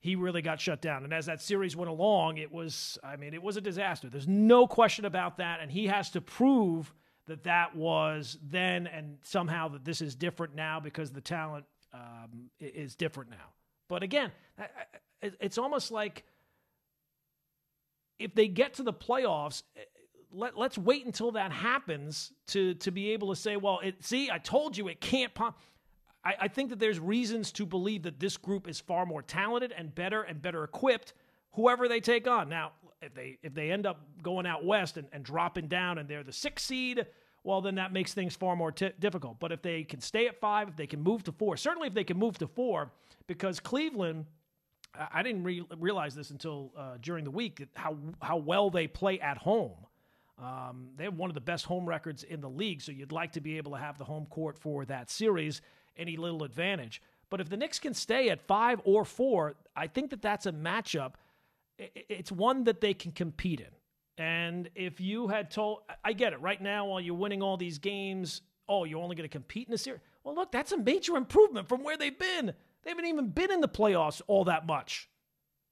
he 0.00 0.16
really 0.16 0.42
got 0.42 0.60
shut 0.60 0.82
down. 0.82 1.04
And 1.04 1.14
as 1.14 1.26
that 1.26 1.40
series 1.40 1.74
went 1.74 1.90
along, 1.90 2.36
it 2.36 2.52
was, 2.52 2.98
I 3.02 3.16
mean, 3.16 3.32
it 3.32 3.42
was 3.42 3.56
a 3.56 3.60
disaster. 3.60 4.08
There's 4.08 4.28
no 4.28 4.66
question 4.66 5.06
about 5.06 5.38
that. 5.38 5.60
And 5.60 5.70
he 5.70 5.86
has 5.86 6.10
to 6.10 6.20
prove 6.20 6.92
that 7.26 7.44
that 7.44 7.74
was 7.74 8.38
then 8.42 8.86
and 8.86 9.16
somehow 9.22 9.68
that 9.68 9.84
this 9.84 10.02
is 10.02 10.14
different 10.14 10.54
now 10.54 10.78
because 10.78 11.10
the 11.10 11.22
talent 11.22 11.64
um, 11.94 12.50
is 12.60 12.94
different 12.94 13.30
now. 13.30 13.52
But 13.88 14.02
again, 14.02 14.30
it's 15.22 15.56
almost 15.56 15.90
like 15.90 16.24
if 18.18 18.34
they 18.34 18.48
get 18.48 18.74
to 18.74 18.82
the 18.82 18.92
playoffs, 18.92 19.62
let, 20.34 20.58
let's 20.58 20.76
wait 20.76 21.06
until 21.06 21.32
that 21.32 21.52
happens 21.52 22.32
to 22.48 22.74
to 22.74 22.90
be 22.90 23.12
able 23.12 23.28
to 23.30 23.36
say, 23.36 23.56
well, 23.56 23.80
it, 23.82 24.04
see, 24.04 24.30
I 24.30 24.38
told 24.38 24.76
you 24.76 24.88
it 24.88 25.00
can't 25.00 25.32
pop. 25.34 25.60
I, 26.24 26.34
I 26.42 26.48
think 26.48 26.70
that 26.70 26.78
there's 26.78 26.98
reasons 26.98 27.52
to 27.52 27.66
believe 27.66 28.02
that 28.02 28.18
this 28.20 28.36
group 28.36 28.68
is 28.68 28.80
far 28.80 29.06
more 29.06 29.22
talented 29.22 29.72
and 29.76 29.94
better 29.94 30.22
and 30.22 30.42
better 30.42 30.64
equipped, 30.64 31.14
whoever 31.52 31.88
they 31.88 32.00
take 32.00 32.26
on. 32.28 32.48
Now, 32.48 32.72
if 33.00 33.14
they 33.14 33.38
if 33.42 33.54
they 33.54 33.70
end 33.70 33.86
up 33.86 34.00
going 34.22 34.46
out 34.46 34.64
west 34.64 34.96
and, 34.96 35.08
and 35.12 35.24
dropping 35.24 35.68
down 35.68 35.98
and 35.98 36.08
they're 36.08 36.24
the 36.24 36.32
sixth 36.32 36.66
seed, 36.66 37.06
well, 37.42 37.60
then 37.60 37.74
that 37.76 37.92
makes 37.92 38.14
things 38.14 38.34
far 38.36 38.56
more 38.56 38.72
t- 38.72 38.92
difficult. 38.98 39.38
But 39.38 39.52
if 39.52 39.62
they 39.62 39.84
can 39.84 40.00
stay 40.00 40.26
at 40.28 40.40
five, 40.40 40.68
if 40.68 40.76
they 40.76 40.86
can 40.86 41.02
move 41.02 41.22
to 41.24 41.32
four, 41.32 41.56
certainly 41.56 41.88
if 41.88 41.94
they 41.94 42.04
can 42.04 42.18
move 42.18 42.38
to 42.38 42.46
four, 42.46 42.90
because 43.26 43.60
Cleveland– 43.60 44.26
I 45.12 45.24
didn't 45.24 45.42
re- 45.42 45.66
realize 45.78 46.14
this 46.14 46.30
until 46.30 46.70
uh, 46.76 46.98
during 47.00 47.24
the 47.24 47.30
week 47.32 47.66
how 47.74 47.96
how 48.22 48.36
well 48.36 48.70
they 48.70 48.86
play 48.86 49.18
at 49.18 49.36
home. 49.36 49.72
Um, 50.38 50.88
they 50.96 51.04
have 51.04 51.16
one 51.16 51.30
of 51.30 51.34
the 51.34 51.40
best 51.40 51.64
home 51.64 51.86
records 51.88 52.24
in 52.24 52.40
the 52.40 52.50
league, 52.50 52.82
so 52.82 52.92
you'd 52.92 53.12
like 53.12 53.32
to 53.32 53.40
be 53.40 53.56
able 53.56 53.72
to 53.72 53.78
have 53.78 53.98
the 53.98 54.04
home 54.04 54.26
court 54.26 54.58
for 54.58 54.84
that 54.86 55.10
series, 55.10 55.62
any 55.96 56.16
little 56.16 56.42
advantage. 56.42 57.00
But 57.30 57.40
if 57.40 57.48
the 57.48 57.56
Knicks 57.56 57.78
can 57.78 57.94
stay 57.94 58.30
at 58.30 58.46
five 58.46 58.80
or 58.84 59.04
four, 59.04 59.54
I 59.76 59.86
think 59.86 60.10
that 60.10 60.22
that's 60.22 60.46
a 60.46 60.52
matchup. 60.52 61.14
It's 61.78 62.32
one 62.32 62.64
that 62.64 62.80
they 62.80 62.94
can 62.94 63.12
compete 63.12 63.60
in. 63.60 63.70
And 64.16 64.70
if 64.74 65.00
you 65.00 65.28
had 65.28 65.50
told, 65.50 65.80
I 66.04 66.12
get 66.12 66.32
it, 66.32 66.40
right 66.40 66.60
now, 66.60 66.86
while 66.86 67.00
you're 67.00 67.14
winning 67.14 67.42
all 67.42 67.56
these 67.56 67.78
games, 67.78 68.42
oh, 68.68 68.84
you're 68.84 69.02
only 69.02 69.16
going 69.16 69.28
to 69.28 69.32
compete 69.32 69.68
in 69.68 69.74
a 69.74 69.78
series. 69.78 70.00
Well, 70.22 70.34
look, 70.34 70.52
that's 70.52 70.72
a 70.72 70.76
major 70.76 71.16
improvement 71.16 71.68
from 71.68 71.82
where 71.82 71.96
they've 71.96 72.16
been. 72.16 72.54
They 72.82 72.90
haven't 72.90 73.06
even 73.06 73.28
been 73.28 73.50
in 73.50 73.60
the 73.60 73.68
playoffs 73.68 74.20
all 74.26 74.44
that 74.44 74.66
much. 74.66 75.08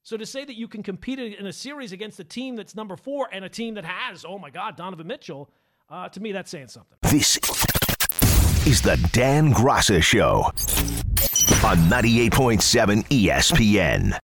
So 0.05 0.17
to 0.17 0.25
say 0.25 0.43
that 0.43 0.57
you 0.57 0.67
can 0.67 0.83
compete 0.83 1.17
in 1.17 1.45
a 1.45 1.53
series 1.53 1.93
against 1.93 2.19
a 2.19 2.25
team 2.25 2.57
that's 2.57 2.75
number 2.75 2.97
four 2.97 3.29
and 3.31 3.45
a 3.45 3.49
team 3.49 3.75
that 3.75 3.85
has, 3.85 4.25
oh 4.25 4.37
my 4.37 4.49
God, 4.49 4.75
Donovan 4.75 5.07
Mitchell, 5.07 5.49
uh, 5.89 6.09
to 6.09 6.19
me, 6.19 6.33
that's 6.33 6.51
saying 6.51 6.67
something. 6.67 6.97
This 7.03 7.37
is 8.67 8.81
the 8.81 8.97
Dan 9.13 9.53
Graca 9.53 10.03
Show 10.03 10.43
on 11.65 11.77
98.7 11.89 13.05
ESPN. 13.07 14.19